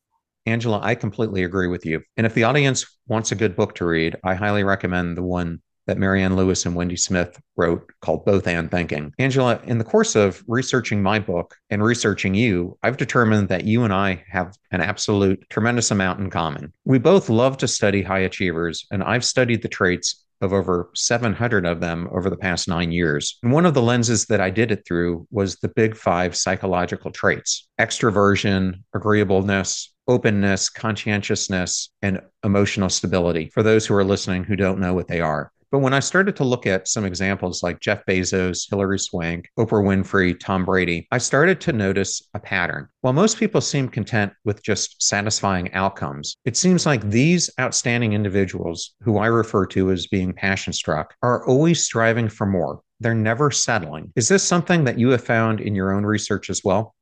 Angela, 0.47 0.81
I 0.83 0.95
completely 0.95 1.45
agree 1.45 1.69
with 1.69 1.85
you. 1.85 2.03
And 2.17 2.27
if 2.27 2.35
the 2.35 2.45
audience 2.45 2.87
wants 3.07 3.33
a 3.33 3.37
good 3.37 3.57
book 3.57 3.75
to 3.77 3.85
read, 3.85 4.17
I 4.25 4.35
highly 4.35 4.65
recommend 4.65 5.17
the 5.17 5.23
one 5.23 5.61
that 5.89 5.99
Marianne 5.99 6.37
Lewis 6.37 6.67
and 6.67 6.77
Wendy 6.77 6.97
Smith 6.97 7.41
wrote 7.57 7.91
called 8.03 8.25
Both 8.25 8.47
and 8.47 8.71
Thinking. 8.71 9.13
Angela, 9.19 9.61
in 9.65 9.79
the 9.79 9.85
course 9.85 10.15
of 10.15 10.45
researching 10.47 11.03
my 11.03 11.19
book 11.19 11.57
and 11.71 11.83
researching 11.83 12.35
you, 12.35 12.79
I've 12.83 12.99
determined 12.99 13.49
that 13.49 13.65
you 13.65 13.85
and 13.85 13.93
I 13.93 14.23
have 14.31 14.55
an 14.71 14.83
absolute 14.83 15.45
tremendous 15.49 15.91
amount 15.91 16.21
in 16.21 16.31
common. 16.31 16.73
We 16.85 16.99
both 16.99 17.31
love 17.31 17.57
to 17.59 17.69
study 17.69 18.03
high 18.03 18.21
achievers, 18.21 18.87
and 18.91 19.03
I've 19.03 19.25
studied 19.25 19.63
the 19.63 19.69
traits 19.69 20.27
of 20.41 20.53
over 20.53 20.91
700 20.95 21.67
of 21.67 21.81
them 21.81 22.09
over 22.13 22.31
the 22.31 22.37
past 22.37 22.69
nine 22.69 22.93
years. 22.93 23.39
And 23.43 23.51
one 23.51 23.67
of 23.67 23.75
the 23.75 23.83
lenses 23.83 24.27
that 24.27 24.41
I 24.41 24.51
did 24.51 24.71
it 24.71 24.85
through 24.87 25.27
was 25.31 25.57
the 25.57 25.69
big 25.69 25.97
five 25.97 26.37
psychological 26.37 27.11
traits 27.11 27.67
extroversion, 27.81 28.83
agreeableness, 28.95 29.93
openness, 30.09 30.69
conscientiousness, 30.69 31.91
and 32.03 32.21
emotional 32.43 32.89
stability 32.89 33.51
for 33.55 33.63
those 33.63 33.87
who 33.87 33.95
are 33.95 34.05
listening 34.05 34.43
who 34.43 34.57
don't 34.57 34.81
know 34.81 34.95
what 34.95 35.07
they 35.07 35.21
are. 35.21 35.53
But 35.71 35.81
when 35.81 35.93
I 35.93 36.01
started 36.01 36.35
to 36.37 36.45
look 36.45 36.67
at 36.67 36.89
some 36.89 37.05
examples 37.05 37.63
like 37.63 37.81
Jeff 37.81 38.05
Bezos, 38.07 38.71
Hilary 38.71 38.99
Swank, 38.99 39.51
Oprah 39.59 39.85
Winfrey, 39.85 40.39
Tom 40.41 40.65
Brady, 40.65 41.07
I 41.13 41.19
started 41.19 41.61
to 41.61 41.75
notice 41.75 42.23
a 42.33 42.39
pattern. 42.39 42.89
While 43.03 43.13
most 43.13 43.39
people 43.39 43.61
seem 43.61 43.91
content 43.91 44.33
with 44.47 44.63
just 44.63 45.03
satisfying 45.03 45.71
outcomes, 45.75 46.37
it 46.47 46.57
seems 46.57 46.87
like 46.87 47.11
these 47.11 47.51
outstanding 47.61 48.15
individuals, 48.15 48.95
who 49.03 49.19
I 49.19 49.27
refer 49.27 49.67
to 49.67 49.91
as 49.91 50.07
being 50.07 50.33
passion 50.33 50.73
struck, 50.73 51.15
are 51.23 51.47
always 51.47 51.85
striving 51.85 52.31
for 52.31 52.47
more. 52.47 52.81
They're 53.01 53.15
never 53.15 53.51
settling. 53.51 54.11
Is 54.17 54.29
this 54.29 54.43
something 54.43 54.85
that 54.85 54.99
you 54.99 55.11
have 55.11 55.23
found 55.23 55.61
in 55.61 55.75
your 55.75 55.93
own 55.93 56.07
research 56.07 56.49
as 56.49 56.65
well? 56.65 56.95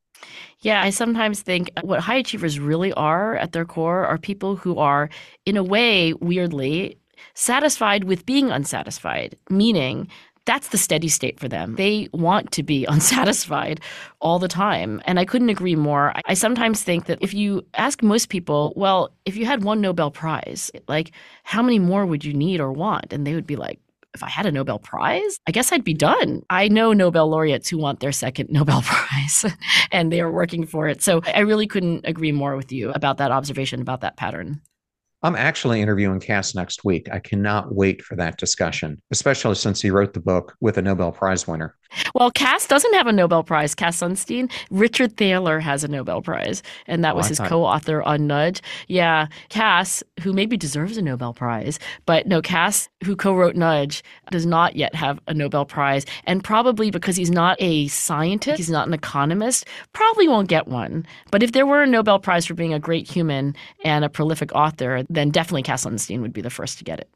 Yeah, 0.59 0.81
I 0.81 0.89
sometimes 0.89 1.41
think 1.41 1.69
what 1.81 1.99
high 1.99 2.15
achievers 2.15 2.59
really 2.59 2.91
are 2.93 3.35
at 3.35 3.51
their 3.51 3.65
core 3.65 4.05
are 4.05 4.17
people 4.17 4.55
who 4.55 4.77
are, 4.77 5.09
in 5.45 5.55
a 5.55 5.63
way, 5.63 6.13
weirdly, 6.13 6.97
satisfied 7.35 8.05
with 8.05 8.25
being 8.25 8.49
unsatisfied, 8.49 9.35
meaning 9.49 10.07
that's 10.45 10.69
the 10.69 10.77
steady 10.77 11.09
state 11.09 11.39
for 11.39 11.49
them. 11.49 11.75
They 11.75 12.07
want 12.13 12.51
to 12.53 12.63
be 12.63 12.85
unsatisfied 12.89 13.81
all 14.21 14.39
the 14.39 14.47
time. 14.47 15.01
And 15.05 15.19
I 15.19 15.25
couldn't 15.25 15.49
agree 15.49 15.75
more. 15.75 16.13
I 16.25 16.33
sometimes 16.33 16.81
think 16.81 17.05
that 17.05 17.19
if 17.21 17.33
you 17.33 17.63
ask 17.75 18.01
most 18.01 18.29
people, 18.29 18.73
well, 18.75 19.11
if 19.25 19.35
you 19.35 19.45
had 19.45 19.63
one 19.63 19.81
Nobel 19.81 20.09
Prize, 20.09 20.71
like 20.87 21.11
how 21.43 21.61
many 21.61 21.79
more 21.79 22.05
would 22.05 22.23
you 22.23 22.33
need 22.33 22.59
or 22.61 22.71
want? 22.71 23.11
And 23.11 23.27
they 23.27 23.35
would 23.35 23.45
be 23.45 23.57
like, 23.57 23.79
if 24.17 24.23
I 24.23 24.29
had 24.29 24.47
a 24.47 24.51
Nobel 24.51 24.79
Prize, 24.79 25.39
I 25.47 25.51
guess 25.51 25.71
I'd 25.71 25.83
be 25.83 25.93
done. 25.93 26.41
I 26.49 26.67
know 26.69 26.91
Nobel 26.91 27.29
laureates 27.29 27.69
who 27.69 27.77
want 27.77 27.99
their 27.99 28.11
second 28.11 28.49
Nobel 28.51 28.81
Prize 28.81 29.45
and 29.91 30.11
they 30.11 30.21
are 30.21 30.31
working 30.31 30.65
for 30.65 30.87
it. 30.87 31.03
So 31.03 31.21
I 31.23 31.41
really 31.41 31.67
couldn't 31.67 32.01
agree 32.05 32.31
more 32.31 32.55
with 32.55 32.71
you 32.71 32.89
about 32.91 33.17
that 33.17 33.31
observation, 33.31 33.79
about 33.79 34.01
that 34.01 34.17
pattern. 34.17 34.61
I'm 35.23 35.35
actually 35.35 35.81
interviewing 35.81 36.19
Cass 36.19 36.53
next 36.53 36.85
week. 36.85 37.09
I 37.11 37.19
cannot 37.19 37.73
wait 37.73 38.03
for 38.03 38.15
that 38.17 38.37
discussion, 38.37 39.01
especially 39.11 39.55
since 39.55 39.81
he 39.81 39.89
wrote 39.89 40.13
the 40.13 40.19
book 40.19 40.55
with 40.61 40.77
a 40.77 40.81
Nobel 40.81 41.11
Prize 41.11 41.47
winner. 41.47 41.75
Well, 42.13 42.31
Cass 42.31 42.67
doesn't 42.67 42.93
have 42.93 43.07
a 43.07 43.13
Nobel 43.13 43.43
Prize. 43.43 43.73
Cass 43.73 44.01
Sunstein. 44.01 44.51
Richard 44.69 45.17
Thaler 45.17 45.59
has 45.59 45.83
a 45.83 45.87
Nobel 45.87 46.21
Prize, 46.21 46.61
and 46.85 47.03
that 47.03 47.13
oh, 47.13 47.17
was 47.17 47.27
his 47.27 47.37
thought... 47.37 47.49
co-author 47.49 48.03
on 48.03 48.27
Nudge. 48.27 48.61
Yeah, 48.87 49.27
Cass, 49.49 50.03
who 50.21 50.33
maybe 50.33 50.57
deserves 50.57 50.97
a 50.97 51.01
Nobel 51.01 51.33
Prize, 51.33 51.79
but 52.05 52.27
no, 52.27 52.41
Cass, 52.41 52.89
who 53.03 53.15
co-wrote 53.15 53.55
Nudge, 53.55 54.03
does 54.31 54.45
not 54.45 54.75
yet 54.75 54.93
have 54.95 55.19
a 55.27 55.33
Nobel 55.33 55.65
Prize, 55.65 56.05
and 56.25 56.43
probably 56.43 56.91
because 56.91 57.15
he's 57.15 57.31
not 57.31 57.57
a 57.59 57.87
scientist, 57.87 58.57
he's 58.57 58.69
not 58.69 58.87
an 58.87 58.93
economist, 58.93 59.65
probably 59.93 60.27
won't 60.27 60.49
get 60.49 60.67
one. 60.67 61.05
But 61.31 61.41
if 61.41 61.53
there 61.53 61.65
were 61.65 61.83
a 61.83 61.87
Nobel 61.87 62.19
Prize 62.19 62.45
for 62.45 62.53
being 62.53 62.73
a 62.73 62.79
great 62.79 63.09
human 63.09 63.55
and 63.83 64.03
a 64.03 64.09
prolific 64.09 64.53
author, 64.53 65.03
then 65.09 65.29
definitely 65.29 65.63
Cass 65.63 65.85
Sunstein 65.85 66.21
would 66.21 66.33
be 66.33 66.41
the 66.41 66.49
first 66.49 66.77
to 66.77 66.83
get 66.83 66.99
it. 66.99 67.09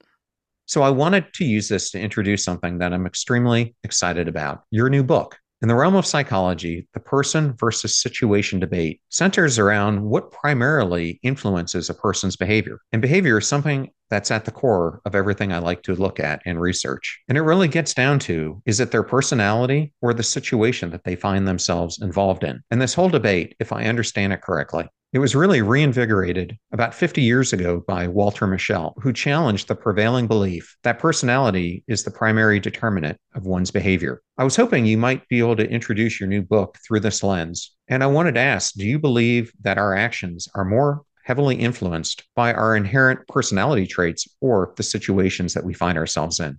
So 0.65 0.83
I 0.83 0.89
wanted 0.89 1.33
to 1.33 1.45
use 1.45 1.67
this 1.67 1.91
to 1.91 1.99
introduce 1.99 2.43
something 2.43 2.77
that 2.77 2.93
I'm 2.93 3.05
extremely 3.05 3.75
excited 3.83 4.27
about 4.27 4.63
your 4.71 4.89
new 4.89 5.03
book. 5.03 5.37
In 5.61 5.67
the 5.67 5.75
realm 5.75 5.95
of 5.95 6.07
psychology, 6.07 6.87
the 6.95 6.99
person 6.99 7.53
versus 7.59 8.01
situation 8.01 8.59
debate 8.59 8.99
centers 9.09 9.59
around 9.59 10.01
what 10.01 10.31
primarily 10.31 11.19
influences 11.21 11.87
a 11.87 11.93
person's 11.93 12.35
behavior. 12.35 12.79
And 12.91 13.01
behavior 13.01 13.37
is 13.37 13.47
something 13.47 13.91
that's 14.09 14.31
at 14.31 14.45
the 14.45 14.51
core 14.51 15.01
of 15.05 15.13
everything 15.13 15.53
I 15.53 15.59
like 15.59 15.83
to 15.83 15.93
look 15.93 16.19
at 16.19 16.41
and 16.47 16.59
research. 16.59 17.21
And 17.29 17.37
it 17.37 17.43
really 17.43 17.67
gets 17.67 17.93
down 17.93 18.17
to 18.19 18.59
is 18.65 18.79
it 18.79 18.89
their 18.89 19.03
personality 19.03 19.93
or 20.01 20.15
the 20.15 20.23
situation 20.23 20.89
that 20.91 21.03
they 21.03 21.15
find 21.15 21.47
themselves 21.47 22.01
involved 22.01 22.43
in? 22.43 22.59
And 22.71 22.81
this 22.81 22.95
whole 22.95 23.09
debate, 23.09 23.55
if 23.59 23.71
I 23.71 23.85
understand 23.85 24.33
it 24.33 24.41
correctly, 24.41 24.89
it 25.13 25.19
was 25.19 25.35
really 25.35 25.61
reinvigorated 25.61 26.57
about 26.71 26.93
50 26.93 27.21
years 27.21 27.51
ago 27.51 27.83
by 27.85 28.07
Walter 28.07 28.47
Mischel, 28.47 28.93
who 29.01 29.11
challenged 29.11 29.67
the 29.67 29.75
prevailing 29.75 30.25
belief 30.25 30.77
that 30.83 30.99
personality 30.99 31.83
is 31.87 32.03
the 32.03 32.11
primary 32.11 32.61
determinant 32.61 33.17
of 33.35 33.45
one's 33.45 33.71
behavior. 33.71 34.21
I 34.37 34.45
was 34.45 34.55
hoping 34.55 34.85
you 34.85 34.97
might 34.97 35.27
be 35.27 35.39
able 35.39 35.57
to 35.57 35.69
introduce 35.69 36.17
your 36.17 36.29
new 36.29 36.41
book 36.41 36.77
through 36.87 37.01
this 37.01 37.23
lens. 37.23 37.75
And 37.89 38.03
I 38.03 38.07
wanted 38.07 38.35
to 38.35 38.41
ask 38.41 38.73
do 38.73 38.85
you 38.85 38.99
believe 38.99 39.51
that 39.63 39.77
our 39.77 39.93
actions 39.93 40.47
are 40.55 40.63
more 40.63 41.01
heavily 41.25 41.57
influenced 41.57 42.23
by 42.33 42.53
our 42.53 42.77
inherent 42.77 43.27
personality 43.27 43.87
traits 43.87 44.27
or 44.39 44.73
the 44.77 44.83
situations 44.83 45.53
that 45.53 45.65
we 45.65 45.73
find 45.73 45.97
ourselves 45.97 46.39
in? 46.39 46.57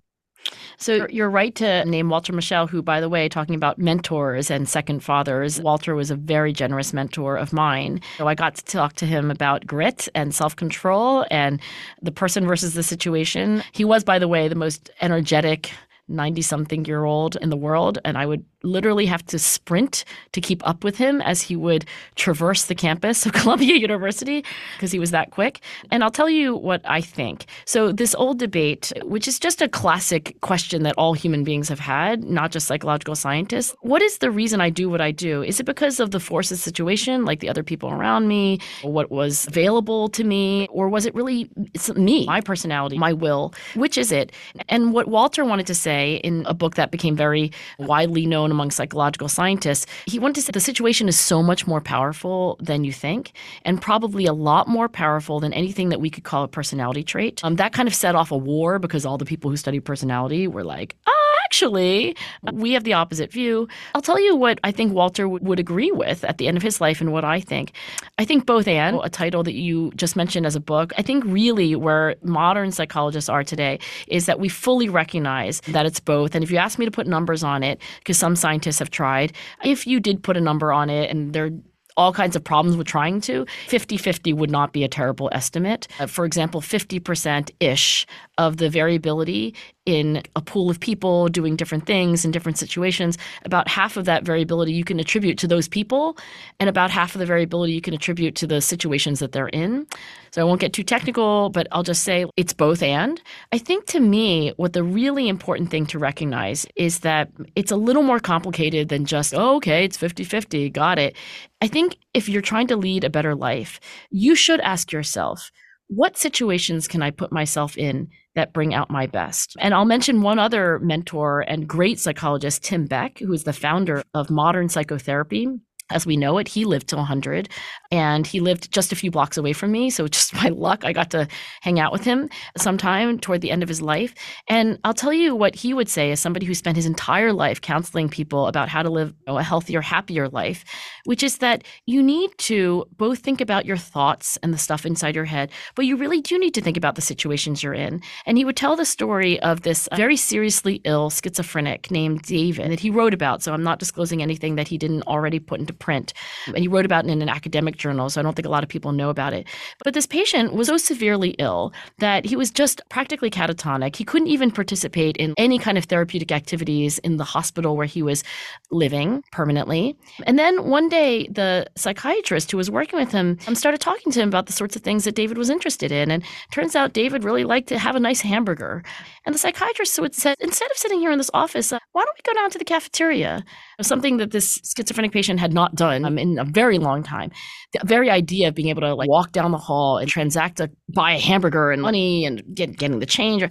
So 0.76 1.07
you're 1.09 1.30
right 1.30 1.55
to 1.57 1.84
name 1.84 2.09
Walter 2.09 2.32
Mischel, 2.32 2.68
who, 2.68 2.82
by 2.82 3.01
the 3.01 3.09
way, 3.09 3.28
talking 3.28 3.55
about 3.55 3.78
mentors 3.78 4.51
and 4.51 4.68
second 4.68 5.01
fathers, 5.01 5.61
Walter 5.61 5.95
was 5.95 6.11
a 6.11 6.16
very 6.16 6.53
generous 6.53 6.93
mentor 6.93 7.36
of 7.36 7.53
mine. 7.53 8.01
So 8.18 8.26
I 8.26 8.34
got 8.34 8.57
to 8.57 8.64
talk 8.64 8.95
to 8.95 9.07
him 9.07 9.30
about 9.30 9.66
grit 9.66 10.09
and 10.14 10.34
self 10.34 10.57
control 10.57 11.24
and 11.30 11.61
the 12.01 12.12
person 12.12 12.47
versus 12.47 12.74
the 12.74 12.82
situation. 12.82 13.62
He 13.72 13.84
was, 13.84 14.03
by 14.03 14.18
the 14.18 14.28
way, 14.28 14.49
the 14.49 14.55
most 14.55 14.90
energetic 15.01 15.70
90 16.09 16.42
something 16.42 16.84
year 16.84 17.05
old 17.05 17.36
in 17.36 17.50
the 17.50 17.57
world. 17.57 17.98
And 18.05 18.18
I 18.18 18.26
would 18.26 18.44
literally 18.62 19.07
have 19.07 19.24
to 19.26 19.38
sprint 19.38 20.05
to 20.32 20.40
keep 20.40 20.66
up 20.66 20.84
with 20.84 20.96
him 20.96 21.20
as 21.22 21.42
he 21.42 21.57
would 21.57 21.84
traverse 22.14 22.66
the 22.66 22.74
campus 22.74 23.26
of 23.26 23.32
Columbia 23.40 23.74
University 23.74 24.44
because 24.76 24.92
he 24.92 24.98
was 24.98 25.11
that 25.11 25.30
quick. 25.30 25.61
And 25.90 26.05
I'll 26.05 26.11
tell 26.11 26.30
you 26.30 26.57
what 26.57 26.80
I 26.84 27.00
think. 27.00 27.46
So, 27.64 27.92
this 27.92 28.14
old 28.14 28.38
debate, 28.38 28.92
which 29.03 29.26
is 29.26 29.38
just 29.38 29.62
a 29.62 29.68
classic 29.68 30.36
question 30.40 30.82
that 30.84 30.94
all 30.96 31.14
human 31.14 31.44
beings 31.44 31.68
have 31.68 31.80
had, 31.80 32.24
not 32.24 32.53
just 32.53 32.66
psychological 32.66 33.14
scientists 33.14 33.74
what 33.80 34.03
is 34.03 34.18
the 34.18 34.30
reason 34.30 34.61
I 34.61 34.70
do 34.70 34.88
what 34.88 35.00
I 35.00 35.11
do? 35.11 35.42
Is 35.42 35.61
it 35.61 35.64
because 35.64 36.00
of 36.00 36.11
the 36.11 36.20
forces 36.20 36.62
situation, 36.62 37.24
like 37.24 37.40
the 37.40 37.48
other 37.48 37.62
people 37.62 37.90
around 37.90 38.28
me, 38.28 38.59
what 38.82 39.11
was 39.11 39.46
available 39.46 40.09
to 40.11 40.24
me, 40.24 40.68
or 40.70 40.88
was 40.88 41.07
it 41.07 41.14
really 41.14 41.50
me, 41.94 42.26
my 42.26 42.40
personality, 42.40 42.98
my 42.98 43.12
will? 43.12 43.53
Which 43.74 43.98
is 43.98 44.12
it? 44.12 44.32
And 44.68 44.92
what 44.92 45.09
Walter 45.09 45.44
wanted 45.44 45.66
to 45.66 45.74
say 45.74 46.01
in 46.11 46.44
a 46.46 46.55
book 46.55 46.74
that 46.74 46.90
became 46.90 47.16
very 47.16 47.53
widely 47.78 48.26
known 48.26 48.50
among 48.50 48.70
psychological 48.70 49.28
scientists, 49.28 49.86
he 50.07 50.18
wanted 50.18 50.36
to 50.36 50.42
say 50.42 50.50
the 50.53 50.61
situation 50.61 51.09
is 51.09 51.18
so 51.18 51.42
much 51.42 51.66
more 51.66 51.80
powerful 51.80 52.57
than 52.61 52.84
you 52.84 52.92
think, 52.92 53.32
and 53.64 53.80
probably 53.80 54.26
a 54.26 54.32
lot 54.32 54.68
more 54.68 54.88
powerful 54.88 55.40
than 55.40 55.53
anything 55.53 55.88
that 55.88 56.00
we 56.00 56.11
could 56.11 56.24
call 56.24 56.44
a 56.44 56.48
personality 56.48 57.03
trait. 57.03 57.40
Um, 57.44 57.57
that 57.57 57.72
kind 57.72 57.88
of 57.88 57.94
set 57.94 58.14
off 58.14 58.30
a 58.30 58.36
war 58.36 58.78
because 58.78 59.07
all 59.07 59.18
the 59.18 59.24
people 59.24 59.50
who 59.50 59.57
study 59.57 59.80
personality 59.80 60.46
were 60.46 60.64
like, 60.64 60.96
ah, 61.07 61.22
actually, 61.53 62.16
we 62.53 62.72
have 62.72 62.84
the 62.84 62.94
opposite 62.94 63.30
view. 63.30 63.68
I'll 63.94 64.00
tell 64.00 64.18
you 64.18 64.34
what 64.34 64.59
I 64.64 64.72
think 64.72 64.94
Walter 64.94 65.24
w- 65.24 65.44
would 65.44 65.61
agree 65.61 65.90
with 65.90 66.24
at 66.24 66.38
the 66.38 66.48
end 66.48 66.57
of 66.57 66.62
his 66.62 66.80
life 66.80 67.00
and 67.03 67.12
what 67.12 67.24
I 67.24 67.40
think. 67.40 67.72
I 68.16 68.24
think 68.24 68.46
both 68.46 68.66
and, 68.66 68.98
a 69.03 69.11
title 69.11 69.42
that 69.42 69.53
you 69.53 69.92
just 69.94 70.16
mentioned 70.16 70.46
as 70.46 70.57
a 70.57 70.61
book, 70.61 70.94
I 70.96 71.03
think 71.03 71.24
really 71.26 71.76
where 71.76 72.16
modern 72.22 72.72
psychologists 72.72 73.28
are 73.28 73.44
today 73.44 73.78
is 74.07 74.24
that 74.24 74.40
we 74.40 74.48
fully 74.48 74.88
recognize 74.88 75.61
that 75.68 75.82
it's 75.87 76.01
both. 76.01 76.35
And 76.35 76.43
if 76.45 76.51
you 76.51 76.57
ask 76.57 76.78
me 76.78 76.85
to 76.85 76.91
put 76.91 77.07
numbers 77.07 77.43
on 77.43 77.62
it, 77.62 77.80
because 77.99 78.18
some 78.18 78.37
scientists 78.37 78.78
have 78.78 78.91
tried, 78.91 79.33
if 79.64 79.87
you 79.87 80.01
did 80.01 80.22
put 80.22 80.37
a 80.37 80.41
number 80.41 80.72
on 80.72 80.91
it 80.91 81.11
and 81.11 81.33
they're 81.33 81.51
all 81.97 82.12
kinds 82.12 82.37
of 82.37 82.43
problems 82.45 82.76
with 82.76 82.87
trying 82.87 83.20
to, 83.22 83.47
50 83.68 83.97
50 83.97 84.33
would 84.33 84.51
not 84.51 84.72
be 84.72 84.85
a 84.85 84.89
terrible 84.89 85.28
estimate. 85.33 85.89
Uh, 86.01 86.07
for 86.07 86.24
example, 86.24 86.61
50% 86.61 87.51
ish 87.61 88.07
of 88.39 88.57
the 88.57 88.70
variability 88.70 89.55
in 89.85 90.22
a 90.37 90.41
pool 90.41 90.70
of 90.70 90.78
people 90.78 91.28
doing 91.28 91.57
different 91.57 91.87
things 91.87 92.24
in 92.24 92.30
different 92.30 92.59
situations, 92.59 93.18
about 93.45 93.68
half 93.68 93.97
of 93.97 94.05
that 94.05 94.24
variability 94.24 94.72
you 94.72 94.85
can 94.85 95.01
attribute 95.01 95.39
to 95.39 95.49
those 95.49 95.68
people, 95.68 96.16
and 96.61 96.68
about 96.68 96.91
half 96.91 97.14
of 97.14 97.18
the 97.18 97.26
variability 97.26 97.72
you 97.72 97.80
can 97.80 97.95
attribute 97.95 98.35
to 98.37 98.47
the 98.47 98.61
situations 98.61 99.18
that 99.18 99.33
they're 99.33 99.49
in. 99.49 99.87
So 100.30 100.41
I 100.41 100.45
won't 100.45 100.61
get 100.61 100.72
too 100.72 100.85
technical, 100.85 101.51
but 101.51 101.66
I'll 101.72 101.83
just 101.83 102.05
say 102.05 102.26
it's 102.37 102.53
both 102.53 102.83
and. 102.83 103.20
I 103.53 103.59
think 103.59 103.87
to 103.87 104.01
me, 104.01 104.53
what 104.57 104.72
the 104.72 104.85
really 104.85 105.28
important 105.28 105.70
thing 105.70 105.87
to 105.87 105.99
recognize 105.99 106.64
is 106.76 107.01
that 107.01 107.28
it's 107.57 107.72
a 107.72 107.76
little 107.76 108.03
more 108.03 108.20
complicated 108.20 108.89
than 108.89 109.05
just, 109.05 109.35
oh, 109.35 109.57
okay, 109.57 109.85
it's 109.85 109.97
50 109.97 110.24
50, 110.24 110.70
got 110.70 110.99
it. 110.99 111.16
I 111.61 111.66
think 111.66 111.97
if 112.14 112.28
you're 112.28 112.43
trying 112.43 112.68
to 112.68 112.76
lead 112.76 113.05
a 113.05 113.11
better 113.11 113.35
life, 113.35 113.80
you 114.11 114.35
should 114.35 114.61
ask 114.61 114.93
yourself, 114.93 115.51
what 115.89 116.16
situations 116.16 116.89
can 116.89 117.03
I 117.03 117.11
put 117.11 117.33
myself 117.33 117.76
in 117.76 118.09
that 118.35 118.53
bring 118.53 118.74
out 118.74 118.91
my 118.91 119.07
best? 119.07 119.57
And 119.59 119.74
I'll 119.74 119.85
mention 119.85 120.22
one 120.22 120.39
other 120.39 120.78
mentor 120.80 121.41
and 121.41 121.68
great 121.68 121.99
psychologist, 121.99 122.62
Tim 122.62 122.87
Beck, 122.87 123.18
who 123.18 123.33
is 123.33 123.45
the 123.45 123.53
founder 123.53 124.03
of 124.14 124.30
modern 124.30 124.68
psychotherapy 124.68 125.49
as 125.93 126.07
we 126.07 126.16
know 126.16 126.39
it. 126.39 126.49
He 126.49 126.64
lived 126.64 126.89
till 126.89 126.99
100 126.99 127.49
and 127.91 128.26
he 128.26 128.41
lived 128.41 128.72
just 128.72 128.93
a 128.93 128.97
few 128.97 129.11
blocks 129.11 129.37
away 129.37 129.53
from 129.53 129.70
me. 129.70 129.91
So, 129.91 130.09
just 130.12 130.33
by 130.35 130.49
luck, 130.49 130.85
I 130.85 130.93
got 130.93 131.11
to 131.11 131.28
hang 131.61 131.78
out 131.78 131.93
with 131.93 132.05
him 132.05 132.28
sometime 132.57 133.18
toward 133.18 133.41
the 133.41 133.51
end 133.51 133.62
of 133.62 133.68
his 133.68 133.83
life. 133.83 134.14
And 134.49 134.78
I'll 134.85 134.95
tell 134.95 135.12
you 135.12 135.35
what 135.35 135.55
he 135.55 135.74
would 135.74 135.89
say 135.89 136.11
as 136.11 136.20
somebody 136.20 136.47
who 136.47 136.55
spent 136.55 136.76
his 136.76 136.87
entire 136.87 137.33
life 137.33 137.61
counseling 137.61 138.09
people 138.09 138.47
about 138.47 138.68
how 138.68 138.83
to 138.83 138.91
live 138.91 139.14
a 139.26 139.43
healthier, 139.43 139.80
happier 139.80 140.28
life, 140.28 140.64
which 141.05 141.22
is 141.22 141.38
that 141.38 141.64
you 141.86 142.03
need 142.03 142.30
to 142.38 142.84
both 142.96 143.20
think 143.20 143.40
about 143.40 143.66
your 143.66 143.76
thoughts 143.76 144.38
and 144.42 144.53
the 144.53 144.59
stuff 144.59 144.84
inside 144.84 145.14
your 145.14 145.24
head, 145.24 145.50
but 145.74 145.86
you 145.86 145.96
really 145.96 146.20
do 146.20 146.38
need 146.38 146.55
to 146.55 146.61
think 146.61 146.76
about 146.76 146.94
the 146.94 147.03
situations 147.03 147.62
you're 147.62 147.74
in. 147.74 148.00
And 148.26 148.36
he 148.36 148.44
would 148.44 148.57
tell 148.57 148.76
the 148.76 148.84
story 148.84 149.40
of 149.40 149.62
this 149.62 149.86
uh, 149.88 149.96
very 149.96 150.16
seriously 150.16 150.80
ill 150.84 151.11
schizophrenic 151.11 151.90
named 151.90 152.22
David 152.22 152.70
that 152.70 152.80
he 152.80 152.90
wrote 152.90 153.14
about. 153.14 153.42
So, 153.42 153.53
I'm 153.53 153.62
not 153.62 153.78
disclosing 153.78 154.22
anything 154.22 154.57
that 154.57 154.68
he 154.68 154.78
didn't 154.78 155.03
already 155.03 155.38
put 155.38 155.61
into 155.61 155.72
print. 155.72 156.12
And 156.46 156.59
he 156.59 156.68
wrote 156.68 156.84
about 156.84 157.05
it 157.05 157.11
in 157.11 157.22
an 157.22 157.28
academic 157.28 157.76
journal, 157.76 158.11
so 158.11 158.20
I 158.20 158.22
don't 158.22 158.34
think 158.34 158.46
a 158.46 158.50
lot 158.50 158.62
of 158.62 158.68
people 158.68 158.92
know 158.92 159.11
about 159.11 159.32
it. 159.32 159.46
But 159.84 159.94
this 159.94 160.07
patient 160.07 160.55
was 160.55 160.68
so 160.68 160.76
severely 160.76 161.30
ill 161.38 161.72
that 161.98 162.24
he 162.24 162.36
was 162.36 162.50
just 162.50 162.80
practically 162.88 163.30
catatonic. 163.30 163.96
He 163.96 164.05
couldn't 164.05 164.28
even 164.28 164.50
participate 164.50 165.16
in 165.18 165.34
any 165.36 165.59
kind 165.59 165.76
of 165.76 165.84
therapeutic 165.84 166.32
activities 166.32 166.98
in 167.00 167.18
the 167.18 167.24
hospital 167.24 167.76
where 167.76 167.86
he 167.86 168.03
was 168.03 168.24
living 168.70 169.22
permanently. 169.32 169.96
And 170.26 170.38
then 170.38 170.64
one 170.64 170.88
day, 170.93 171.26
the 171.28 171.66
psychiatrist 171.74 172.51
who 172.51 172.59
was 172.59 172.70
working 172.70 172.99
with 172.99 173.11
him 173.11 173.38
um, 173.49 173.55
started 173.55 173.80
talking 173.80 174.12
to 174.12 174.20
him 174.20 174.28
about 174.28 174.47
the 174.47 174.53
sorts 174.53 174.76
of 174.76 174.82
things 174.82 175.05
that 175.05 175.14
David 175.14 175.38
was 175.38 175.49
interested 175.49 175.90
in. 175.90 176.11
And 176.11 176.22
turns 176.53 176.76
out 176.76 176.93
David 176.93 177.24
really 177.24 177.45
liked 177.45 177.68
to 177.68 177.78
have 177.78 177.97
a 177.97 178.01
nice 178.01 178.20
hamburger. 178.20 178.84
And 179.24 179.34
the 179.34 179.38
psychiatrist 179.38 179.99
would 179.99 180.14
say, 180.14 180.34
instead 180.38 180.70
of 180.70 180.76
sitting 180.76 181.01
here 181.01 181.11
in 181.11 181.18
this 181.18 181.30
office, 181.32 181.72
uh, 181.72 181.78
why 181.93 182.05
don't 182.05 182.16
we 182.16 182.30
go 182.30 182.38
down 182.38 182.51
to 182.51 182.59
the 182.59 182.64
cafeteria? 182.64 183.43
Something 183.80 184.18
that 184.18 184.32
this 184.32 184.61
schizophrenic 184.76 185.12
patient 185.12 185.40
had 185.40 185.55
not 185.55 185.74
done 185.74 186.05
um, 186.05 186.18
in 186.18 186.38
a 186.38 186.45
very 186.45 186.78
long 186.78 187.03
time. 187.03 187.30
The 187.72 187.80
very 187.86 188.11
idea 188.11 188.49
of 188.49 188.55
being 188.55 188.68
able 188.68 188.82
to 188.82 188.95
like 188.95 189.09
walk 189.09 189.32
down 189.32 189.51
the 189.51 189.59
hall 189.59 189.97
and 189.97 190.09
transact 190.09 190.61
a 190.61 190.70
buy 190.95 191.12
a 191.12 191.18
hamburger 191.18 191.70
and 191.72 191.80
money 191.80 192.26
and 192.26 192.43
get, 192.55 192.76
getting 192.76 193.01
the 193.01 193.07
change. 193.07 193.43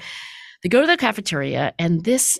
They 0.61 0.69
go 0.69 0.81
to 0.81 0.87
the 0.87 0.95
cafeteria 0.97 1.73
and 1.79 2.03
this 2.03 2.39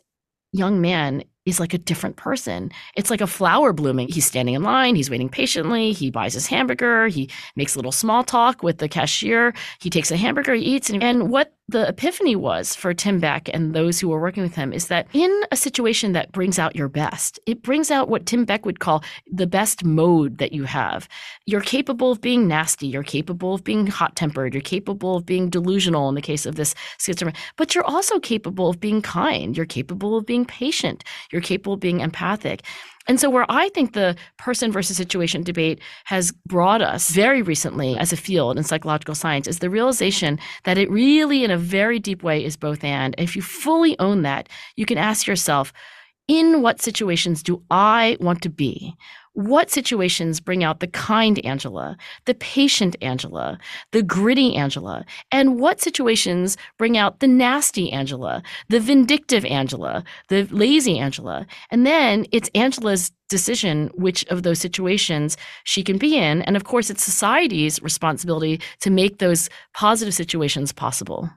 young 0.53 0.79
man 0.79 1.23
is 1.45 1.59
like 1.59 1.73
a 1.73 1.77
different 1.77 2.17
person. 2.17 2.71
It's 2.95 3.09
like 3.09 3.21
a 3.21 3.27
flower 3.27 3.73
blooming. 3.73 4.07
He's 4.07 4.25
standing 4.25 4.55
in 4.55 4.63
line, 4.63 4.95
he's 4.95 5.09
waiting 5.09 5.29
patiently, 5.29 5.91
he 5.91 6.11
buys 6.11 6.33
his 6.33 6.47
hamburger, 6.47 7.07
he 7.07 7.29
makes 7.55 7.75
a 7.75 7.77
little 7.79 7.91
small 7.91 8.23
talk 8.23 8.61
with 8.61 8.77
the 8.77 8.87
cashier, 8.87 9.53
he 9.79 9.89
takes 9.89 10.11
a 10.11 10.17
hamburger, 10.17 10.53
he 10.53 10.63
eats, 10.63 10.89
and, 10.89 11.03
and 11.03 11.29
what 11.29 11.53
the 11.71 11.87
epiphany 11.87 12.35
was 12.35 12.75
for 12.75 12.93
Tim 12.93 13.19
Beck 13.19 13.49
and 13.53 13.73
those 13.73 13.99
who 13.99 14.09
were 14.09 14.19
working 14.19 14.43
with 14.43 14.55
him 14.55 14.73
is 14.73 14.87
that 14.87 15.07
in 15.13 15.31
a 15.51 15.55
situation 15.55 16.11
that 16.11 16.31
brings 16.31 16.59
out 16.59 16.75
your 16.75 16.89
best, 16.89 17.39
it 17.45 17.61
brings 17.61 17.89
out 17.89 18.09
what 18.09 18.25
Tim 18.25 18.43
Beck 18.43 18.65
would 18.65 18.79
call 18.79 19.03
the 19.31 19.47
best 19.47 19.85
mode 19.85 20.37
that 20.37 20.51
you 20.51 20.65
have. 20.65 21.07
You're 21.45 21.61
capable 21.61 22.11
of 22.11 22.19
being 22.19 22.47
nasty, 22.47 22.87
you're 22.87 23.03
capable 23.03 23.53
of 23.53 23.63
being 23.63 23.87
hot 23.87 24.15
tempered, 24.17 24.53
you're 24.53 24.61
capable 24.61 25.15
of 25.15 25.25
being 25.25 25.49
delusional 25.49 26.09
in 26.09 26.15
the 26.15 26.21
case 26.21 26.45
of 26.45 26.55
this 26.55 26.75
schizophrenia, 26.99 27.35
but 27.55 27.73
you're 27.73 27.85
also 27.85 28.19
capable 28.19 28.69
of 28.69 28.79
being 28.79 29.01
kind, 29.01 29.55
you're 29.55 29.65
capable 29.65 30.17
of 30.17 30.25
being 30.25 30.45
patient, 30.45 31.03
you're 31.31 31.41
capable 31.41 31.73
of 31.73 31.79
being 31.79 32.01
empathic. 32.01 32.63
And 33.07 33.19
so, 33.19 33.29
where 33.29 33.45
I 33.49 33.69
think 33.69 33.93
the 33.93 34.15
person 34.37 34.71
versus 34.71 34.97
situation 34.97 35.43
debate 35.43 35.79
has 36.05 36.31
brought 36.45 36.81
us 36.81 37.09
very 37.09 37.41
recently 37.41 37.97
as 37.97 38.13
a 38.13 38.17
field 38.17 38.57
in 38.57 38.63
psychological 38.63 39.15
science 39.15 39.47
is 39.47 39.59
the 39.59 39.69
realization 39.69 40.39
that 40.65 40.77
it 40.77 40.89
really, 40.89 41.43
in 41.43 41.51
a 41.51 41.57
very 41.57 41.99
deep 41.99 42.23
way, 42.23 42.43
is 42.43 42.55
both 42.55 42.83
and. 42.83 43.15
If 43.17 43.35
you 43.35 43.41
fully 43.41 43.97
own 43.99 44.21
that, 44.21 44.49
you 44.75 44.85
can 44.85 44.97
ask 44.97 45.27
yourself, 45.27 45.73
in 46.27 46.61
what 46.61 46.81
situations 46.81 47.43
do 47.43 47.61
I 47.71 48.17
want 48.19 48.41
to 48.43 48.49
be? 48.49 48.95
What 49.33 49.71
situations 49.71 50.41
bring 50.41 50.61
out 50.61 50.81
the 50.81 50.87
kind 50.87 51.43
Angela, 51.45 51.95
the 52.25 52.33
patient 52.33 52.97
Angela, 53.01 53.57
the 53.91 54.03
gritty 54.03 54.55
Angela? 54.55 55.05
And 55.31 55.57
what 55.57 55.79
situations 55.79 56.57
bring 56.77 56.97
out 56.97 57.21
the 57.21 57.29
nasty 57.29 57.93
Angela, 57.93 58.43
the 58.67 58.81
vindictive 58.81 59.45
Angela, 59.45 60.03
the 60.27 60.43
lazy 60.51 60.99
Angela? 60.99 61.47
And 61.69 61.85
then 61.85 62.25
it's 62.33 62.49
Angela's 62.55 63.09
decision 63.29 63.89
which 63.93 64.25
of 64.25 64.43
those 64.43 64.59
situations 64.59 65.37
she 65.63 65.81
can 65.81 65.97
be 65.97 66.17
in. 66.17 66.41
And 66.41 66.57
of 66.57 66.65
course, 66.65 66.89
it's 66.89 67.03
society's 67.03 67.81
responsibility 67.81 68.59
to 68.81 68.89
make 68.89 69.19
those 69.19 69.49
positive 69.73 70.13
situations 70.13 70.73
possible. 70.73 71.29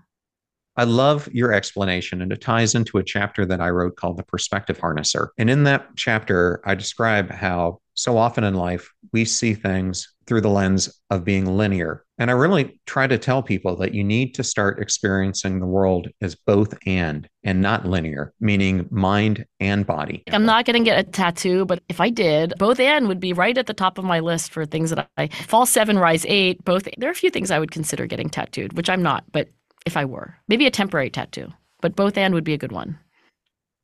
I 0.76 0.82
love 0.82 1.28
your 1.32 1.52
explanation, 1.52 2.20
and 2.20 2.32
it 2.32 2.40
ties 2.40 2.74
into 2.74 2.98
a 2.98 3.04
chapter 3.04 3.46
that 3.46 3.60
I 3.60 3.70
wrote 3.70 3.94
called 3.94 4.16
The 4.16 4.24
Perspective 4.24 4.78
Harnesser. 4.78 5.28
And 5.38 5.48
in 5.48 5.62
that 5.62 5.86
chapter, 5.94 6.60
I 6.64 6.74
describe 6.74 7.30
how 7.30 7.78
so 7.94 8.18
often 8.18 8.44
in 8.44 8.54
life 8.54 8.90
we 9.12 9.24
see 9.24 9.54
things 9.54 10.14
through 10.26 10.40
the 10.40 10.50
lens 10.50 11.00
of 11.10 11.24
being 11.24 11.44
linear. 11.56 12.04
And 12.18 12.30
I 12.30 12.34
really 12.34 12.80
try 12.86 13.06
to 13.06 13.18
tell 13.18 13.42
people 13.42 13.76
that 13.76 13.94
you 13.94 14.04
need 14.04 14.34
to 14.34 14.44
start 14.44 14.80
experiencing 14.80 15.60
the 15.60 15.66
world 15.66 16.08
as 16.20 16.34
both 16.34 16.74
and 16.86 17.28
and 17.42 17.60
not 17.60 17.86
linear, 17.86 18.32
meaning 18.40 18.86
mind 18.90 19.44
and 19.60 19.86
body. 19.86 20.22
I'm 20.30 20.46
not 20.46 20.64
going 20.64 20.82
to 20.82 20.88
get 20.88 20.98
a 20.98 21.10
tattoo, 21.10 21.64
but 21.64 21.82
if 21.88 22.00
I 22.00 22.10
did, 22.10 22.54
both 22.58 22.80
and 22.80 23.08
would 23.08 23.20
be 23.20 23.32
right 23.32 23.56
at 23.58 23.66
the 23.66 23.74
top 23.74 23.98
of 23.98 24.04
my 24.04 24.20
list 24.20 24.52
for 24.52 24.64
things 24.64 24.90
that 24.90 25.08
I 25.16 25.28
fall 25.28 25.66
seven, 25.66 25.98
rise 25.98 26.24
eight, 26.26 26.64
both. 26.64 26.88
There 26.96 27.08
are 27.08 27.12
a 27.12 27.16
few 27.16 27.30
things 27.30 27.50
I 27.50 27.58
would 27.58 27.70
consider 27.70 28.06
getting 28.06 28.30
tattooed, 28.30 28.74
which 28.74 28.88
I'm 28.88 29.02
not, 29.02 29.24
but 29.32 29.48
if 29.86 29.96
I 29.96 30.04
were. 30.04 30.36
Maybe 30.48 30.66
a 30.66 30.70
temporary 30.70 31.10
tattoo, 31.10 31.52
but 31.80 31.96
both 31.96 32.16
and 32.16 32.32
would 32.34 32.44
be 32.44 32.54
a 32.54 32.58
good 32.58 32.72
one. 32.72 32.98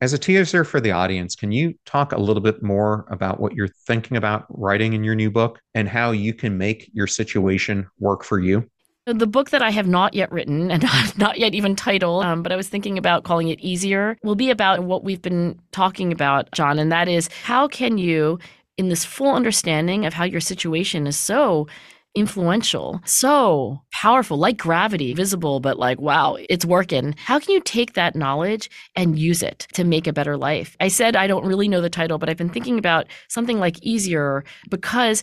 As 0.03 0.15
a 0.15 0.19
teaser 0.19 0.65
for 0.65 0.81
the 0.81 0.93
audience, 0.93 1.37
can 1.37 1.53
you 1.53 1.75
talk 1.85 2.13
a 2.13 2.19
little 2.19 2.41
bit 2.41 2.63
more 2.63 3.05
about 3.11 3.39
what 3.39 3.55
you're 3.55 3.69
thinking 3.69 4.17
about 4.17 4.47
writing 4.49 4.95
in 4.95 5.05
your 5.05 5.15
new 5.15 5.31
book 5.31 5.61
and 5.75 5.87
how 5.87 6.13
you 6.13 6.33
can 6.33 6.57
make 6.57 6.91
your 6.95 7.07
situation 7.07 7.87
work 7.99 8.25
for 8.25 8.39
you? 8.39 8.67
The 9.05 9.27
book 9.27 9.51
that 9.51 9.61
I 9.61 9.69
have 9.69 9.87
not 9.87 10.15
yet 10.15 10.33
written 10.33 10.71
and 10.71 10.85
not 11.19 11.39
yet 11.39 11.55
even 11.55 11.77
titled, 11.77 12.25
um, 12.25 12.43
but 12.43 12.51
I 12.51 12.57
was 12.57 12.67
thinking 12.67 12.97
about 12.97 13.25
calling 13.25 13.49
it 13.49 13.61
Easier, 13.61 14.17
will 14.23 14.37
be 14.37 14.49
about 14.49 14.85
what 14.85 15.05
we've 15.05 15.21
been 15.21 15.61
talking 15.71 16.13
about, 16.13 16.51
John, 16.53 16.79
and 16.79 16.91
that 16.91 17.07
is 17.07 17.29
how 17.45 17.69
can 17.69 17.99
you, 17.99 18.39
in 18.79 18.89
this 18.89 19.05
full 19.05 19.35
understanding 19.35 20.07
of 20.07 20.15
how 20.15 20.25
your 20.25 20.41
situation 20.41 21.07
is 21.07 21.19
so 21.19 21.67
influential, 22.15 23.01
so 23.05 23.83
powerful, 23.93 24.37
like 24.37 24.57
gravity, 24.57 25.15
visible, 25.15 25.61
but 25.61 25.79
like, 25.79 26.01
wow, 26.01 26.37
it's 26.49 26.65
working. 26.65 27.15
How 27.19 27.39
can 27.39 27.55
you 27.55 27.61
take 27.61 27.93
that 27.95 28.17
knowledge 28.17 28.69
and 28.97 29.19
use 29.19 29.43
it 29.43 29.67
to 29.75 29.85
make 29.85 30.07
a 30.07 30.13
better 30.13 30.37
life? 30.37 30.77
I 30.81 30.89
said 30.89 31.17
I 31.17 31.27
don't 31.27 31.47
really 31.47 31.69
know 31.69 31.81
the 31.81 31.91
title, 31.91 32.19
but 32.19 32.29
I've 32.29 32.37
been 32.37 32.49
thinking 32.49 32.79
about 32.79 33.07
something 33.29 33.59
like 33.59 33.81
easier 33.83 34.45
because 34.71 35.23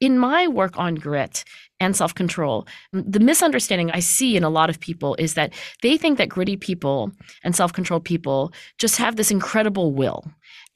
in 0.00 0.18
my 0.18 0.46
work 0.46 0.78
on 0.78 0.94
grit 0.94 1.44
and 1.80 1.96
self 1.96 2.14
control, 2.14 2.66
the 2.92 3.20
misunderstanding 3.20 3.90
I 3.90 4.00
see 4.00 4.36
in 4.36 4.44
a 4.44 4.50
lot 4.50 4.70
of 4.70 4.80
people 4.80 5.14
is 5.18 5.34
that 5.34 5.52
they 5.82 5.96
think 5.96 6.18
that 6.18 6.28
gritty 6.28 6.56
people 6.56 7.12
and 7.44 7.56
self 7.56 7.72
controlled 7.72 8.04
people 8.04 8.52
just 8.78 8.98
have 8.98 9.16
this 9.16 9.30
incredible 9.30 9.92
will 9.92 10.24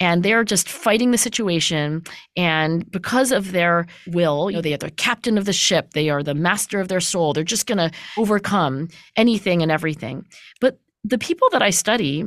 and 0.00 0.22
they're 0.22 0.44
just 0.44 0.68
fighting 0.68 1.10
the 1.10 1.18
situation. 1.18 2.02
And 2.36 2.90
because 2.90 3.30
of 3.30 3.52
their 3.52 3.86
will, 4.08 4.50
you 4.50 4.56
know, 4.56 4.62
they 4.62 4.74
are 4.74 4.78
the 4.78 4.90
captain 4.90 5.38
of 5.38 5.44
the 5.44 5.52
ship, 5.52 5.92
they 5.92 6.08
are 6.08 6.22
the 6.22 6.34
master 6.34 6.80
of 6.80 6.88
their 6.88 7.00
soul, 7.00 7.32
they're 7.32 7.44
just 7.44 7.66
going 7.66 7.78
to 7.78 7.90
overcome 8.16 8.88
anything 9.16 9.62
and 9.62 9.70
everything. 9.70 10.24
But 10.60 10.80
the 11.04 11.18
people 11.18 11.48
that 11.50 11.62
I 11.62 11.70
study 11.70 12.24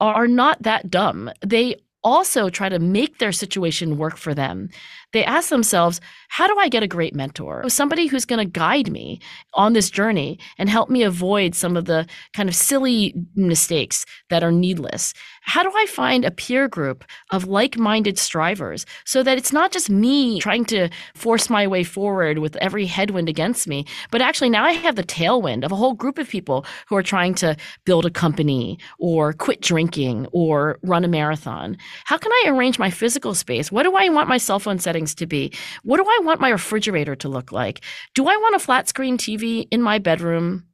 are 0.00 0.26
not 0.26 0.62
that 0.62 0.90
dumb. 0.90 1.30
They 1.44 1.76
also 2.06 2.48
try 2.48 2.68
to 2.68 2.78
make 2.78 3.18
their 3.18 3.32
situation 3.32 3.98
work 3.98 4.16
for 4.16 4.32
them. 4.32 4.68
They 5.16 5.24
ask 5.24 5.48
themselves, 5.48 5.98
how 6.28 6.46
do 6.46 6.58
I 6.58 6.68
get 6.68 6.82
a 6.82 6.86
great 6.86 7.14
mentor? 7.14 7.66
Somebody 7.70 8.06
who's 8.06 8.26
going 8.26 8.44
to 8.44 8.50
guide 8.50 8.92
me 8.92 9.18
on 9.54 9.72
this 9.72 9.88
journey 9.88 10.38
and 10.58 10.68
help 10.68 10.90
me 10.90 11.02
avoid 11.02 11.54
some 11.54 11.74
of 11.74 11.86
the 11.86 12.06
kind 12.34 12.50
of 12.50 12.54
silly 12.54 13.14
mistakes 13.34 14.04
that 14.28 14.44
are 14.44 14.52
needless. 14.52 15.14
How 15.40 15.62
do 15.62 15.72
I 15.74 15.86
find 15.86 16.24
a 16.24 16.30
peer 16.30 16.68
group 16.68 17.02
of 17.30 17.46
like 17.46 17.78
minded 17.78 18.18
strivers 18.18 18.84
so 19.06 19.22
that 19.22 19.38
it's 19.38 19.54
not 19.54 19.72
just 19.72 19.88
me 19.88 20.38
trying 20.40 20.66
to 20.66 20.90
force 21.14 21.48
my 21.48 21.66
way 21.66 21.82
forward 21.82 22.38
with 22.38 22.56
every 22.56 22.84
headwind 22.84 23.30
against 23.30 23.66
me, 23.66 23.86
but 24.10 24.20
actually 24.20 24.50
now 24.50 24.64
I 24.64 24.72
have 24.72 24.96
the 24.96 25.02
tailwind 25.04 25.64
of 25.64 25.72
a 25.72 25.76
whole 25.76 25.94
group 25.94 26.18
of 26.18 26.28
people 26.28 26.66
who 26.88 26.96
are 26.96 27.02
trying 27.02 27.34
to 27.36 27.56
build 27.86 28.04
a 28.04 28.10
company 28.10 28.78
or 28.98 29.32
quit 29.32 29.62
drinking 29.62 30.26
or 30.32 30.78
run 30.82 31.04
a 31.04 31.08
marathon? 31.08 31.78
How 32.04 32.18
can 32.18 32.32
I 32.32 32.44
arrange 32.48 32.78
my 32.78 32.90
physical 32.90 33.32
space? 33.32 33.72
What 33.72 33.84
do 33.84 33.94
I 33.96 34.10
want 34.10 34.28
my 34.28 34.36
cell 34.36 34.58
phone 34.58 34.78
settings 34.78 35.05
to 35.14 35.26
be? 35.26 35.52
What 35.82 35.98
do 35.98 36.04
I 36.04 36.20
want 36.24 36.40
my 36.40 36.50
refrigerator 36.50 37.16
to 37.16 37.28
look 37.28 37.52
like? 37.52 37.82
Do 38.14 38.28
I 38.28 38.36
want 38.36 38.54
a 38.54 38.60
flat 38.60 38.88
screen 38.88 39.16
TV 39.16 39.68
in 39.70 39.82
my 39.82 39.98
bedroom? 39.98 40.64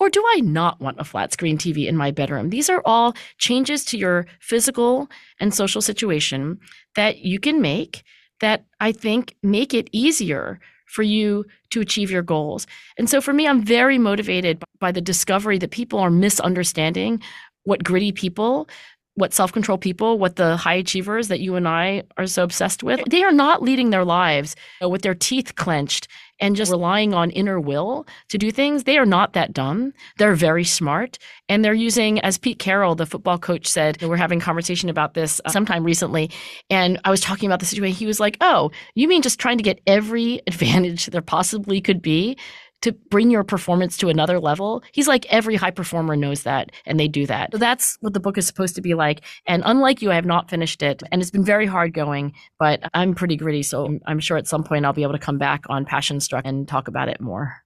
Or 0.00 0.10
do 0.10 0.24
I 0.34 0.40
not 0.40 0.80
want 0.80 1.00
a 1.00 1.04
flat 1.04 1.32
screen 1.32 1.56
TV 1.56 1.86
in 1.86 1.96
my 1.96 2.10
bedroom? 2.10 2.50
These 2.50 2.68
are 2.68 2.82
all 2.84 3.14
changes 3.38 3.84
to 3.86 3.98
your 3.98 4.26
physical 4.40 5.08
and 5.38 5.54
social 5.54 5.80
situation 5.80 6.58
that 6.96 7.18
you 7.18 7.38
can 7.38 7.60
make 7.60 8.02
that 8.40 8.64
I 8.80 8.92
think 8.92 9.36
make 9.42 9.72
it 9.72 9.88
easier 9.92 10.60
for 10.86 11.02
you 11.02 11.44
to 11.70 11.80
achieve 11.80 12.10
your 12.10 12.22
goals. 12.22 12.66
And 12.98 13.08
so 13.08 13.20
for 13.20 13.32
me, 13.32 13.48
I'm 13.48 13.62
very 13.62 13.98
motivated 13.98 14.62
by 14.80 14.92
the 14.92 15.00
discovery 15.00 15.58
that 15.58 15.70
people 15.70 15.98
are 15.98 16.10
misunderstanding 16.10 17.22
what 17.64 17.82
gritty 17.82 18.12
people 18.12 18.68
what 19.14 19.32
self 19.32 19.52
control 19.52 19.78
people, 19.78 20.18
what 20.18 20.36
the 20.36 20.56
high 20.56 20.74
achievers 20.74 21.28
that 21.28 21.40
you 21.40 21.54
and 21.56 21.68
I 21.68 22.02
are 22.16 22.26
so 22.26 22.42
obsessed 22.42 22.82
with, 22.82 23.00
they 23.08 23.22
are 23.22 23.32
not 23.32 23.62
leading 23.62 23.90
their 23.90 24.04
lives 24.04 24.56
with 24.80 25.02
their 25.02 25.14
teeth 25.14 25.54
clenched 25.54 26.08
and 26.40 26.56
just 26.56 26.70
relying 26.70 27.14
on 27.14 27.30
inner 27.30 27.60
will 27.60 28.06
to 28.28 28.38
do 28.38 28.50
things. 28.50 28.84
They 28.84 28.98
are 28.98 29.06
not 29.06 29.32
that 29.34 29.52
dumb. 29.52 29.92
They're 30.18 30.34
very 30.34 30.64
smart. 30.64 31.18
And 31.48 31.64
they're 31.64 31.74
using, 31.74 32.18
as 32.20 32.38
Pete 32.38 32.58
Carroll, 32.58 32.94
the 32.94 33.06
football 33.06 33.38
coach, 33.38 33.66
said, 33.66 34.02
we're 34.02 34.16
having 34.16 34.40
conversation 34.40 34.88
about 34.88 35.14
this 35.14 35.40
uh, 35.44 35.50
sometime 35.50 35.84
recently. 35.84 36.30
And 36.70 37.00
I 37.04 37.10
was 37.10 37.20
talking 37.20 37.48
about 37.48 37.60
the 37.60 37.66
situation. 37.66 37.96
He 37.96 38.06
was 38.06 38.20
like, 38.20 38.36
Oh, 38.40 38.70
you 38.94 39.06
mean 39.06 39.22
just 39.22 39.38
trying 39.38 39.58
to 39.58 39.64
get 39.64 39.80
every 39.86 40.40
advantage 40.46 41.06
there 41.06 41.22
possibly 41.22 41.80
could 41.80 42.02
be 42.02 42.36
to 42.84 42.92
bring 42.92 43.30
your 43.30 43.42
performance 43.42 43.96
to 43.96 44.10
another 44.10 44.38
level. 44.38 44.82
He's 44.92 45.08
like 45.08 45.24
every 45.32 45.56
high 45.56 45.70
performer 45.70 46.16
knows 46.16 46.42
that 46.42 46.70
and 46.84 47.00
they 47.00 47.08
do 47.08 47.26
that. 47.26 47.50
So 47.50 47.56
that's 47.56 47.96
what 48.02 48.12
the 48.12 48.20
book 48.20 48.36
is 48.36 48.46
supposed 48.46 48.74
to 48.74 48.82
be 48.82 48.92
like. 48.92 49.22
And 49.46 49.62
unlike 49.64 50.02
you, 50.02 50.12
I 50.12 50.16
have 50.16 50.26
not 50.26 50.50
finished 50.50 50.82
it 50.82 51.02
and 51.10 51.22
it's 51.22 51.30
been 51.30 51.44
very 51.44 51.64
hard 51.64 51.94
going, 51.94 52.34
but 52.58 52.82
I'm 52.92 53.14
pretty 53.14 53.36
gritty. 53.36 53.62
So 53.62 53.98
I'm 54.06 54.20
sure 54.20 54.36
at 54.36 54.46
some 54.46 54.62
point 54.62 54.84
I'll 54.84 54.92
be 54.92 55.02
able 55.02 55.14
to 55.14 55.18
come 55.18 55.38
back 55.38 55.64
on 55.70 55.86
Passion 55.86 56.20
Struck 56.20 56.44
and 56.44 56.68
talk 56.68 56.86
about 56.86 57.08
it 57.08 57.22
more. 57.22 57.56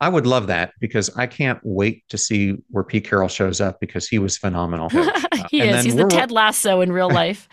I 0.00 0.08
would 0.08 0.26
love 0.26 0.46
that 0.46 0.72
because 0.80 1.14
I 1.16 1.26
can't 1.26 1.60
wait 1.62 2.08
to 2.08 2.16
see 2.18 2.56
where 2.70 2.84
Pete 2.84 3.06
Carroll 3.06 3.28
shows 3.28 3.60
up 3.60 3.78
because 3.78 4.08
he 4.08 4.18
was 4.18 4.38
phenomenal. 4.38 4.88
he 5.50 5.60
is. 5.60 5.84
He's 5.84 5.96
the 5.96 6.06
Ted 6.06 6.30
Lasso 6.30 6.80
in 6.80 6.92
real 6.92 7.10
life. 7.22 7.46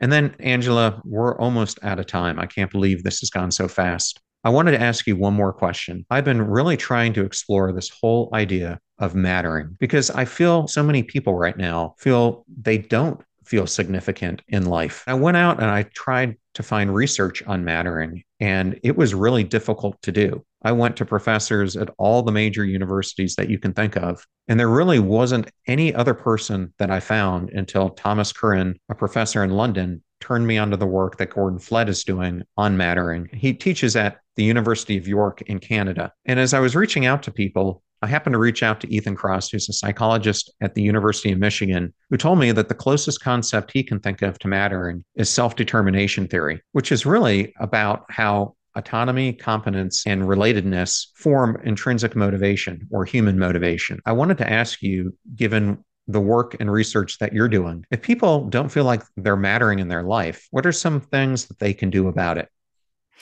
and 0.00 0.12
then, 0.12 0.36
Angela, 0.38 1.00
we're 1.04 1.36
almost 1.38 1.80
out 1.82 1.98
of 1.98 2.06
time. 2.06 2.38
I 2.38 2.46
can't 2.46 2.70
believe 2.70 3.02
this 3.02 3.20
has 3.20 3.30
gone 3.30 3.50
so 3.50 3.66
fast. 3.66 4.20
I 4.44 4.50
wanted 4.50 4.72
to 4.72 4.80
ask 4.80 5.06
you 5.06 5.16
one 5.16 5.34
more 5.34 5.52
question. 5.52 6.04
I've 6.10 6.24
been 6.24 6.42
really 6.42 6.76
trying 6.76 7.12
to 7.12 7.24
explore 7.24 7.72
this 7.72 7.88
whole 7.88 8.28
idea 8.34 8.80
of 8.98 9.14
mattering 9.14 9.76
because 9.78 10.10
I 10.10 10.24
feel 10.24 10.66
so 10.66 10.82
many 10.82 11.04
people 11.04 11.34
right 11.34 11.56
now 11.56 11.94
feel 11.98 12.44
they 12.60 12.78
don't 12.78 13.20
feel 13.44 13.66
significant 13.66 14.42
in 14.48 14.66
life. 14.66 15.04
I 15.06 15.14
went 15.14 15.36
out 15.36 15.60
and 15.60 15.70
I 15.70 15.84
tried 15.84 16.36
to 16.54 16.62
find 16.62 16.94
research 16.94 17.42
on 17.44 17.64
mattering, 17.64 18.24
and 18.40 18.78
it 18.82 18.96
was 18.96 19.14
really 19.14 19.44
difficult 19.44 20.00
to 20.02 20.12
do. 20.12 20.44
I 20.62 20.72
went 20.72 20.96
to 20.96 21.04
professors 21.04 21.76
at 21.76 21.90
all 21.98 22.22
the 22.22 22.32
major 22.32 22.64
universities 22.64 23.36
that 23.36 23.48
you 23.48 23.58
can 23.58 23.72
think 23.72 23.96
of, 23.96 24.26
and 24.48 24.58
there 24.58 24.68
really 24.68 24.98
wasn't 24.98 25.50
any 25.66 25.94
other 25.94 26.14
person 26.14 26.72
that 26.78 26.90
I 26.90 27.00
found 27.00 27.50
until 27.50 27.90
Thomas 27.90 28.32
Curran, 28.32 28.78
a 28.88 28.94
professor 28.94 29.42
in 29.42 29.50
London, 29.50 30.02
turned 30.22 30.46
me 30.46 30.56
onto 30.56 30.76
the 30.76 30.86
work 30.86 31.18
that 31.18 31.30
Gordon 31.30 31.58
Flett 31.58 31.88
is 31.88 32.04
doing 32.04 32.42
on 32.56 32.76
mattering. 32.76 33.28
He 33.32 33.52
teaches 33.52 33.96
at 33.96 34.20
the 34.36 34.44
University 34.44 34.96
of 34.96 35.06
York 35.06 35.42
in 35.42 35.58
Canada. 35.58 36.12
And 36.24 36.40
as 36.40 36.54
I 36.54 36.60
was 36.60 36.74
reaching 36.74 37.04
out 37.04 37.22
to 37.24 37.32
people, 37.32 37.82
I 38.00 38.06
happened 38.06 38.34
to 38.34 38.38
reach 38.38 38.62
out 38.62 38.80
to 38.80 38.92
Ethan 38.92 39.16
Kross, 39.16 39.50
who's 39.50 39.68
a 39.68 39.72
psychologist 39.72 40.52
at 40.60 40.74
the 40.74 40.82
University 40.82 41.30
of 41.32 41.38
Michigan, 41.38 41.92
who 42.08 42.16
told 42.16 42.38
me 42.38 42.50
that 42.52 42.68
the 42.68 42.74
closest 42.74 43.20
concept 43.20 43.72
he 43.72 43.82
can 43.82 44.00
think 44.00 44.22
of 44.22 44.38
to 44.40 44.48
mattering 44.48 45.04
is 45.16 45.28
self 45.28 45.54
determination 45.54 46.26
theory, 46.26 46.62
which 46.72 46.90
is 46.90 47.04
really 47.04 47.52
about 47.60 48.04
how 48.08 48.54
autonomy, 48.74 49.32
competence, 49.32 50.04
and 50.06 50.22
relatedness 50.22 51.08
form 51.14 51.60
intrinsic 51.62 52.16
motivation 52.16 52.88
or 52.90 53.04
human 53.04 53.38
motivation. 53.38 54.00
I 54.06 54.12
wanted 54.12 54.38
to 54.38 54.50
ask 54.50 54.82
you, 54.82 55.16
given 55.36 55.84
the 56.08 56.20
work 56.20 56.56
and 56.60 56.70
research 56.70 57.18
that 57.18 57.32
you're 57.32 57.48
doing. 57.48 57.84
If 57.90 58.02
people 58.02 58.48
don't 58.48 58.68
feel 58.68 58.84
like 58.84 59.02
they're 59.16 59.36
mattering 59.36 59.78
in 59.78 59.88
their 59.88 60.02
life, 60.02 60.48
what 60.50 60.66
are 60.66 60.72
some 60.72 61.00
things 61.00 61.46
that 61.46 61.58
they 61.58 61.72
can 61.72 61.90
do 61.90 62.08
about 62.08 62.38
it? 62.38 62.48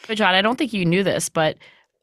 But 0.07 0.17
John, 0.17 0.35
I 0.35 0.43
don't 0.43 0.57
think 0.57 0.73
you 0.73 0.85
knew 0.85 1.03
this, 1.03 1.29
but 1.29 1.59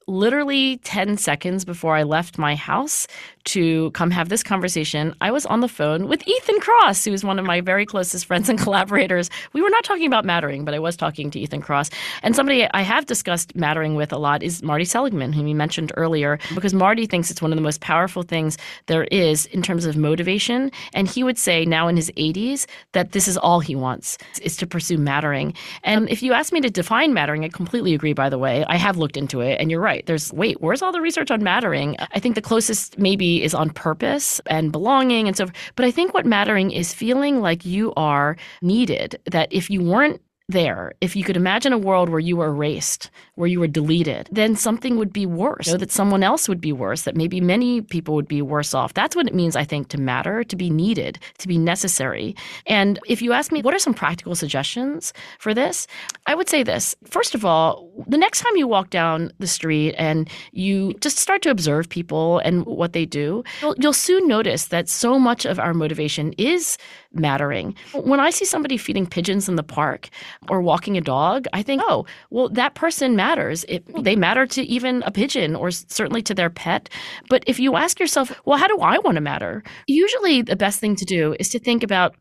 literally 0.07 0.77
10 0.77 1.17
seconds 1.17 1.65
before 1.65 1.95
I 1.95 2.03
left 2.03 2.37
my 2.37 2.55
house 2.55 3.07
to 3.47 3.91
come 3.91 4.11
have 4.11 4.27
this 4.27 4.43
conversation, 4.43 5.15
I 5.21 5.31
was 5.31 5.45
on 5.45 5.61
the 5.61 5.69
phone 5.69 6.09
with 6.09 6.27
Ethan 6.27 6.59
Kross, 6.59 7.05
who 7.05 7.13
is 7.13 7.23
one 7.23 7.39
of 7.39 7.45
my 7.45 7.61
very 7.61 7.85
closest 7.85 8.25
friends 8.25 8.49
and 8.49 8.59
collaborators. 8.67 9.29
We 9.53 9.61
were 9.61 9.69
not 9.69 9.85
talking 9.85 10.05
about 10.05 10.25
mattering, 10.25 10.65
but 10.65 10.73
I 10.73 10.79
was 10.79 10.97
talking 10.97 11.31
to 11.31 11.39
Ethan 11.39 11.61
Kross. 11.61 11.91
And 12.23 12.35
somebody 12.35 12.67
I 12.73 12.81
have 12.81 13.05
discussed 13.05 13.55
mattering 13.55 13.95
with 13.95 14.11
a 14.11 14.17
lot 14.17 14.43
is 14.43 14.61
Marty 14.63 14.83
Seligman, 14.83 15.31
whom 15.31 15.47
you 15.47 15.55
mentioned 15.55 15.93
earlier, 15.95 16.39
because 16.55 16.73
Marty 16.73 17.05
thinks 17.05 17.31
it's 17.31 17.41
one 17.41 17.53
of 17.53 17.55
the 17.55 17.61
most 17.61 17.79
powerful 17.79 18.21
things 18.23 18.57
there 18.87 19.05
is 19.05 19.45
in 19.47 19.61
terms 19.61 19.85
of 19.85 19.95
motivation. 19.95 20.69
And 20.93 21.07
he 21.07 21.23
would 21.23 21.37
say 21.37 21.63
now 21.63 21.87
in 21.87 21.95
his 21.95 22.11
80s 22.17 22.65
that 22.91 23.13
this 23.13 23.29
is 23.29 23.37
all 23.37 23.61
he 23.61 23.75
wants 23.75 24.17
is 24.41 24.57
to 24.57 24.67
pursue 24.67 24.97
mattering. 24.97 25.53
And 25.83 26.09
if 26.09 26.21
you 26.21 26.33
ask 26.33 26.51
me 26.51 26.59
to 26.61 26.69
define 26.69 27.13
mattering, 27.13 27.45
I 27.45 27.49
completely 27.49 27.93
agree, 27.93 28.13
by 28.13 28.27
the 28.27 28.37
way. 28.37 28.65
I 28.67 28.75
have 28.75 28.97
looked 28.97 29.15
into 29.15 29.39
it, 29.39 29.57
and 29.61 29.71
you're 29.71 29.79
right. 29.79 29.96
There's, 30.05 30.31
wait, 30.33 30.61
where's 30.61 30.81
all 30.81 30.91
the 30.91 31.01
research 31.01 31.31
on 31.31 31.43
mattering? 31.43 31.95
I 31.99 32.19
think 32.19 32.35
the 32.35 32.41
closest 32.41 32.97
maybe 32.97 33.43
is 33.43 33.53
on 33.53 33.69
purpose 33.69 34.39
and 34.47 34.71
belonging 34.71 35.27
and 35.27 35.35
so 35.35 35.45
forth. 35.45 35.55
but 35.75 35.85
I 35.85 35.91
think 35.91 36.13
what 36.13 36.25
mattering 36.25 36.71
is 36.71 36.93
feeling 36.93 37.41
like 37.41 37.65
you 37.65 37.93
are 37.95 38.37
needed 38.61 39.19
that 39.25 39.47
if 39.51 39.69
you 39.69 39.81
weren't 39.81 40.21
there, 40.49 40.93
if 41.01 41.15
you 41.15 41.25
could 41.25 41.35
imagine 41.35 41.73
a 41.73 41.77
world 41.77 42.07
where 42.07 42.21
you 42.21 42.37
were 42.37 42.47
erased, 42.47 43.09
where 43.35 43.49
you 43.49 43.59
were 43.59 43.67
deleted, 43.67 44.29
then 44.31 44.55
something 44.55 44.97
would 44.97 45.11
be 45.11 45.25
worse. 45.25 45.67
You 45.67 45.73
know, 45.73 45.79
that 45.79 45.91
someone 45.91 46.23
else 46.23 46.47
would 46.47 46.61
be 46.61 46.71
worse, 46.71 47.01
that 47.01 47.17
maybe 47.17 47.41
many 47.41 47.81
people 47.81 48.15
would 48.15 48.29
be 48.29 48.41
worse 48.41 48.73
off. 48.73 48.93
That's 48.93 49.13
what 49.15 49.27
it 49.27 49.35
means, 49.35 49.57
I 49.57 49.65
think, 49.65 49.89
to 49.89 49.99
matter, 49.99 50.45
to 50.45 50.55
be 50.55 50.69
needed, 50.69 51.19
to 51.39 51.49
be 51.49 51.57
necessary. 51.57 52.33
And 52.65 52.97
if 53.07 53.21
you 53.21 53.33
ask 53.33 53.51
me, 53.51 53.61
what 53.61 53.73
are 53.73 53.79
some 53.79 53.93
practical 53.93 54.35
suggestions 54.35 55.11
for 55.37 55.53
this? 55.53 55.85
I 56.27 56.35
would 56.35 56.47
say 56.47 56.63
this. 56.63 56.95
First 57.03 57.35
of 57.35 57.43
all, 57.43 57.91
the 58.07 58.17
next 58.17 58.39
time 58.39 58.55
you 58.55 58.69
walk 58.69 58.89
down 58.89 59.33
the 59.39 59.47
street 59.47 59.95
and 59.97 60.29
you 60.53 60.93
just 61.01 61.17
start 61.17 61.41
to 61.41 61.49
observe 61.49 61.89
people 61.89 62.39
and 62.39 62.65
what 62.65 62.93
they 62.93 63.05
do, 63.05 63.43
you'll, 63.61 63.75
you'll 63.77 63.93
soon 63.93 64.29
notice 64.29 64.67
that 64.67 64.87
so 64.87 65.19
much 65.19 65.45
of 65.45 65.59
our 65.59 65.73
motivation 65.73 66.33
is 66.37 66.77
mattering. 67.11 67.75
When 67.93 68.19
I 68.21 68.29
see 68.29 68.45
somebody 68.45 68.77
feeding 68.77 69.07
pigeons 69.07 69.49
in 69.49 69.55
the 69.55 69.63
park 69.63 70.09
or 70.49 70.61
walking 70.61 70.97
a 70.97 71.01
dog, 71.01 71.45
I 71.53 71.63
think, 71.63 71.81
oh, 71.85 72.05
well, 72.29 72.49
that 72.49 72.75
person 72.75 73.15
matters. 73.15 73.65
It, 73.67 73.83
hmm. 73.83 74.03
they 74.03 74.15
matter 74.15 74.45
to 74.47 74.63
even 74.63 75.03
a 75.03 75.11
pigeon 75.11 75.55
or 75.55 75.71
certainly 75.71 76.21
to 76.23 76.33
their 76.33 76.49
pet. 76.49 76.89
But 77.29 77.43
if 77.47 77.59
you 77.59 77.75
ask 77.75 77.99
yourself, 77.99 78.39
well, 78.45 78.57
how 78.57 78.67
do 78.67 78.79
I 78.79 78.99
want 78.99 79.15
to 79.15 79.21
matter? 79.21 79.63
Usually 79.87 80.41
the 80.41 80.55
best 80.55 80.79
thing 80.79 80.95
to 80.95 81.05
do 81.05 81.35
is 81.39 81.49
to 81.49 81.59
think 81.59 81.83
about 81.83 82.15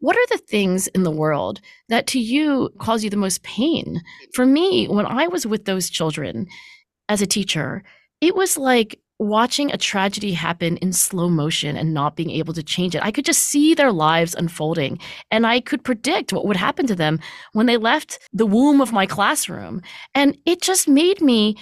what 0.00 0.16
are 0.16 0.26
the 0.30 0.38
things 0.38 0.86
in 0.88 1.02
the 1.02 1.10
world 1.10 1.60
that 1.88 2.06
to 2.08 2.20
you 2.20 2.70
cause 2.78 3.02
you 3.02 3.10
the 3.10 3.16
most 3.16 3.42
pain? 3.42 4.00
For 4.32 4.46
me, 4.46 4.86
when 4.86 5.06
I 5.06 5.26
was 5.26 5.44
with 5.44 5.64
those 5.64 5.90
children 5.90 6.46
as 7.08 7.20
a 7.20 7.26
teacher, 7.26 7.82
it 8.20 8.36
was 8.36 8.56
like 8.56 9.00
watching 9.18 9.72
a 9.72 9.76
tragedy 9.76 10.32
happen 10.32 10.76
in 10.78 10.92
slow 10.92 11.28
motion 11.28 11.76
and 11.76 11.92
not 11.92 12.16
being 12.16 12.30
able 12.30 12.54
to 12.54 12.62
change 12.62 12.94
it. 12.94 13.04
I 13.04 13.10
could 13.10 13.24
just 13.24 13.42
see 13.42 13.74
their 13.74 13.92
lives 13.92 14.34
unfolding 14.34 14.98
and 15.30 15.46
I 15.46 15.60
could 15.60 15.82
predict 15.82 16.32
what 16.32 16.46
would 16.46 16.56
happen 16.56 16.86
to 16.86 16.94
them 16.94 17.18
when 17.52 17.66
they 17.66 17.76
left 17.76 18.18
the 18.32 18.46
womb 18.46 18.80
of 18.80 18.92
my 18.92 19.06
classroom. 19.06 19.82
And 20.14 20.38
it 20.46 20.62
just 20.62 20.88
made 20.88 21.20
me 21.20 21.56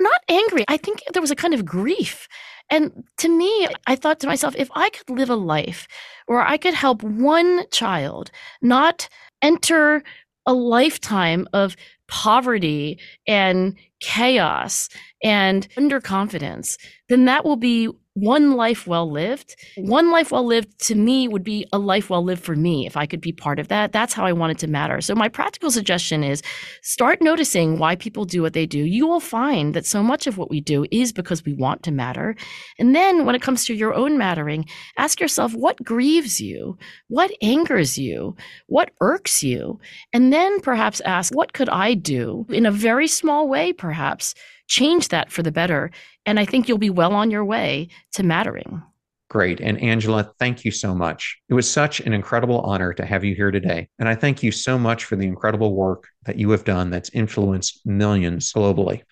not 0.00 0.20
angry. 0.28 0.64
I 0.66 0.76
think 0.76 1.02
there 1.12 1.22
was 1.22 1.30
a 1.30 1.36
kind 1.36 1.54
of 1.54 1.64
grief. 1.64 2.26
And 2.70 3.04
to 3.18 3.28
me, 3.28 3.68
I 3.86 3.94
thought 3.94 4.20
to 4.20 4.26
myself, 4.26 4.54
if 4.56 4.70
I 4.74 4.88
could 4.90 5.10
live 5.10 5.30
a 5.30 5.36
life 5.36 5.86
where 6.26 6.40
I 6.40 6.56
could 6.56 6.74
help 6.74 7.02
one 7.02 7.64
child 7.70 8.30
not 8.62 9.08
enter 9.42 10.02
a 10.46 10.54
lifetime 10.54 11.46
of 11.52 11.76
poverty 12.08 12.98
and 13.26 13.76
chaos 14.04 14.90
and 15.22 15.66
underconfidence, 15.70 16.76
then 17.08 17.24
that 17.24 17.44
will 17.44 17.56
be 17.56 17.88
one 18.14 18.52
life 18.52 18.86
well 18.86 19.10
lived. 19.10 19.56
Mm-hmm. 19.76 19.90
One 19.90 20.10
life 20.10 20.30
well 20.30 20.46
lived 20.46 20.78
to 20.86 20.94
me 20.94 21.28
would 21.28 21.44
be 21.44 21.66
a 21.72 21.78
life 21.78 22.10
well 22.10 22.22
lived 22.22 22.42
for 22.42 22.56
me 22.56 22.86
if 22.86 22.96
I 22.96 23.06
could 23.06 23.20
be 23.20 23.32
part 23.32 23.58
of 23.58 23.68
that. 23.68 23.92
That's 23.92 24.14
how 24.14 24.24
I 24.24 24.32
want 24.32 24.52
it 24.52 24.58
to 24.58 24.68
matter. 24.68 25.00
So, 25.00 25.14
my 25.14 25.28
practical 25.28 25.70
suggestion 25.70 26.22
is 26.22 26.42
start 26.82 27.20
noticing 27.20 27.78
why 27.78 27.96
people 27.96 28.24
do 28.24 28.40
what 28.40 28.52
they 28.52 28.66
do. 28.66 28.78
You 28.78 29.06
will 29.06 29.20
find 29.20 29.74
that 29.74 29.86
so 29.86 30.02
much 30.02 30.26
of 30.26 30.38
what 30.38 30.50
we 30.50 30.60
do 30.60 30.86
is 30.90 31.12
because 31.12 31.44
we 31.44 31.54
want 31.54 31.82
to 31.82 31.92
matter. 31.92 32.36
And 32.78 32.94
then, 32.94 33.26
when 33.26 33.34
it 33.34 33.42
comes 33.42 33.64
to 33.66 33.74
your 33.74 33.94
own 33.94 34.16
mattering, 34.16 34.66
ask 34.96 35.20
yourself 35.20 35.52
what 35.54 35.82
grieves 35.84 36.40
you? 36.40 36.78
What 37.08 37.32
angers 37.42 37.98
you? 37.98 38.36
What 38.66 38.90
irks 39.00 39.42
you? 39.42 39.80
And 40.12 40.32
then 40.32 40.60
perhaps 40.60 41.00
ask, 41.00 41.34
what 41.34 41.52
could 41.52 41.68
I 41.68 41.94
do 41.94 42.46
in 42.48 42.64
a 42.64 42.70
very 42.70 43.08
small 43.08 43.48
way, 43.48 43.72
perhaps, 43.72 44.34
change 44.66 45.08
that 45.08 45.30
for 45.30 45.42
the 45.42 45.52
better. 45.52 45.90
And 46.26 46.38
I 46.40 46.44
think 46.44 46.68
you'll 46.68 46.78
be 46.78 46.90
well 46.90 47.14
on 47.14 47.30
your 47.30 47.44
way 47.44 47.88
to 48.12 48.22
mattering. 48.22 48.82
Great. 49.30 49.60
And 49.60 49.80
Angela, 49.80 50.32
thank 50.38 50.64
you 50.64 50.70
so 50.70 50.94
much. 50.94 51.38
It 51.48 51.54
was 51.54 51.68
such 51.68 52.00
an 52.00 52.12
incredible 52.12 52.60
honor 52.60 52.92
to 52.92 53.04
have 53.04 53.24
you 53.24 53.34
here 53.34 53.50
today. 53.50 53.88
And 53.98 54.08
I 54.08 54.14
thank 54.14 54.42
you 54.42 54.52
so 54.52 54.78
much 54.78 55.04
for 55.04 55.16
the 55.16 55.26
incredible 55.26 55.74
work 55.74 56.08
that 56.24 56.36
you 56.36 56.50
have 56.50 56.64
done 56.64 56.90
that's 56.90 57.10
influenced 57.10 57.84
millions 57.84 58.52
globally. 58.52 59.02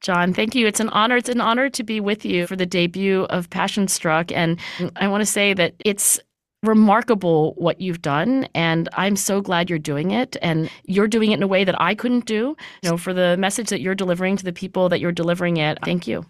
John, 0.00 0.34
thank 0.34 0.54
you. 0.54 0.66
It's 0.66 0.80
an 0.80 0.90
honor. 0.90 1.16
It's 1.16 1.30
an 1.30 1.40
honor 1.40 1.70
to 1.70 1.82
be 1.82 1.98
with 1.98 2.26
you 2.26 2.46
for 2.46 2.56
the 2.56 2.66
debut 2.66 3.22
of 3.24 3.48
Passion 3.48 3.88
Struck. 3.88 4.30
And 4.32 4.60
I 4.96 5.08
want 5.08 5.22
to 5.22 5.26
say 5.26 5.54
that 5.54 5.74
it's 5.82 6.20
remarkable 6.66 7.54
what 7.56 7.80
you've 7.80 8.02
done 8.02 8.48
and 8.54 8.88
i'm 8.94 9.16
so 9.16 9.40
glad 9.40 9.68
you're 9.70 9.78
doing 9.78 10.10
it 10.10 10.36
and 10.42 10.70
you're 10.84 11.08
doing 11.08 11.30
it 11.30 11.34
in 11.34 11.42
a 11.42 11.46
way 11.46 11.64
that 11.64 11.80
i 11.80 11.94
couldn't 11.94 12.26
do. 12.26 12.56
You 12.82 12.90
know 12.90 12.96
for 12.96 13.12
the 13.12 13.36
message 13.36 13.68
that 13.68 13.80
you're 13.80 13.94
delivering 13.94 14.36
to 14.36 14.44
the 14.44 14.52
people 14.52 14.88
that 14.88 15.00
you're 15.00 15.12
delivering 15.12 15.58
it 15.58 15.78
thank 15.84 16.06
you. 16.06 16.24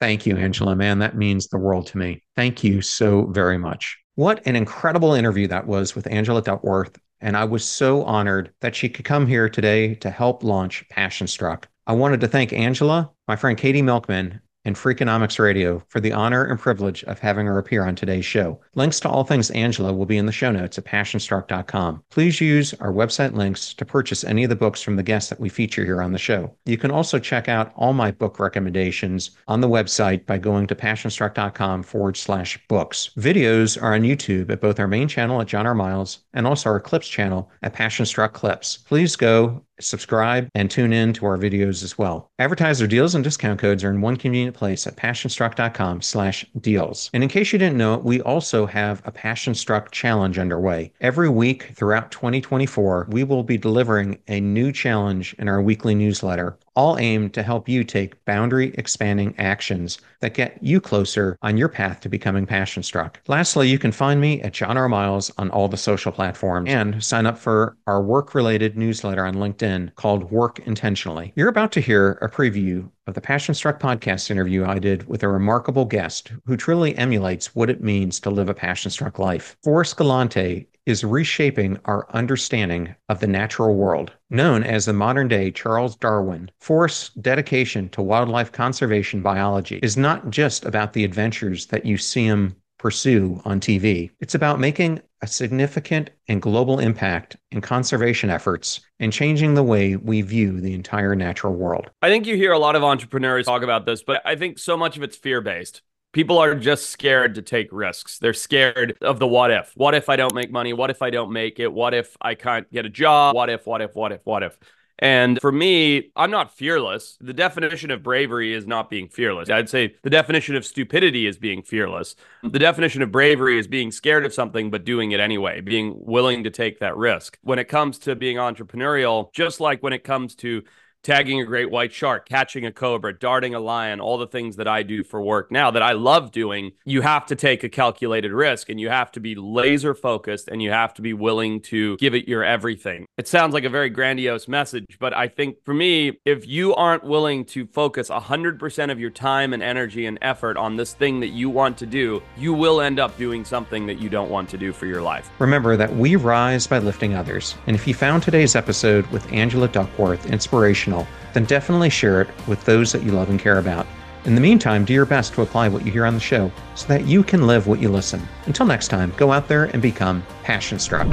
Thank 0.00 0.26
you 0.26 0.36
angela. 0.36 0.76
Man 0.76 0.98
that 0.98 1.16
means 1.16 1.48
the 1.48 1.58
world 1.58 1.86
to 1.88 1.98
me. 1.98 2.22
Thank 2.36 2.62
you 2.62 2.82
so 2.82 3.26
very 3.26 3.58
much. 3.58 3.96
What 4.14 4.46
an 4.46 4.56
incredible 4.56 5.14
interview 5.14 5.46
that 5.48 5.66
was 5.66 5.94
with 5.94 6.06
angela 6.06 6.42
duckworth 6.42 6.98
and 7.20 7.36
i 7.36 7.44
was 7.44 7.64
so 7.64 8.02
honored 8.04 8.52
that 8.60 8.74
she 8.74 8.88
could 8.88 9.04
come 9.04 9.26
here 9.26 9.48
today 9.48 9.94
to 9.96 10.10
help 10.10 10.44
launch 10.44 10.86
passion 10.90 11.26
struck. 11.26 11.68
I 11.88 11.92
wanted 11.92 12.20
to 12.22 12.28
thank 12.28 12.52
Angela, 12.52 13.12
my 13.28 13.36
friend 13.36 13.56
Katie 13.56 13.80
Milkman, 13.80 14.40
and 14.66 14.74
Freakonomics 14.74 15.38
Radio 15.38 15.80
for 15.88 16.00
the 16.00 16.12
honor 16.12 16.44
and 16.44 16.58
privilege 16.58 17.04
of 17.04 17.20
having 17.20 17.46
her 17.46 17.56
appear 17.56 17.86
on 17.86 17.94
today's 17.94 18.24
show. 18.24 18.60
Links 18.74 18.98
to 19.00 19.08
all 19.08 19.22
things 19.22 19.50
Angela 19.52 19.92
will 19.92 20.06
be 20.06 20.18
in 20.18 20.26
the 20.26 20.32
show 20.32 20.50
notes 20.50 20.76
at 20.76 20.84
passionstruck.com. 20.84 22.02
Please 22.10 22.40
use 22.40 22.74
our 22.74 22.92
website 22.92 23.32
links 23.32 23.72
to 23.74 23.84
purchase 23.84 24.24
any 24.24 24.42
of 24.42 24.50
the 24.50 24.56
books 24.56 24.82
from 24.82 24.96
the 24.96 25.04
guests 25.04 25.30
that 25.30 25.38
we 25.38 25.48
feature 25.48 25.84
here 25.84 26.02
on 26.02 26.12
the 26.12 26.18
show. 26.18 26.52
You 26.64 26.76
can 26.76 26.90
also 26.90 27.20
check 27.20 27.48
out 27.48 27.72
all 27.76 27.92
my 27.92 28.10
book 28.10 28.40
recommendations 28.40 29.30
on 29.46 29.60
the 29.60 29.68
website 29.68 30.26
by 30.26 30.38
going 30.38 30.66
to 30.66 30.74
passionstruck.com 30.74 31.84
forward 31.84 32.16
slash 32.16 32.58
books. 32.66 33.10
Videos 33.16 33.80
are 33.80 33.94
on 33.94 34.02
YouTube 34.02 34.50
at 34.50 34.60
both 34.60 34.80
our 34.80 34.88
main 34.88 35.06
channel 35.06 35.40
at 35.40 35.46
John 35.46 35.66
R. 35.66 35.74
Miles 35.74 36.18
and 36.34 36.44
also 36.44 36.70
our 36.70 36.80
Clips 36.80 37.06
channel 37.06 37.50
at 37.62 37.72
Passionstruck 37.72 38.32
Clips. 38.32 38.78
Please 38.78 39.14
go 39.14 39.62
subscribe, 39.80 40.48
and 40.54 40.70
tune 40.70 40.92
in 40.92 41.12
to 41.14 41.26
our 41.26 41.38
videos 41.38 41.82
as 41.82 41.98
well. 41.98 42.30
Advertiser 42.38 42.86
deals 42.86 43.14
and 43.14 43.22
discount 43.22 43.58
codes 43.58 43.84
are 43.84 43.90
in 43.90 44.00
one 44.00 44.16
convenient 44.16 44.56
place 44.56 44.86
at 44.86 44.96
passionstruck.com 44.96 46.02
slash 46.02 46.44
deals. 46.60 47.10
And 47.12 47.22
in 47.22 47.28
case 47.28 47.52
you 47.52 47.58
didn't 47.58 47.78
know 47.78 47.98
we 47.98 48.20
also 48.22 48.66
have 48.66 49.02
a 49.04 49.10
Passion 49.10 49.54
Struck 49.54 49.90
challenge 49.90 50.38
underway. 50.38 50.92
Every 51.00 51.28
week 51.28 51.72
throughout 51.74 52.10
2024, 52.10 53.08
we 53.10 53.24
will 53.24 53.42
be 53.42 53.58
delivering 53.58 54.18
a 54.28 54.40
new 54.40 54.72
challenge 54.72 55.34
in 55.38 55.48
our 55.48 55.62
weekly 55.62 55.94
newsletter 55.94 56.58
all 56.74 56.98
aimed 56.98 57.32
to 57.32 57.42
help 57.42 57.68
you 57.68 57.82
take 57.82 58.22
boundary 58.26 58.72
expanding 58.74 59.34
actions 59.38 59.98
that 60.20 60.34
get 60.34 60.58
you 60.62 60.78
closer 60.78 61.38
on 61.40 61.56
your 61.56 61.70
path 61.70 62.00
to 62.00 62.08
becoming 62.08 62.44
passion 62.44 62.82
struck. 62.82 63.18
Lastly, 63.28 63.68
you 63.68 63.78
can 63.78 63.92
find 63.92 64.20
me 64.20 64.42
at 64.42 64.52
John 64.52 64.76
R. 64.76 64.88
Miles 64.88 65.32
on 65.38 65.50
all 65.50 65.68
the 65.68 65.78
social 65.78 66.12
platforms 66.12 66.68
and 66.68 67.02
sign 67.02 67.24
up 67.24 67.38
for 67.38 67.76
our 67.86 68.02
work 68.02 68.34
related 68.34 68.76
newsletter 68.76 69.24
on 69.24 69.36
LinkedIn 69.36 69.65
called 69.96 70.30
Work 70.30 70.60
Intentionally. 70.60 71.32
You're 71.36 71.48
about 71.48 71.72
to 71.72 71.80
hear 71.80 72.12
a 72.22 72.28
preview 72.28 72.90
of 73.06 73.14
the 73.14 73.20
Passion 73.20 73.54
Struck 73.54 73.80
podcast 73.80 74.30
interview 74.30 74.64
I 74.64 74.78
did 74.78 75.06
with 75.08 75.22
a 75.22 75.28
remarkable 75.28 75.84
guest 75.84 76.32
who 76.46 76.56
truly 76.56 76.96
emulates 76.96 77.54
what 77.54 77.70
it 77.70 77.82
means 77.82 78.20
to 78.20 78.30
live 78.30 78.48
a 78.48 78.54
passion 78.54 78.90
struck 78.90 79.18
life. 79.18 79.56
Forrest 79.62 79.96
Galante 79.96 80.66
is 80.86 81.02
reshaping 81.04 81.78
our 81.84 82.06
understanding 82.10 82.94
of 83.08 83.20
the 83.20 83.26
natural 83.26 83.74
world. 83.74 84.12
Known 84.30 84.62
as 84.62 84.84
the 84.84 84.92
modern 84.92 85.28
day 85.28 85.50
Charles 85.50 85.96
Darwin, 85.96 86.50
Forrest's 86.60 87.10
dedication 87.14 87.88
to 87.90 88.02
wildlife 88.02 88.52
conservation 88.52 89.20
biology 89.20 89.80
is 89.82 89.96
not 89.96 90.30
just 90.30 90.64
about 90.64 90.92
the 90.92 91.04
adventures 91.04 91.66
that 91.66 91.84
you 91.84 91.98
see 91.98 92.24
him 92.24 92.56
pursue 92.78 93.40
on 93.44 93.58
TV. 93.58 94.10
It's 94.20 94.34
about 94.34 94.60
making 94.60 95.00
a 95.22 95.26
significant 95.26 96.10
and 96.28 96.42
global 96.42 96.78
impact 96.78 97.36
in 97.50 97.60
conservation 97.60 98.30
efforts 98.30 98.80
and 99.00 99.12
changing 99.12 99.54
the 99.54 99.62
way 99.62 99.96
we 99.96 100.22
view 100.22 100.60
the 100.60 100.74
entire 100.74 101.14
natural 101.14 101.54
world. 101.54 101.90
I 102.02 102.08
think 102.08 102.26
you 102.26 102.36
hear 102.36 102.52
a 102.52 102.58
lot 102.58 102.76
of 102.76 102.84
entrepreneurs 102.84 103.46
talk 103.46 103.62
about 103.62 103.86
this, 103.86 104.02
but 104.02 104.20
I 104.24 104.36
think 104.36 104.58
so 104.58 104.76
much 104.76 104.96
of 104.96 105.02
it's 105.02 105.16
fear 105.16 105.40
based. 105.40 105.82
People 106.12 106.38
are 106.38 106.54
just 106.54 106.88
scared 106.90 107.34
to 107.34 107.42
take 107.42 107.68
risks. 107.72 108.18
They're 108.18 108.32
scared 108.32 108.96
of 109.02 109.18
the 109.18 109.26
what 109.26 109.50
if. 109.50 109.72
What 109.74 109.94
if 109.94 110.08
I 110.08 110.16
don't 110.16 110.34
make 110.34 110.50
money? 110.50 110.72
What 110.72 110.88
if 110.88 111.02
I 111.02 111.10
don't 111.10 111.30
make 111.30 111.60
it? 111.60 111.70
What 111.70 111.92
if 111.92 112.16
I 112.20 112.34
can't 112.34 112.70
get 112.72 112.86
a 112.86 112.88
job? 112.88 113.34
What 113.34 113.50
if, 113.50 113.66
what 113.66 113.82
if, 113.82 113.94
what 113.94 114.12
if, 114.12 114.20
what 114.24 114.42
if? 114.42 114.58
And 114.98 115.38
for 115.40 115.52
me, 115.52 116.10
I'm 116.16 116.30
not 116.30 116.56
fearless. 116.56 117.18
The 117.20 117.34
definition 117.34 117.90
of 117.90 118.02
bravery 118.02 118.54
is 118.54 118.66
not 118.66 118.88
being 118.88 119.08
fearless. 119.08 119.50
I'd 119.50 119.68
say 119.68 119.94
the 120.02 120.10
definition 120.10 120.56
of 120.56 120.64
stupidity 120.64 121.26
is 121.26 121.36
being 121.36 121.62
fearless. 121.62 122.16
The 122.42 122.58
definition 122.58 123.02
of 123.02 123.12
bravery 123.12 123.58
is 123.58 123.66
being 123.66 123.92
scared 123.92 124.24
of 124.24 124.32
something, 124.32 124.70
but 124.70 124.84
doing 124.84 125.12
it 125.12 125.20
anyway, 125.20 125.60
being 125.60 125.94
willing 125.98 126.44
to 126.44 126.50
take 126.50 126.78
that 126.80 126.96
risk. 126.96 127.38
When 127.42 127.58
it 127.58 127.68
comes 127.68 127.98
to 128.00 128.14
being 128.16 128.38
entrepreneurial, 128.38 129.32
just 129.34 129.60
like 129.60 129.82
when 129.82 129.92
it 129.92 130.02
comes 130.04 130.34
to 130.36 130.62
tagging 131.06 131.40
a 131.40 131.44
great 131.44 131.70
white 131.70 131.92
shark, 131.92 132.28
catching 132.28 132.66
a 132.66 132.72
cobra, 132.72 133.16
darting 133.16 133.54
a 133.54 133.60
lion, 133.60 134.00
all 134.00 134.18
the 134.18 134.26
things 134.26 134.56
that 134.56 134.66
I 134.66 134.82
do 134.82 135.04
for 135.04 135.22
work 135.22 135.52
now 135.52 135.70
that 135.70 135.82
I 135.82 135.92
love 135.92 136.32
doing, 136.32 136.72
you 136.84 137.00
have 137.02 137.26
to 137.26 137.36
take 137.36 137.62
a 137.62 137.68
calculated 137.68 138.32
risk 138.32 138.68
and 138.68 138.80
you 138.80 138.88
have 138.88 139.12
to 139.12 139.20
be 139.20 139.36
laser 139.36 139.94
focused 139.94 140.48
and 140.48 140.60
you 140.60 140.72
have 140.72 140.94
to 140.94 141.02
be 141.02 141.12
willing 141.12 141.60
to 141.62 141.96
give 141.98 142.16
it 142.16 142.26
your 142.26 142.42
everything. 142.42 143.06
It 143.16 143.28
sounds 143.28 143.54
like 143.54 143.62
a 143.62 143.68
very 143.68 143.88
grandiose 143.88 144.48
message, 144.48 144.96
but 144.98 145.14
I 145.14 145.28
think 145.28 145.58
for 145.64 145.72
me, 145.72 146.18
if 146.24 146.48
you 146.48 146.74
aren't 146.74 147.04
willing 147.04 147.44
to 147.46 147.66
focus 147.68 148.10
100% 148.10 148.90
of 148.90 148.98
your 148.98 149.10
time 149.10 149.52
and 149.52 149.62
energy 149.62 150.06
and 150.06 150.18
effort 150.22 150.56
on 150.56 150.74
this 150.74 150.92
thing 150.92 151.20
that 151.20 151.28
you 151.28 151.48
want 151.48 151.78
to 151.78 151.86
do, 151.86 152.20
you 152.36 152.52
will 152.52 152.80
end 152.80 152.98
up 152.98 153.16
doing 153.16 153.44
something 153.44 153.86
that 153.86 154.00
you 154.00 154.08
don't 154.08 154.28
want 154.28 154.48
to 154.48 154.58
do 154.58 154.72
for 154.72 154.86
your 154.86 155.02
life. 155.02 155.30
Remember 155.38 155.76
that 155.76 155.94
we 155.94 156.16
rise 156.16 156.66
by 156.66 156.80
lifting 156.80 157.14
others. 157.14 157.54
And 157.68 157.76
if 157.76 157.86
you 157.86 157.94
found 157.94 158.24
today's 158.24 158.56
episode 158.56 159.06
with 159.12 159.32
Angela 159.32 159.68
Duckworth 159.68 160.26
inspirational, 160.26 160.95
then 161.32 161.44
definitely 161.44 161.90
share 161.90 162.22
it 162.22 162.28
with 162.46 162.64
those 162.64 162.92
that 162.92 163.02
you 163.02 163.10
love 163.10 163.28
and 163.28 163.40
care 163.40 163.58
about. 163.58 163.86
In 164.24 164.34
the 164.34 164.40
meantime, 164.40 164.84
do 164.84 164.92
your 164.92 165.06
best 165.06 165.34
to 165.34 165.42
apply 165.42 165.68
what 165.68 165.84
you 165.84 165.90
hear 165.90 166.06
on 166.06 166.14
the 166.14 166.20
show 166.20 166.50
so 166.74 166.86
that 166.86 167.06
you 167.06 167.22
can 167.24 167.46
live 167.46 167.66
what 167.66 167.80
you 167.80 167.88
listen. 167.88 168.22
Until 168.46 168.66
next 168.66 168.88
time, 168.88 169.12
go 169.16 169.32
out 169.32 169.48
there 169.48 169.64
and 169.64 169.82
become 169.82 170.24
passion 170.42 170.78
struck. 170.78 171.06